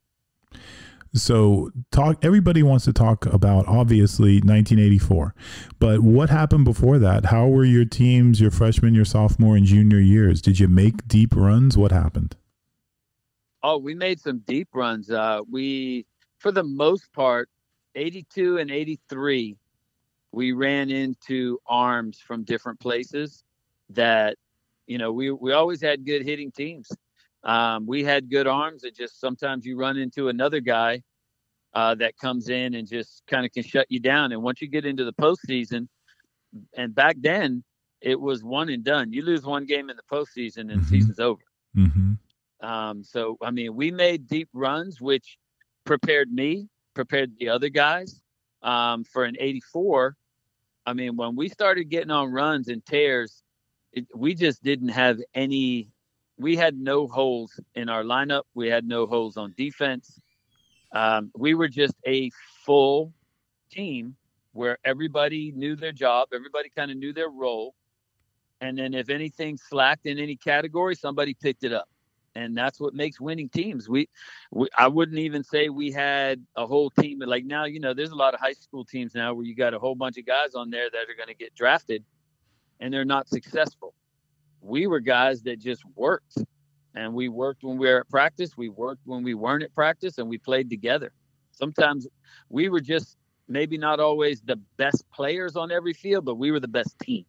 So 1.15 1.71
talk 1.91 2.25
everybody 2.25 2.63
wants 2.63 2.87
to 2.87 2.93
talk 2.93 3.27
about 3.27 3.69
obviously 3.69 4.37
1984. 4.37 5.35
But 5.79 6.01
what 6.01 6.31
happened 6.31 6.65
before 6.65 6.99
that? 6.99 7.27
How 7.27 7.49
were 7.49 7.65
your 7.65 7.85
teams 7.85 8.41
your 8.41 8.51
freshman, 8.51 8.95
your 8.95 9.05
sophomore 9.05 9.57
and 9.57 9.67
junior 9.67 9.99
years? 9.99 10.41
Did 10.41 10.59
you 10.59 10.69
make 10.69 11.07
deep 11.07 11.37
runs? 11.37 11.77
What 11.77 11.93
happened? 11.93 12.37
Oh, 13.63 13.79
we 13.79 13.95
made 13.95 14.21
some 14.21 14.39
deep 14.41 14.69
runs. 14.75 15.11
Uh, 15.11 15.41
we, 15.51 16.07
for 16.39 16.51
the 16.51 16.65
most 16.65 17.13
part, 17.13 17.49
82 17.95 18.59
and 18.59 18.71
83, 18.71 19.57
we 20.33 20.53
ran 20.53 20.91
into 20.91 21.59
arms 21.67 22.19
from 22.19 22.43
different 22.45 22.81
places 22.81 23.45
that, 23.91 24.37
you 24.87 24.99
know, 24.99 25.13
we 25.13 25.31
we 25.31 25.53
always 25.53 25.81
had 25.81 26.05
good 26.05 26.25
hitting 26.25 26.51
teams. 26.51 26.89
Um, 27.45 27.87
we 27.87 28.03
had 28.03 28.31
good 28.31 28.47
arms. 28.47 28.85
It 28.85 28.97
just 28.97 29.21
sometimes 29.21 29.67
you 29.67 29.77
run 29.77 29.97
into 29.97 30.29
another 30.29 30.61
guy 30.61 31.03
uh, 31.75 31.95
that 31.97 32.17
comes 32.17 32.49
in 32.49 32.75
and 32.75 32.89
just 32.89 33.23
kind 33.27 33.45
of 33.45 33.53
can 33.53 33.63
shut 33.63 33.87
you 33.91 34.01
down. 34.01 34.33
And 34.33 34.43
once 34.43 34.61
you 34.61 34.69
get 34.69 34.87
into 34.87 35.05
the 35.05 35.13
postseason, 35.13 35.89
and 36.77 36.95
back 36.95 37.17
then 37.21 37.63
it 38.03 38.21
was 38.21 38.43
one 38.43 38.69
and 38.69 38.85
done. 38.85 39.13
You 39.13 39.23
lose 39.23 39.45
one 39.45 39.65
game 39.65 39.89
in 39.89 39.97
the 39.97 40.03
postseason 40.11 40.73
and 40.73 40.81
mm-hmm. 40.81 40.89
season's 40.89 41.21
over. 41.21 41.43
Mm-hmm. 41.77 42.13
Um, 42.63 43.03
so 43.03 43.37
I 43.43 43.51
mean, 43.51 43.75
we 43.75 43.91
made 43.91 44.29
deep 44.29 44.49
runs, 44.53 45.01
which 45.01 45.37
prepared 45.85 46.33
me, 46.33 46.69
prepared 46.95 47.33
the 47.39 47.49
other 47.49 47.69
guys 47.69 48.23
um, 48.63 49.05
for 49.05 49.25
an 49.25 49.37
84. 49.39 50.17
I 50.87 50.93
mean, 50.93 51.17
when 51.17 51.37
we 51.37 51.49
started 51.49 51.85
getting 51.91 52.11
on 52.11 52.31
runs 52.31 52.69
and 52.69 52.85
tears, 52.85 53.43
it, 53.93 54.07
we 54.15 54.35
just 54.35 54.63
didn't 54.63 54.89
have 54.89 55.21
any. 55.35 55.89
We 56.39 56.57
had 56.57 56.77
no 56.77 57.07
holes 57.07 57.61
in 57.75 57.89
our 57.89 58.03
lineup. 58.03 58.43
We 58.55 58.69
had 58.69 58.87
no 58.87 59.07
holes 59.07 59.37
on 59.37 59.55
defense. 59.57 60.21
Um, 60.93 61.31
we 61.37 61.55
were 61.55 61.69
just 61.69 61.95
a 62.07 62.31
full 62.65 63.13
team 63.71 64.17
where 64.53 64.79
everybody 64.85 65.53
knew 65.53 65.77
their 65.77 65.93
job, 65.93 66.29
everybody 66.35 66.71
kind 66.77 66.91
of 66.91 66.97
knew 66.97 67.13
their 67.13 67.31
role, 67.31 67.75
and 68.61 68.77
then 68.77 68.93
if 68.93 69.09
anything 69.09 69.57
slacked 69.57 70.05
in 70.05 70.19
any 70.19 70.37
category, 70.37 70.95
somebody 70.95 71.35
picked 71.35 71.65
it 71.65 71.73
up 71.73 71.89
and 72.35 72.57
that's 72.57 72.81
what 72.81 72.95
makes 72.95 73.21
winning 73.21 73.49
teams. 73.49 73.89
We, 73.89 74.09
we, 74.51 74.69
I 74.77 74.89
wouldn't 74.89 75.19
even 75.19 75.45
say 75.45 75.69
we 75.69 75.91
had 75.91 76.45
a 76.57 76.67
whole 76.67 76.91
team 76.91 77.21
like 77.21 77.45
now. 77.45 77.65
You 77.65 77.81
know, 77.81 77.95
there's 77.95 78.11
a 78.11 78.17
lot 78.17 78.35
of 78.35 78.41
high 78.41 78.53
school 78.53 78.85
teams 78.85 79.15
now 79.15 79.35
where 79.35 79.45
you 79.45 79.55
got 79.55 79.75
a 79.75 79.79
whole 79.79 79.95
bunch 79.95 80.19
of 80.19 80.27
guys 80.27 80.55
on 80.55 80.71
there 80.71 80.89
that 80.91 81.11
are 81.11 81.17
going 81.17 81.29
to 81.29 81.35
get 81.35 81.55
drafted, 81.55 82.05
and 82.81 82.93
they're 82.93 83.05
not 83.05 83.29
successful. 83.29 83.95
We 84.61 84.87
were 84.87 85.01
guys 85.01 85.43
that 85.43 85.59
just 85.59 85.83
worked, 85.95 86.39
and 86.95 87.15
we 87.15 87.29
worked 87.29 87.65
when 87.65 87.79
we 87.79 87.89
were 87.89 88.01
at 88.01 88.09
practice. 88.09 88.57
We 88.57 88.69
worked 88.69 89.03
when 89.05 89.23
we 89.23 89.35
weren't 89.35 89.65
at 89.65 89.75
practice, 89.75 90.19
and 90.19 90.29
we 90.29 90.39
played 90.39 90.71
together. 90.71 91.13
Sometimes 91.53 92.07
we 92.49 92.69
were 92.69 92.81
just 92.81 93.17
maybe 93.49 93.77
not 93.77 94.01
always 94.01 94.41
the 94.41 94.57
best 94.77 95.05
players 95.13 95.57
on 95.57 95.71
every 95.71 95.93
field, 95.93 96.25
but 96.25 96.37
we 96.37 96.51
were 96.51 96.61
the 96.61 96.69
best 96.69 96.99
team 97.01 97.25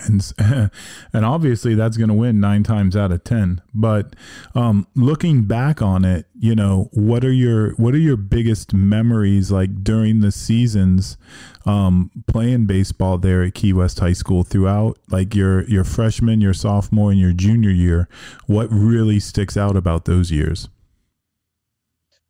and 0.00 0.32
and 1.12 1.24
obviously 1.24 1.74
that's 1.74 1.96
going 1.96 2.08
to 2.08 2.14
win 2.14 2.40
nine 2.40 2.62
times 2.62 2.96
out 2.96 3.12
of 3.12 3.24
ten. 3.24 3.62
But 3.74 4.14
um, 4.54 4.86
looking 4.94 5.44
back 5.44 5.80
on 5.82 6.04
it 6.04 6.26
you 6.44 6.54
know 6.54 6.90
what 6.92 7.24
are 7.24 7.32
your 7.32 7.70
what 7.76 7.94
are 7.94 7.98
your 7.98 8.18
biggest 8.18 8.74
memories 8.74 9.50
like 9.50 9.82
during 9.82 10.20
the 10.20 10.30
seasons 10.30 11.16
um, 11.64 12.10
playing 12.26 12.66
baseball 12.66 13.16
there 13.16 13.42
at 13.42 13.54
key 13.54 13.72
west 13.72 13.98
high 14.00 14.12
school 14.12 14.42
throughout 14.42 14.98
like 15.08 15.34
your 15.34 15.62
your 15.70 15.84
freshman 15.84 16.42
your 16.42 16.52
sophomore 16.52 17.10
and 17.10 17.18
your 17.18 17.32
junior 17.32 17.70
year? 17.70 18.10
What 18.46 18.68
really 18.70 19.20
sticks 19.20 19.56
out 19.56 19.74
about 19.74 20.04
those 20.04 20.30
years? 20.30 20.68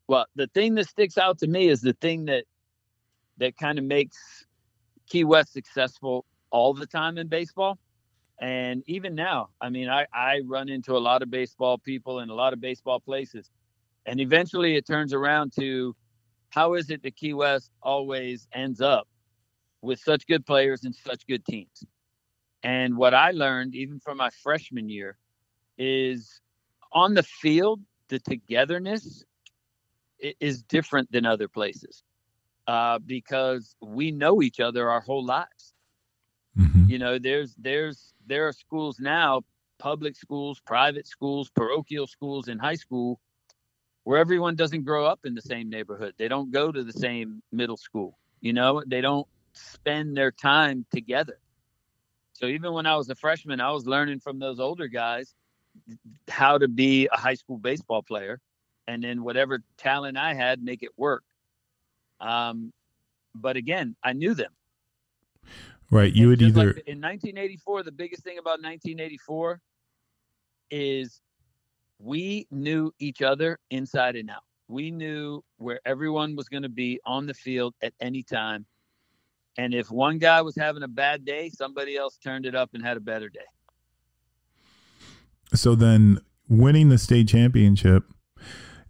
Well 0.07 0.27
the 0.37 0.47
thing 0.49 0.77
that 0.77 0.89
sticks 0.89 1.19
out 1.19 1.39
to 1.39 1.49
me 1.49 1.69
is 1.69 1.81
the 1.81 1.95
thing 1.95 2.27
that 2.27 2.45
that 3.39 3.57
kind 3.57 3.81
of 3.81 3.85
makes 3.85 4.47
key 5.09 5.25
west 5.25 5.53
successful 5.53 6.25
all 6.55 6.73
the 6.73 6.87
time 6.87 7.19
in 7.19 7.27
baseball. 7.27 7.79
And 8.41 8.85
even 8.87 9.17
now, 9.17 9.49
I 9.61 9.71
mean, 9.71 9.89
I, 9.89 10.07
I 10.15 10.41
run 10.47 10.69
into 10.69 10.97
a 10.97 11.03
lot 11.03 11.21
of 11.23 11.31
baseball 11.31 11.79
people 11.79 12.21
in 12.21 12.31
a 12.31 12.35
lot 12.35 12.53
of 12.53 12.61
baseball 12.61 13.01
places. 13.01 13.51
And 14.07 14.21
eventually 14.21 14.77
it 14.77 14.87
turns 14.87 15.13
around 15.13 15.53
to 15.59 15.97
how 16.51 16.75
is 16.75 16.91
it 16.91 17.03
that 17.03 17.17
Key 17.17 17.35
West 17.35 17.73
always 17.83 18.47
ends 18.53 18.81
up 18.81 19.09
with 19.83 19.99
such 19.99 20.29
good 20.29 20.47
players 20.47 20.85
and 20.85 20.95
such 20.95 21.27
good 21.27 21.45
teams? 21.45 21.85
And 22.63 22.97
what 22.97 23.15
I 23.15 23.33
learned, 23.33 23.75
even 23.75 23.99
from 23.99 24.19
my 24.19 24.31
freshman 24.31 24.89
year, 24.89 25.19
is 25.77 26.41
on 26.93 27.15
the 27.15 27.25
field, 27.25 27.81
the 28.09 28.21
togetherness 28.21 29.25
is 30.21 30.63
different 30.63 31.11
than 31.11 31.27
other 31.27 31.49
places 31.49 32.05
uh, 32.69 33.01
because 33.01 33.75
we 33.83 34.13
know 34.13 34.41
each 34.41 34.61
other 34.61 34.89
our 34.89 35.01
whole 35.01 35.25
lives. 35.25 35.74
Mm-hmm. 36.59 36.89
You 36.89 36.99
know, 36.99 37.19
there's 37.19 37.55
there's 37.57 38.13
there 38.27 38.49
are 38.49 38.53
schools 38.53 38.99
now, 39.01 39.43
public 39.79 40.17
schools, 40.17 40.61
private 40.61 41.07
schools, 41.07 41.51
parochial 41.51 42.07
schools 42.07 42.49
in 42.49 42.59
high 42.59 42.77
school 42.77 43.21
where 44.05 44.19
everyone 44.19 44.55
doesn't 44.55 44.85
grow 44.85 45.07
up 45.07 45.21
in 45.25 45.35
the 45.35 45.43
same 45.43 45.71
neighborhood. 45.71 46.15
They 46.19 46.29
don't 46.29 46.51
go 46.51 46.71
to 46.71 46.85
the 46.85 46.93
same 46.93 47.43
middle 47.51 47.77
school. 47.77 48.19
You 48.41 48.53
know, 48.53 48.83
they 48.87 49.01
don't 49.01 49.27
spend 49.55 50.17
their 50.17 50.31
time 50.31 50.85
together. 50.93 51.39
So 52.35 52.47
even 52.47 52.73
when 52.73 52.87
I 52.87 52.97
was 52.97 53.09
a 53.09 53.15
freshman, 53.15 53.61
I 53.61 53.71
was 53.71 53.87
learning 53.87 54.21
from 54.21 54.39
those 54.39 54.61
older 54.61 54.89
guys 54.89 55.35
how 56.29 56.59
to 56.59 56.69
be 56.69 57.09
a 57.11 57.17
high 57.17 57.35
school 57.35 57.59
baseball 57.59 58.03
player 58.03 58.41
and 58.87 59.03
then 59.03 59.25
whatever 59.25 59.61
talent 59.79 60.17
I 60.17 60.35
had, 60.35 60.63
make 60.63 60.83
it 60.83 60.91
work. 60.97 61.25
Um, 62.21 62.73
but 63.35 63.57
again, 63.57 63.97
I 64.03 64.13
knew 64.13 64.35
them. 64.35 64.53
Right. 65.91 66.13
You 66.13 66.29
would 66.29 66.43
either 66.43 66.67
like 66.67 66.77
in 66.87 67.01
1984. 67.01 67.83
The 67.83 67.93
biggest 67.93 68.23
thing 68.23 68.39
about 68.39 68.63
1984 68.63 69.61
is 70.71 71.21
we 71.99 72.47
knew 72.51 72.93
each 72.99 73.23
other 73.23 73.59
inside 73.71 74.17
and 74.17 74.31
out. 74.31 74.43
We 74.69 74.91
knew 74.91 75.43
where 75.59 75.81
everyone 75.85 76.37
was 76.37 76.49
going 76.49 76.63
to 76.63 76.69
be 76.69 77.01
on 77.05 77.27
the 77.27 77.35
field 77.35 77.75
at 77.83 77.93
any 78.01 78.23
time. 78.23 78.67
And 79.57 79.75
if 79.75 79.91
one 79.91 80.19
guy 80.19 80.43
was 80.43 80.57
having 80.57 80.83
a 80.83 80.89
bad 80.89 81.25
day, 81.25 81.51
somebody 81.51 81.97
else 81.97 82.19
turned 82.19 82.47
it 82.47 82.55
up 82.55 82.71
and 82.75 82.85
had 82.85 82.97
a 82.97 83.01
better 83.01 83.29
day. 83.29 83.41
So 85.55 85.75
then 85.75 86.19
winning 86.49 86.89
the 86.89 86.99
state 86.99 87.29
championship 87.29 88.05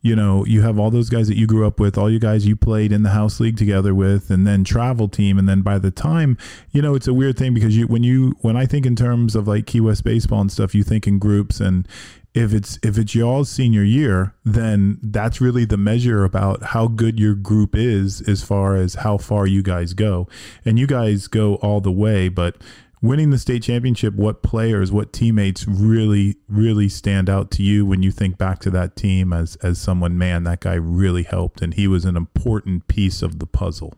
you 0.05 0.15
know, 0.15 0.45
you 0.45 0.61
have 0.61 0.79
all 0.79 0.91
those 0.91 1.09
guys 1.09 1.29
that 1.29 1.39
you 1.39 1.47
grew 1.47 1.67
up 1.67 1.81
with, 1.81 1.97
all 1.97 2.11
you 2.11 2.19
guys 2.19 2.47
you 2.47 2.55
played 2.55 2.93
in 2.93 3.05
the 3.05 3.11
house 3.11 3.41
league 3.41 3.57
together 3.57 3.95
with, 3.95 4.29
and 4.29 4.47
then 4.47 4.63
travel 4.63 5.09
team. 5.09 5.39
And 5.39 5.49
then 5.49 5.63
by 5.63 5.79
the 5.79 5.91
time, 5.91 6.37
you 6.73 6.83
know, 6.83 6.95
it's 6.95 7.09
a 7.09 7.15
weird 7.15 7.39
thing 7.39 7.55
because 7.55 7.75
you, 7.75 7.87
when 7.87 8.03
you, 8.03 8.37
when 8.43 8.55
I 8.55 8.67
think 8.67 8.85
in 8.85 8.97
terms 8.97 9.35
of 9.35 9.49
like 9.49 9.65
Key 9.67 9.81
West 9.81 10.05
baseball 10.05 10.43
and 10.43 10.53
stuff, 10.53 10.75
you 10.75 10.85
think 10.85 11.07
in 11.07 11.19
groups 11.19 11.59
and, 11.59 11.89
if 12.35 12.53
it's 12.53 12.81
if 12.83 12.99
it's 12.99 13.15
y'all's 13.15 13.49
senior 13.49 13.85
year, 13.85 14.35
then 14.45 14.99
that's 15.01 15.41
really 15.41 15.65
the 15.65 15.77
measure 15.77 16.25
about 16.25 16.65
how 16.65 16.89
good 16.89 17.21
your 17.21 17.37
group 17.37 17.77
is 17.77 18.21
as 18.29 18.43
far 18.43 18.75
as 18.75 18.95
how 18.95 19.17
far 19.17 19.47
you 19.47 19.63
guys 19.63 19.95
go. 19.95 20.29
And 20.65 20.77
you 20.77 20.89
guys 20.89 21.29
go 21.29 21.55
all 21.57 21.81
the 21.81 21.93
way, 21.93 22.29
but 22.29 22.57
winning 23.05 23.29
the 23.29 23.39
state 23.39 23.63
championship, 23.63 24.15
what 24.15 24.43
players, 24.43 24.91
what 24.91 25.13
teammates 25.13 25.69
really, 25.69 26.37
really 26.49 26.89
stand 26.89 27.29
out 27.29 27.51
to 27.51 27.63
you 27.63 27.85
when 27.85 28.03
you 28.03 28.11
think 28.11 28.39
back 28.39 28.59
to 28.61 28.71
that 28.71 28.97
team 28.97 29.33
as 29.33 29.57
as 29.57 29.79
someone, 29.79 30.17
man, 30.17 30.45
that 30.45 30.61
guy 30.61 30.75
really 30.75 31.23
helped 31.23 31.61
and 31.61 31.75
he 31.75 31.87
was 31.87 32.07
an 32.07 32.17
important 32.17 32.89
piece 32.89 33.21
of 33.21 33.39
the 33.39 33.47
puzzle? 33.47 33.93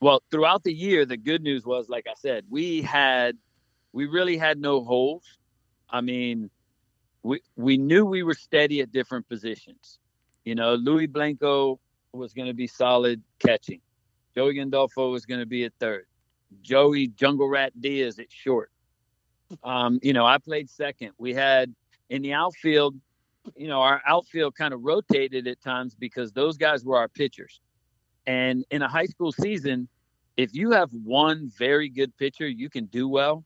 Well, 0.00 0.22
throughout 0.30 0.64
the 0.64 0.72
year, 0.72 1.04
the 1.04 1.18
good 1.18 1.42
news 1.42 1.66
was, 1.66 1.88
like 1.88 2.06
I 2.08 2.14
said, 2.16 2.44
we 2.48 2.80
had 2.80 3.36
we 3.92 4.06
really 4.06 4.38
had 4.38 4.58
no 4.58 4.82
holes. 4.82 5.24
I 5.90 6.00
mean, 6.00 6.50
we 7.22 7.40
we 7.56 7.76
knew 7.76 8.06
we 8.06 8.22
were 8.22 8.34
steady 8.34 8.80
at 8.80 8.90
different 8.90 9.28
positions. 9.28 9.98
You 10.46 10.54
know, 10.54 10.74
Louis 10.74 11.06
Blanco 11.06 11.78
was 12.12 12.32
going 12.32 12.48
to 12.48 12.54
be 12.54 12.66
solid 12.66 13.22
catching. 13.38 13.80
Joey 14.34 14.54
Gandolfo 14.54 15.12
was 15.12 15.26
going 15.26 15.40
to 15.40 15.46
be 15.46 15.64
at 15.64 15.72
third. 15.78 16.06
Joey 16.62 17.08
Jungle 17.08 17.48
Rat 17.48 17.72
Diaz 17.80 18.18
at 18.18 18.30
short. 18.30 18.70
Um, 19.62 19.98
you 20.02 20.12
know, 20.12 20.26
I 20.26 20.38
played 20.38 20.68
second. 20.68 21.12
We 21.18 21.34
had 21.34 21.74
in 22.10 22.22
the 22.22 22.32
outfield, 22.32 22.96
you 23.56 23.68
know, 23.68 23.80
our 23.80 24.02
outfield 24.06 24.56
kind 24.56 24.74
of 24.74 24.82
rotated 24.82 25.46
at 25.46 25.60
times 25.60 25.94
because 25.94 26.32
those 26.32 26.56
guys 26.56 26.84
were 26.84 26.96
our 26.96 27.08
pitchers. 27.08 27.60
And 28.26 28.64
in 28.70 28.82
a 28.82 28.88
high 28.88 29.06
school 29.06 29.32
season, 29.32 29.88
if 30.36 30.54
you 30.54 30.72
have 30.72 30.90
one 30.92 31.50
very 31.56 31.88
good 31.88 32.16
pitcher, 32.16 32.48
you 32.48 32.68
can 32.68 32.86
do 32.86 33.08
well. 33.08 33.44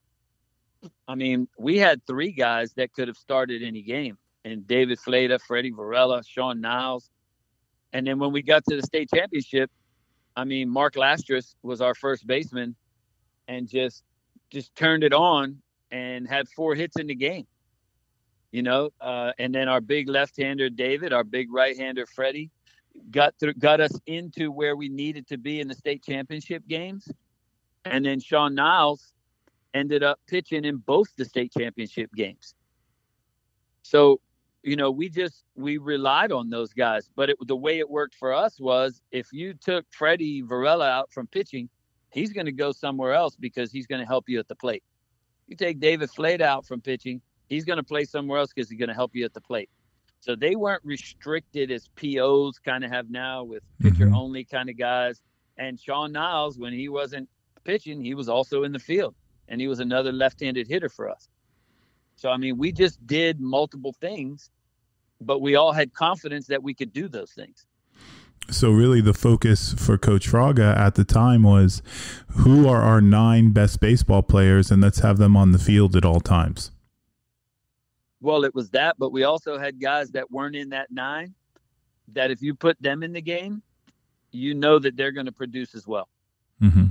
I 1.07 1.15
mean, 1.15 1.47
we 1.59 1.77
had 1.77 2.05
three 2.07 2.33
guys 2.33 2.73
that 2.75 2.93
could 2.95 3.09
have 3.09 3.17
started 3.17 3.63
any 3.63 3.83
game, 3.83 4.17
and 4.45 4.67
David 4.67 4.99
Fleta, 4.99 5.39
Freddie 5.39 5.71
Varela, 5.71 6.23
Sean 6.25 6.61
Niles. 6.61 7.11
And 7.93 8.07
then 8.07 8.19
when 8.19 8.33
we 8.33 8.43
got 8.43 8.65
to 8.69 8.77
the 8.77 8.83
state 8.83 9.11
championship, 9.15 9.71
I 10.37 10.45
mean, 10.45 10.71
Mark 10.71 10.95
Lastris 10.95 11.55
was 11.63 11.81
our 11.81 11.95
first 11.95 12.27
baseman, 12.27 12.77
and 13.51 13.69
just 13.69 14.05
just 14.51 14.75
turned 14.77 15.05
it 15.05 15.13
on 15.13 15.61
and 15.91 16.27
had 16.27 16.49
four 16.49 16.75
hits 16.75 16.97
in 16.99 17.09
the 17.09 17.15
game. 17.15 17.47
You 18.53 18.63
know, 18.63 18.91
uh, 19.01 19.33
and 19.39 19.55
then 19.55 19.69
our 19.69 19.81
big 19.81 20.09
left-hander 20.09 20.71
David, 20.71 21.13
our 21.13 21.23
big 21.23 21.53
right-hander 21.53 22.07
Freddie, 22.07 22.51
got 23.11 23.35
through, 23.39 23.55
got 23.55 23.81
us 23.81 23.93
into 24.07 24.51
where 24.51 24.75
we 24.75 24.89
needed 24.89 25.29
to 25.29 25.39
be 25.39 25.61
in 25.61 25.69
the 25.69 25.75
state 25.75 26.03
championship 26.03 26.67
games, 26.67 27.09
and 27.85 28.05
then 28.05 28.19
Sean 28.19 28.55
Niles 28.55 29.13
ended 29.73 30.03
up 30.03 30.19
pitching 30.27 30.65
in 30.65 30.79
both 30.79 31.09
the 31.17 31.25
state 31.25 31.53
championship 31.57 32.11
games. 32.15 32.55
So, 33.83 34.21
you 34.63 34.75
know, 34.75 34.91
we 34.91 35.09
just 35.09 35.45
we 35.55 35.79
relied 35.79 36.33
on 36.33 36.51
those 36.51 36.73
guys, 36.73 37.09
but 37.15 37.31
it, 37.31 37.37
the 37.47 37.57
way 37.57 37.79
it 37.79 37.89
worked 37.89 38.17
for 38.17 38.33
us 38.33 38.59
was 38.59 39.01
if 39.13 39.29
you 39.33 39.55
took 39.55 39.87
Freddie 39.91 40.41
Varela 40.41 40.89
out 40.89 41.13
from 41.13 41.29
pitching, 41.29 41.69
he's 42.11 42.33
going 42.33 42.47
to 42.47 42.53
go 42.53 42.73
somewhere 42.73 43.13
else 43.13 43.37
because 43.37 43.73
he's 43.73 43.87
going 43.87 44.01
to 44.01 44.07
help 44.07 44.29
you 44.29 44.39
at 44.39 44.49
the 44.49 44.55
plate. 44.55 44.83
You 45.47 45.57
take 45.57 45.81
David 45.81 46.11
Flate 46.11 46.41
out 46.41 46.67
from 46.67 46.81
pitching, 46.81 47.21
he's 47.49 47.65
going 47.65 47.79
to 47.79 47.83
play 47.83 48.05
somewhere 48.05 48.39
else 48.39 48.53
because 48.55 48.71
he's 48.71 48.79
going 48.79 48.89
to 48.89 48.95
help 48.95 49.15
you 49.15 49.25
at 49.25 49.35
the 49.35 49.41
plate. 49.41 49.69
So 50.21 50.37
they 50.37 50.55
weren't 50.55 50.85
restricted 50.85 51.71
as 51.71 51.89
POs 51.97 52.59
kind 52.59 52.85
of 52.85 52.91
have 52.91 53.11
now 53.11 53.43
with 53.43 53.63
pitcher 53.81 54.07
mm-hmm. 54.07 54.17
only 54.17 54.45
kind 54.45 54.69
of 54.69 54.77
guys. 54.77 55.23
And 55.57 55.81
Sean 55.81 56.13
Niles, 56.13 56.59
when 56.59 56.73
he 56.73 56.89
wasn't 56.89 57.29
pitching, 57.65 58.03
he 58.03 58.15
was 58.15 58.29
also 58.29 58.65
in 58.65 58.73
the 58.73 58.79
field 58.79 59.15
and 59.49 59.61
he 59.61 59.67
was 59.67 59.81
another 59.81 60.13
left 60.13 60.41
handed 60.41 60.69
hitter 60.69 60.89
for 60.89 61.09
us. 61.09 61.29
So, 62.17 62.31
I 62.31 62.37
mean, 62.37 62.59
we 62.59 62.71
just 62.71 63.05
did 63.07 63.41
multiple 63.41 63.95
things, 64.01 64.51
but 65.21 65.41
we 65.41 65.57
all 65.57 65.73
had 65.73 65.95
confidence 65.95 66.47
that 66.49 66.63
we 66.63 66.75
could 66.75 66.93
do 66.93 67.09
those 67.09 67.33
things. 67.33 67.67
So, 68.49 68.71
really, 68.71 69.01
the 69.01 69.15
focus 69.15 69.75
for 69.75 69.97
Coach 69.97 70.29
Fraga 70.29 70.77
at 70.77 70.97
the 70.97 71.05
time 71.05 71.45
was 71.45 71.83
who 72.29 72.69
are 72.69 72.83
our 72.83 73.01
nine 73.01 73.53
best 73.53 73.81
baseball 73.81 74.23
players, 74.23 74.71
and 74.71 74.83
let's 74.83 75.01
have 75.01 75.19
them 75.19 75.37
on 75.37 75.53
the 75.53 75.59
field 75.59 75.95
at 75.95 76.05
all 76.05 76.21
times. 76.21 76.73
Well, 78.21 78.45
it 78.45 78.55
was 78.55 78.71
that, 78.71 78.97
but 78.99 79.13
we 79.13 79.25
also 79.25 79.59
had 79.59 79.81
guys 79.81 80.11
that 80.13 80.31
weren't 80.31 80.57
in 80.57 80.71
that 80.71 80.91
nine 80.91 81.35
that 82.09 82.31
if 82.31 82.43
you 82.43 82.55
put 82.55 82.81
them 82.81 83.03
in 83.03 83.13
the 83.13 83.23
game, 83.23 83.63
you 84.33 84.55
know 84.55 84.79
that 84.79 84.97
they're 84.97 85.13
going 85.13 85.27
to 85.27 85.33
produce 85.33 85.75
as 85.75 85.87
well. 85.87 86.09
Mm-hmm. 86.61 86.87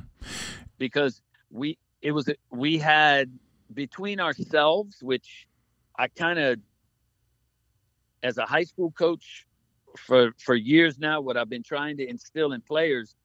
Because 0.77 1.21
we, 1.51 1.77
it 2.01 2.11
was, 2.11 2.29
we 2.49 2.77
had 2.77 3.31
between 3.73 4.19
ourselves, 4.19 4.97
which 5.01 5.47
I 5.97 6.07
kind 6.07 6.39
of, 6.39 6.59
as 8.23 8.37
a 8.37 8.45
high 8.45 8.63
school 8.63 8.91
coach 8.91 9.45
for 10.05 10.31
for 10.39 10.55
years 10.55 10.99
now, 10.99 11.21
what 11.21 11.37
I've 11.37 11.49
been 11.49 11.63
trying 11.63 11.97
to 11.97 12.07
instill 12.07 12.53
in 12.53 12.61
players 12.61 13.15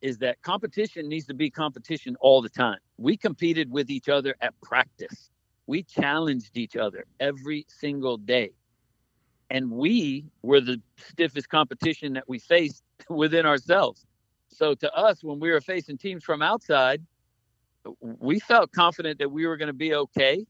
is 0.00 0.18
that 0.18 0.40
competition 0.42 1.08
needs 1.08 1.26
to 1.26 1.34
be 1.34 1.48
competition 1.50 2.14
all 2.20 2.42
the 2.42 2.48
time. 2.48 2.78
We 2.98 3.16
competed 3.16 3.70
with 3.70 3.90
each 3.90 4.08
other 4.08 4.34
at 4.40 4.52
practice. 4.60 5.30
We 5.66 5.82
challenged 5.82 6.56
each 6.58 6.76
other 6.76 7.06
every 7.20 7.64
single 7.68 8.18
day. 8.18 8.50
And 9.50 9.70
we 9.70 10.26
were 10.42 10.60
the 10.60 10.80
stiffest 10.98 11.48
competition 11.48 12.12
that 12.14 12.28
we 12.28 12.38
faced 12.38 12.82
within 13.08 13.46
ourselves. 13.46 14.04
So 14.48 14.74
to 14.74 14.94
us, 14.94 15.24
when 15.24 15.40
we 15.40 15.50
were 15.50 15.60
facing 15.60 15.96
teams 15.96 16.22
from 16.22 16.42
outside, 16.42 17.02
we 18.00 18.40
felt 18.40 18.72
confident 18.72 19.18
that 19.18 19.30
we 19.30 19.46
were 19.46 19.56
going 19.56 19.68
to 19.68 19.72
be 19.72 19.94
okay 19.94 20.44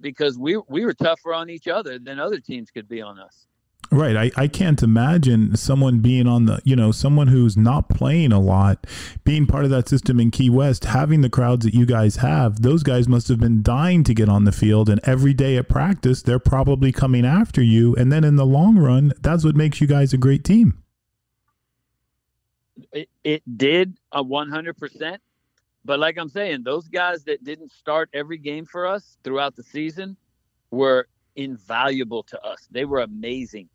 because 0.00 0.38
we 0.38 0.60
we 0.68 0.84
were 0.84 0.94
tougher 0.94 1.32
on 1.32 1.48
each 1.48 1.66
other 1.66 1.98
than 1.98 2.18
other 2.18 2.40
teams 2.40 2.70
could 2.70 2.88
be 2.88 3.00
on 3.00 3.18
us. 3.18 3.46
Right. 3.90 4.16
I, 4.16 4.30
I 4.36 4.48
can't 4.48 4.82
imagine 4.82 5.56
someone 5.56 6.00
being 6.00 6.26
on 6.26 6.44
the, 6.44 6.60
you 6.62 6.76
know, 6.76 6.92
someone 6.92 7.28
who's 7.28 7.56
not 7.56 7.88
playing 7.88 8.32
a 8.32 8.40
lot, 8.40 8.86
being 9.24 9.46
part 9.46 9.64
of 9.64 9.70
that 9.70 9.88
system 9.88 10.20
in 10.20 10.30
Key 10.30 10.50
West, 10.50 10.84
having 10.84 11.22
the 11.22 11.30
crowds 11.30 11.64
that 11.64 11.72
you 11.72 11.86
guys 11.86 12.16
have. 12.16 12.60
Those 12.60 12.82
guys 12.82 13.08
must 13.08 13.28
have 13.28 13.40
been 13.40 13.62
dying 13.62 14.04
to 14.04 14.12
get 14.12 14.28
on 14.28 14.44
the 14.44 14.52
field. 14.52 14.90
And 14.90 15.00
every 15.04 15.32
day 15.32 15.56
at 15.56 15.70
practice, 15.70 16.22
they're 16.22 16.38
probably 16.38 16.92
coming 16.92 17.24
after 17.24 17.62
you. 17.62 17.94
And 17.96 18.12
then 18.12 18.24
in 18.24 18.36
the 18.36 18.44
long 18.44 18.76
run, 18.76 19.14
that's 19.20 19.42
what 19.42 19.56
makes 19.56 19.80
you 19.80 19.86
guys 19.86 20.12
a 20.12 20.18
great 20.18 20.44
team. 20.44 20.82
It, 22.92 23.08
it 23.24 23.42
did 23.56 23.96
a 24.12 24.22
100%. 24.22 25.18
But 25.86 25.98
like 25.98 26.18
I'm 26.18 26.28
saying, 26.28 26.62
those 26.62 26.88
guys 26.88 27.24
that 27.24 27.42
didn't 27.42 27.72
start 27.72 28.10
every 28.12 28.36
game 28.36 28.66
for 28.66 28.86
us 28.86 29.16
throughout 29.24 29.56
the 29.56 29.62
season 29.62 30.18
were 30.70 31.08
invaluable 31.36 32.22
to 32.24 32.38
us. 32.44 32.68
They 32.70 32.84
were 32.84 33.00
amazing. 33.00 33.70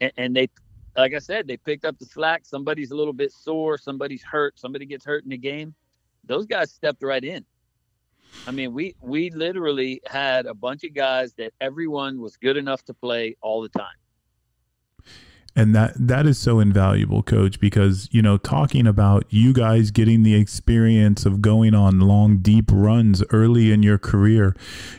And, 0.00 0.12
and 0.16 0.36
they, 0.36 0.48
like 0.96 1.14
I 1.14 1.18
said, 1.18 1.46
they 1.46 1.56
picked 1.56 1.84
up 1.84 1.98
the 1.98 2.06
slack. 2.06 2.44
Somebody's 2.44 2.90
a 2.90 2.96
little 2.96 3.12
bit 3.12 3.32
sore, 3.32 3.78
somebody's 3.78 4.22
hurt, 4.22 4.58
somebody 4.58 4.86
gets 4.86 5.04
hurt 5.04 5.24
in 5.24 5.30
the 5.30 5.38
game. 5.38 5.74
Those 6.24 6.46
guys 6.46 6.70
stepped 6.70 7.02
right 7.02 7.24
in. 7.24 7.44
I 8.46 8.50
mean, 8.50 8.72
we 8.72 8.94
we 9.00 9.30
literally 9.30 10.00
had 10.06 10.46
a 10.46 10.54
bunch 10.54 10.84
of 10.84 10.94
guys 10.94 11.34
that 11.34 11.52
everyone 11.60 12.20
was 12.20 12.36
good 12.36 12.56
enough 12.56 12.84
to 12.84 12.94
play 12.94 13.36
all 13.40 13.62
the 13.62 13.68
time 13.68 13.96
and 15.56 15.74
that 15.74 15.92
that 15.96 16.26
is 16.26 16.38
so 16.38 16.60
invaluable 16.60 17.22
coach 17.22 17.58
because 17.60 18.08
you 18.12 18.22
know 18.22 18.36
talking 18.38 18.86
about 18.86 19.24
you 19.30 19.52
guys 19.52 19.90
getting 19.90 20.22
the 20.22 20.34
experience 20.34 21.26
of 21.26 21.42
going 21.42 21.74
on 21.74 22.00
long 22.00 22.38
deep 22.38 22.66
runs 22.72 23.22
early 23.30 23.72
in 23.72 23.82
your 23.82 23.98
career 23.98 24.54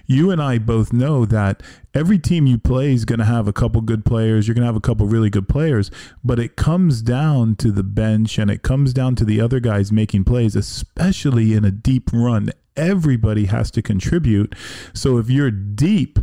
you 0.06 0.32
and 0.32 0.42
I 0.42 0.58
both 0.58 0.92
know 0.92 1.26
that 1.26 1.64
every 1.94 2.20
team 2.20 2.46
you 2.46 2.58
play 2.58 2.94
is 2.94 3.06
going 3.06 3.20
to 3.20 3.26
have 3.26 3.48
a 3.48 3.54
couple 3.54 3.82
good 3.82 4.06
players 4.06 4.48
you're 4.48 4.56
going 4.56 4.64
to 4.64 4.68
have 4.68 4.76
a 4.76 4.82
couple 4.82 5.08
really 5.08 5.30
good 5.30 5.48
players 5.48 5.90
but 6.24 6.40
it 6.40 6.56
comes 6.56 7.02
down 7.02 7.56
to 7.56 7.72
the 7.72 7.84
bench 7.84 8.38
and 8.38 8.52
it 8.52 8.62
comes 8.62 8.94
down 8.94 9.16
to 9.16 9.26
the 9.26 9.40
other 9.40 9.60
guys 9.60 9.92
making 9.92 10.24
plays 10.24 10.56
especially 10.56 11.54
in 11.54 11.66
a 11.66 11.72
deep 11.72 12.12
run. 12.14 12.50
Everybody 12.76 13.46
has 13.46 13.72
to 13.72 13.82
contribute. 13.82 14.56
So 14.94 15.18
if 15.18 15.30
you're 15.30 15.52
deep 15.52 16.20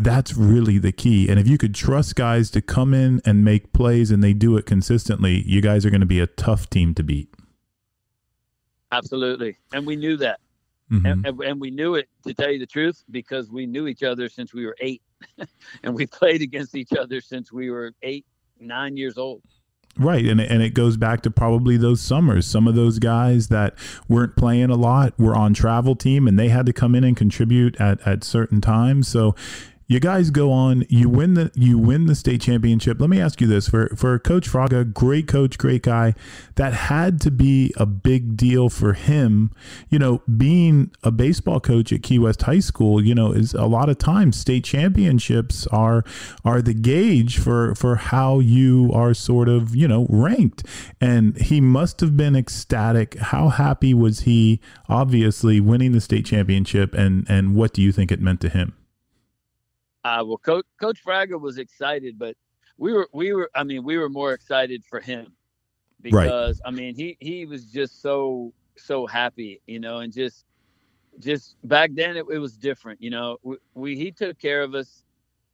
that's 0.00 0.34
really 0.34 0.78
the 0.78 0.92
key. 0.92 1.28
And 1.28 1.38
if 1.38 1.46
you 1.46 1.58
could 1.58 1.74
trust 1.74 2.16
guys 2.16 2.50
to 2.52 2.62
come 2.62 2.94
in 2.94 3.20
and 3.24 3.44
make 3.44 3.72
plays 3.72 4.10
and 4.10 4.24
they 4.24 4.32
do 4.32 4.56
it 4.56 4.66
consistently, 4.66 5.42
you 5.46 5.60
guys 5.60 5.84
are 5.84 5.90
going 5.90 6.00
to 6.00 6.06
be 6.06 6.20
a 6.20 6.26
tough 6.26 6.70
team 6.70 6.94
to 6.94 7.02
beat. 7.02 7.28
Absolutely. 8.92 9.58
And 9.72 9.86
we 9.86 9.96
knew 9.96 10.16
that. 10.16 10.40
Mm-hmm. 10.90 11.06
And, 11.06 11.26
and, 11.26 11.40
and, 11.40 11.60
we 11.60 11.70
knew 11.70 11.94
it, 11.94 12.08
to 12.24 12.34
tell 12.34 12.50
you 12.50 12.58
the 12.58 12.66
truth, 12.66 13.04
because 13.10 13.48
we 13.48 13.64
knew 13.64 13.86
each 13.86 14.02
other 14.02 14.28
since 14.28 14.52
we 14.52 14.66
were 14.66 14.76
eight. 14.80 15.02
and 15.84 15.94
we 15.94 16.06
played 16.06 16.42
against 16.42 16.74
each 16.74 16.92
other 16.92 17.20
since 17.20 17.52
we 17.52 17.70
were 17.70 17.92
eight, 18.02 18.26
nine 18.58 18.96
years 18.96 19.16
old. 19.16 19.42
Right, 19.96 20.24
and 20.24 20.40
and 20.40 20.62
it 20.62 20.72
goes 20.72 20.96
back 20.96 21.20
to 21.22 21.30
probably 21.30 21.76
those 21.76 22.00
summers. 22.00 22.46
Some 22.46 22.68
of 22.68 22.76
those 22.76 23.00
guys 23.00 23.48
that 23.48 23.74
weren't 24.08 24.36
playing 24.36 24.70
a 24.70 24.76
lot 24.76 25.18
were 25.18 25.34
on 25.34 25.52
travel 25.52 25.96
team, 25.96 26.28
and 26.28 26.38
they 26.38 26.48
had 26.48 26.64
to 26.66 26.72
come 26.72 26.94
in 26.94 27.02
and 27.02 27.16
contribute 27.16 27.78
at 27.80 28.00
at 28.06 28.22
certain 28.22 28.60
times. 28.60 29.08
So 29.08 29.34
you 29.90 29.98
guys 29.98 30.30
go 30.30 30.52
on, 30.52 30.84
you 30.88 31.08
win 31.08 31.34
the 31.34 31.50
you 31.56 31.76
win 31.76 32.06
the 32.06 32.14
state 32.14 32.40
championship. 32.40 33.00
Let 33.00 33.10
me 33.10 33.20
ask 33.20 33.40
you 33.40 33.48
this 33.48 33.68
for 33.68 33.88
for 33.96 34.16
Coach 34.20 34.48
Fraga, 34.48 34.94
great 34.94 35.26
coach, 35.26 35.58
great 35.58 35.82
guy. 35.82 36.14
That 36.54 36.72
had 36.72 37.20
to 37.22 37.30
be 37.32 37.74
a 37.76 37.86
big 37.86 38.36
deal 38.36 38.68
for 38.68 38.92
him. 38.92 39.50
You 39.88 39.98
know, 39.98 40.22
being 40.36 40.92
a 41.02 41.10
baseball 41.10 41.58
coach 41.58 41.92
at 41.92 42.04
Key 42.04 42.20
West 42.20 42.42
High 42.42 42.60
School, 42.60 43.04
you 43.04 43.16
know, 43.16 43.32
is 43.32 43.52
a 43.52 43.64
lot 43.64 43.88
of 43.88 43.98
times 43.98 44.36
state 44.36 44.62
championships 44.62 45.66
are 45.72 46.04
are 46.44 46.62
the 46.62 46.74
gauge 46.74 47.38
for 47.38 47.74
for 47.74 47.96
how 47.96 48.38
you 48.38 48.92
are 48.94 49.12
sort 49.12 49.48
of 49.48 49.74
you 49.74 49.88
know 49.88 50.06
ranked. 50.08 50.64
And 51.00 51.36
he 51.36 51.60
must 51.60 51.98
have 51.98 52.16
been 52.16 52.36
ecstatic. 52.36 53.18
How 53.18 53.48
happy 53.48 53.92
was 53.92 54.20
he? 54.20 54.60
Obviously, 54.88 55.58
winning 55.58 55.90
the 55.90 56.00
state 56.00 56.26
championship, 56.26 56.94
and 56.94 57.26
and 57.28 57.56
what 57.56 57.72
do 57.72 57.82
you 57.82 57.90
think 57.90 58.12
it 58.12 58.20
meant 58.20 58.40
to 58.42 58.48
him? 58.48 58.74
Uh, 60.04 60.24
well, 60.26 60.38
Coach 60.38 60.64
Coach 60.80 61.04
Fraga 61.04 61.40
was 61.40 61.58
excited, 61.58 62.18
but 62.18 62.36
we 62.78 62.92
were 62.92 63.08
we 63.12 63.32
were 63.32 63.50
I 63.54 63.64
mean 63.64 63.84
we 63.84 63.98
were 63.98 64.08
more 64.08 64.32
excited 64.32 64.84
for 64.84 65.00
him 65.00 65.34
because 66.00 66.60
right. 66.64 66.68
I 66.68 66.74
mean 66.74 66.94
he 66.94 67.16
he 67.20 67.44
was 67.44 67.66
just 67.66 68.00
so 68.00 68.52
so 68.76 69.06
happy, 69.06 69.60
you 69.66 69.78
know, 69.78 69.98
and 69.98 70.12
just 70.12 70.46
just 71.18 71.56
back 71.64 71.90
then 71.94 72.16
it, 72.16 72.24
it 72.30 72.38
was 72.38 72.56
different, 72.56 73.02
you 73.02 73.10
know. 73.10 73.38
We, 73.42 73.56
we 73.74 73.96
he 73.96 74.10
took 74.10 74.38
care 74.38 74.62
of 74.62 74.74
us. 74.74 75.04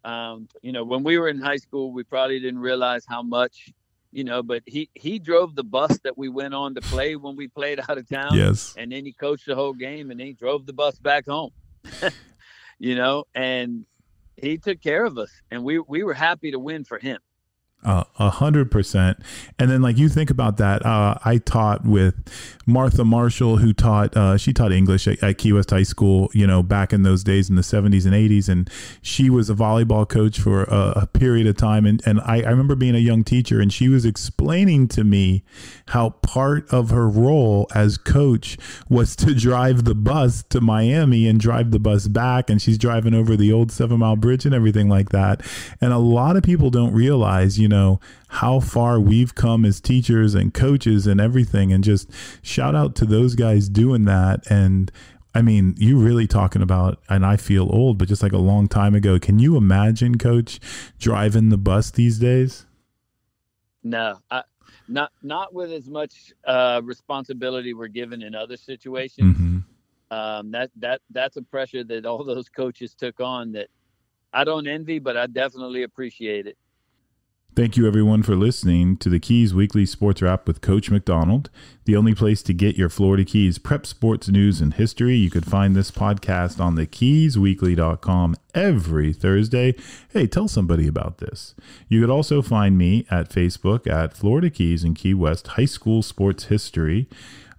Um, 0.05 0.49
you 0.63 0.71
know, 0.71 0.85
when 0.85 1.03
we 1.03 1.19
were 1.19 1.29
in 1.29 1.41
high 1.41 1.57
school, 1.57 1.91
we 1.93 2.05
probably 2.05 2.39
didn't 2.39 2.61
realize 2.61 3.05
how 3.09 3.23
much, 3.23 3.73
you 4.13 4.23
know, 4.23 4.41
but 4.41 4.63
he 4.65 4.89
he 4.95 5.19
drove 5.19 5.57
the 5.57 5.65
bus 5.65 5.99
that 6.05 6.17
we 6.17 6.29
went 6.29 6.55
on 6.55 6.77
to 6.77 6.81
play 6.81 7.17
when 7.17 7.35
we 7.35 7.49
played 7.49 7.81
out 7.81 7.99
of 7.99 8.09
town. 8.09 8.35
Yes. 8.35 8.75
And 8.79 8.93
then 8.93 9.05
he 9.05 9.13
coached 9.13 9.47
the 9.47 9.57
whole 9.57 9.75
game 9.75 10.13
and 10.13 10.21
then 10.21 10.29
he 10.29 10.33
drove 10.33 10.67
the 10.67 10.73
bus 10.73 10.97
back 11.01 11.27
home. 11.27 11.51
you 12.79 12.95
know, 12.95 13.25
and 13.35 13.85
he 14.37 14.59
took 14.59 14.83
care 14.83 15.05
of 15.05 15.19
us, 15.19 15.31
and 15.51 15.65
we 15.65 15.79
we 15.81 16.05
were 16.05 16.15
happy 16.15 16.51
to 16.53 16.59
win 16.59 16.85
for 16.85 16.99
him. 16.99 17.21
A 17.87 18.31
hundred 18.31 18.71
percent. 18.73 19.19
And 19.61 19.71
then 19.71 19.81
like 19.81 19.97
you 19.97 20.09
think 20.09 20.29
about 20.29 20.57
that, 20.57 20.85
uh, 20.85 21.19
I 21.25 21.39
taught 21.39 21.85
with 21.85 22.15
Martha 22.67 23.05
Marshall, 23.05 23.59
who 23.59 23.73
taught, 23.73 24.17
uh, 24.17 24.37
she 24.37 24.53
taught 24.53 24.73
English 24.73 25.07
at, 25.07 25.23
at, 25.23 25.39
Key 25.39 25.53
West 25.53 25.71
High 25.71 25.85
School, 25.85 26.29
you 26.35 26.49
know, 26.49 26.65
back 26.65 26.93
in 26.93 27.05
those 27.05 27.23
days 27.23 27.49
in 27.49 27.55
the 27.55 27.63
seventies 27.63 28.05
and 28.05 28.13
eighties. 28.13 28.49
And 28.49 28.69
she 29.03 29.31
was 29.31 29.49
a 29.49 29.55
volleyball 29.55 30.09
coach 30.09 30.41
for 30.41 30.65
a, 30.65 31.03
a 31.03 31.07
period 31.07 31.47
of 31.47 31.57
time. 31.57 31.87
And, 31.87 32.03
and 32.05 32.21
I, 32.23 32.43
I 32.43 32.51
remember 32.51 32.75
being 32.75 32.97
a 32.97 32.99
young 32.99 33.23
teacher 33.23 33.61
and 33.61 33.73
she 33.73 33.89
was 33.89 34.05
explaining 34.05 34.89
to 34.89 35.05
me 35.05 35.45
how 35.89 36.11
part 36.11 36.69
of 36.73 36.91
her 36.91 37.09
role 37.09 37.69
as 37.73 37.99
coach 37.99 38.59
was 38.89 39.15
to 39.17 39.33
drive 39.33 39.85
the 39.85 39.95
bus 39.95 40.43
to 40.51 40.61
Miami 40.61 41.29
and 41.29 41.39
drive 41.39 41.71
the 41.71 41.79
bus 41.79 42.09
back. 42.09 42.51
And 42.51 42.61
she's 42.61 42.79
driving 42.79 43.15
over 43.15 43.37
the 43.37 43.53
old 43.53 43.71
seven 43.71 44.01
mile 44.01 44.17
bridge 44.17 44.45
and 44.45 44.55
everything 44.55 44.89
like 44.89 45.11
that. 45.11 45.43
And 45.81 45.93
a 45.93 45.99
lot 45.99 46.37
of 46.37 46.43
people 46.43 46.71
don't 46.71 46.93
realize, 46.93 47.61
you 47.61 47.69
know, 47.69 47.76
know 47.77 48.01
how 48.29 48.61
far 48.61 48.99
we've 48.99 49.35
come 49.35 49.65
as 49.65 49.81
teachers 49.81 50.35
and 50.35 50.55
coaches 50.55 51.07
and 51.07 51.21
everything 51.21 51.73
and 51.73 51.85
just 51.85 52.11
shout 52.43 52.75
out 52.75 52.95
to 52.97 53.05
those 53.05 53.35
guys 53.35 53.69
doing 53.69 54.05
that 54.05 54.51
and 54.51 54.91
I 55.35 55.43
mean, 55.43 55.75
you 55.77 55.99
really 55.99 56.27
talking 56.27 56.63
about, 56.63 56.99
and 57.11 57.27
I 57.27 57.37
feel 57.37 57.69
old, 57.71 57.99
but 57.99 58.09
just 58.09 58.23
like 58.23 58.33
a 58.33 58.39
long 58.39 58.69
time 58.69 58.95
ago. 58.95 59.19
Can 59.19 59.39
you 59.39 59.59
imagine, 59.59 60.17
Coach, 60.17 60.59
driving 60.99 61.51
the 61.51 61.59
bus 61.59 61.91
these 61.91 62.19
days? 62.19 62.65
No, 63.83 64.19
I, 64.31 64.45
not 64.89 65.13
not 65.23 65.53
with 65.53 65.71
as 65.73 65.91
much 65.91 66.33
uh, 66.47 66.81
responsibility 66.83 67.75
we're 67.75 67.89
given 67.89 68.23
in 68.23 68.35
other 68.35 68.57
situations. 68.57 69.37
Mm-hmm. 69.37 69.59
um, 70.17 70.51
that 70.53 70.71
that 70.77 71.03
that's 71.11 71.37
a 71.37 71.43
pressure 71.43 71.85
that 71.85 72.07
all 72.07 72.25
those 72.25 72.49
coaches 72.49 72.95
took 72.95 73.21
on 73.21 73.53
that 73.53 73.69
I 74.33 74.45
don't 74.45 74.67
envy, 74.67 74.99
but 74.99 75.17
I 75.17 75.27
definitely 75.27 75.83
appreciate 75.83 76.47
it. 76.47 76.57
Thank 77.57 77.79
you, 77.79 77.87
everyone, 77.87 78.23
for 78.23 78.37
listening 78.37 78.99
to 78.99 79.09
the 79.09 79.19
Keys 79.19 79.55
Weekly 79.55 79.87
Sports 79.87 80.21
Wrap 80.21 80.47
with 80.47 80.61
Coach 80.61 80.91
McDonald, 80.91 81.49
the 81.87 81.97
only 81.97 82.15
place 82.15 82.43
to 82.43 82.53
get 82.53 82.77
your 82.77 82.91
Florida 82.91 83.25
Keys 83.25 83.57
prep 83.57 83.87
sports 83.87 84.29
news 84.29 84.61
and 84.61 84.75
history. 84.75 85.17
You 85.17 85.31
could 85.31 85.47
find 85.47 85.75
this 85.75 85.91
podcast 85.91 86.61
on 86.61 86.75
the 86.75 86.87
keysweekly.com 86.87 88.37
every 88.55 89.15
Thursday. 89.15 89.75
Hey, 90.11 90.27
tell 90.27 90.49
somebody 90.49 90.87
about 90.87 91.17
this. 91.17 91.55
You 91.89 92.03
could 92.03 92.11
also 92.11 92.43
find 92.43 92.77
me 92.77 93.07
at 93.11 93.31
Facebook 93.31 93.87
at 93.87 94.15
Florida 94.15 94.51
Keys 94.51 94.85
and 94.85 94.95
Key 94.95 95.15
West 95.15 95.47
High 95.47 95.65
School 95.65 96.03
Sports 96.03 96.45
History. 96.45 97.09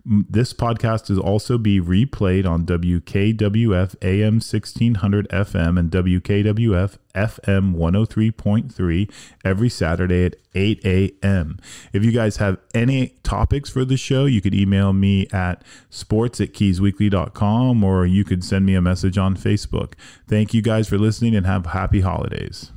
This 0.09 0.53
podcast 0.53 1.09
will 1.09 1.19
also 1.19 1.57
be 1.57 1.81
replayed 1.81 2.47
on 2.47 2.65
WKWF 2.65 3.95
AM 4.01 4.35
1600 4.35 5.27
FM 5.27 5.77
and 5.77 5.91
WKWF 5.91 6.97
FM 7.13 7.75
103.3 7.75 9.11
every 9.43 9.67
Saturday 9.67 10.25
at 10.27 10.35
8 10.55 10.85
a.m. 10.85 11.59
If 11.91 12.05
you 12.05 12.13
guys 12.13 12.37
have 12.37 12.57
any 12.73 13.17
topics 13.23 13.69
for 13.69 13.83
the 13.83 13.97
show, 13.97 14.23
you 14.23 14.39
could 14.39 14.55
email 14.55 14.93
me 14.93 15.27
at 15.33 15.61
sports 15.89 16.39
at 16.39 16.53
keysweekly.com 16.53 17.83
or 17.83 18.05
you 18.05 18.23
could 18.23 18.45
send 18.45 18.65
me 18.65 18.75
a 18.75 18.81
message 18.81 19.17
on 19.17 19.35
Facebook. 19.35 19.95
Thank 20.25 20.53
you 20.53 20.61
guys 20.61 20.87
for 20.87 20.97
listening 20.97 21.35
and 21.35 21.45
have 21.45 21.65
happy 21.65 21.99
holidays. 21.99 22.71